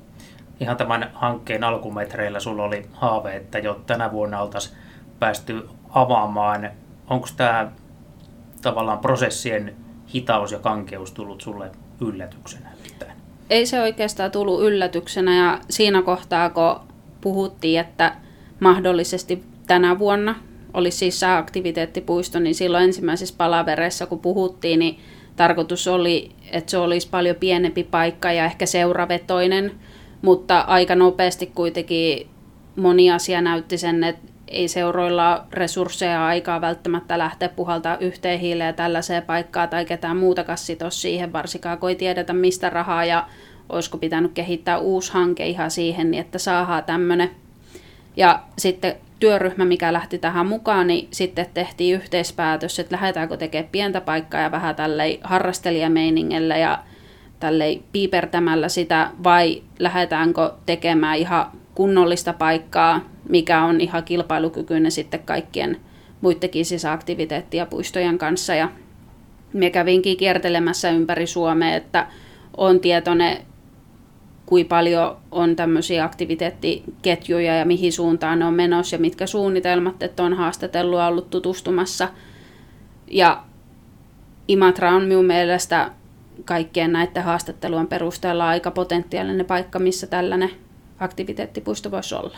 Ihan 0.62 0.78
tämän 0.78 1.12
hankkeen 1.14 1.64
alkumetreillä 1.64 2.40
sulla 2.40 2.64
oli 2.64 2.86
haave, 2.94 3.36
että 3.36 3.60
jo 3.60 3.82
tänä 3.88 4.12
vuonna 4.12 4.42
oltaisiin 4.42 4.76
päästy 5.20 5.70
avaamaan. 5.90 6.70
Onko 7.10 7.28
tämä 7.38 7.72
tavallaan 8.62 9.00
prosessien 9.00 9.76
hitaus 10.14 10.52
ja 10.52 10.60
kankeus 10.60 11.12
tullut 11.12 11.42
sulle 11.42 11.72
yllätyksenä 12.02 12.70
mitään? 12.84 13.12
Ei 13.50 13.66
se 13.66 13.82
oikeastaan 13.82 14.32
tullut 14.32 14.62
yllätyksenä 14.62 15.36
ja 15.36 15.60
siinä 15.70 16.02
kohtaa, 16.02 16.50
kun 16.50 16.80
puhuttiin, 17.22 17.80
että 17.80 18.16
mahdollisesti 18.60 19.44
tänä 19.68 20.00
vuonna 20.00 20.36
olisi 20.74 20.98
siis 20.98 21.20
sääaktiviteettipuisto, 21.20 22.40
niin 22.40 22.56
silloin 22.56 22.84
ensimmäisessä 22.84 23.36
palavereissa, 23.38 24.06
kun 24.06 24.20
puhuttiin, 24.20 24.80
niin 24.80 25.00
tarkoitus 25.36 25.88
oli, 25.88 26.32
että 26.52 26.72
se 26.72 26.78
olisi 26.78 27.10
paljon 27.10 27.36
pienempi 27.36 27.84
paikka 27.84 28.32
ja 28.32 28.46
ehkä 28.46 28.66
seuravetoinen, 28.66 29.72
mutta 30.22 30.60
aika 30.60 30.96
nopeasti 30.96 31.46
kuitenkin 31.46 32.28
moni 32.76 33.12
asia 33.12 33.42
näytti 33.42 33.78
sen, 33.78 34.04
että 34.04 34.32
ei 34.48 34.68
seuroilla 34.68 35.46
resursseja 35.52 36.26
aikaa 36.26 36.62
välttämättä 36.62 37.18
lähteä 37.18 37.50
puhaltaa 37.50 37.98
yhteen 37.98 38.40
hiileen 38.40 38.76
tällaiseen 38.76 39.24
paikkaan 39.24 39.70
tai 39.70 39.86
ketään 39.86 40.18
muutakaan 40.18 40.58
sitoa 40.58 40.90
siihen, 40.90 41.34
varsinkaan 41.34 41.78
kun 41.78 41.90
ei 41.90 41.96
tiedetä 41.96 42.34
mistä 42.34 42.70
rahaa 42.70 43.06
ja 43.06 43.28
olisiko 43.70 43.98
pitänyt 43.98 44.32
kehittää 44.34 44.78
uusi 44.78 45.14
hanke 45.14 45.48
ihan 45.48 45.72
siihen, 45.72 46.12
niin 46.12 46.22
että 46.22 46.38
saadaan 46.38 46.84
tämmöinen. 46.84 47.32
Ja 48.18 48.44
sitten 48.58 48.96
työryhmä, 49.20 49.66
mikä 49.66 49.94
lähti 49.94 50.18
tähän 50.18 50.46
mukaan, 50.46 50.88
niin 50.88 51.08
sitten 51.12 51.46
tehtiin 51.54 51.96
yhteispäätös, 51.96 52.80
että 52.80 52.96
lähdetäänkö 52.96 53.38
tekemään 53.38 53.70
pientä 53.72 54.02
paikkaa 54.02 54.42
ja 54.42 54.52
vähän 54.52 54.76
tällei 54.76 55.20
harrastelijameiningellä 55.24 56.58
ja 56.58 56.80
tällei 57.42 57.84
piipertämällä 57.92 58.70
sitä, 58.70 59.12
vai 59.24 59.64
lähdetäänkö 59.80 60.52
tekemään 60.66 61.18
ihan 61.18 61.46
kunnollista 61.76 62.34
paikkaa, 62.34 63.02
mikä 63.30 63.64
on 63.64 63.82
ihan 63.82 64.04
kilpailukykyinen 64.04 64.92
sitten 64.92 65.20
kaikkien 65.26 65.78
muidenkin 66.22 66.66
sisäaktiviteetti- 66.66 67.66
puistojen 67.70 68.18
kanssa. 68.18 68.56
Ja 68.56 68.70
me 69.54 69.70
kävinkin 69.70 70.18
kiertelemässä 70.18 70.90
ympäri 70.92 71.28
Suomea, 71.28 71.76
että 71.76 72.08
on 72.58 72.80
tietoinen, 72.80 73.38
kuinka 74.46 74.70
paljon 74.70 75.18
on 75.32 75.56
tämmöisiä 75.56 76.04
aktiviteettiketjuja 76.04 77.56
ja 77.56 77.66
mihin 77.66 77.94
suuntaan 77.94 78.40
ne 78.40 78.46
on 78.46 78.54
menossa 78.54 78.96
ja 78.96 79.00
mitkä 79.00 79.28
suunnitelmat, 79.28 80.04
että 80.04 80.24
on 80.24 80.34
haastatellut 80.34 81.00
ollut 81.00 81.30
tutustumassa. 81.30 82.10
Ja 83.08 83.44
Imatra 84.48 84.92
on 84.92 85.04
minun 85.04 85.26
mielestä 85.26 85.92
kaikkien 86.46 86.92
näiden 86.92 87.24
haastattelujen 87.24 87.88
perusteella 87.88 88.48
aika 88.48 88.72
potentiaalinen 88.72 89.46
paikka, 89.46 89.80
missä 89.80 90.08
tällainen 90.08 90.50
aktiviteettipuisto 91.00 91.92
voisi 91.92 92.16
olla. 92.16 92.38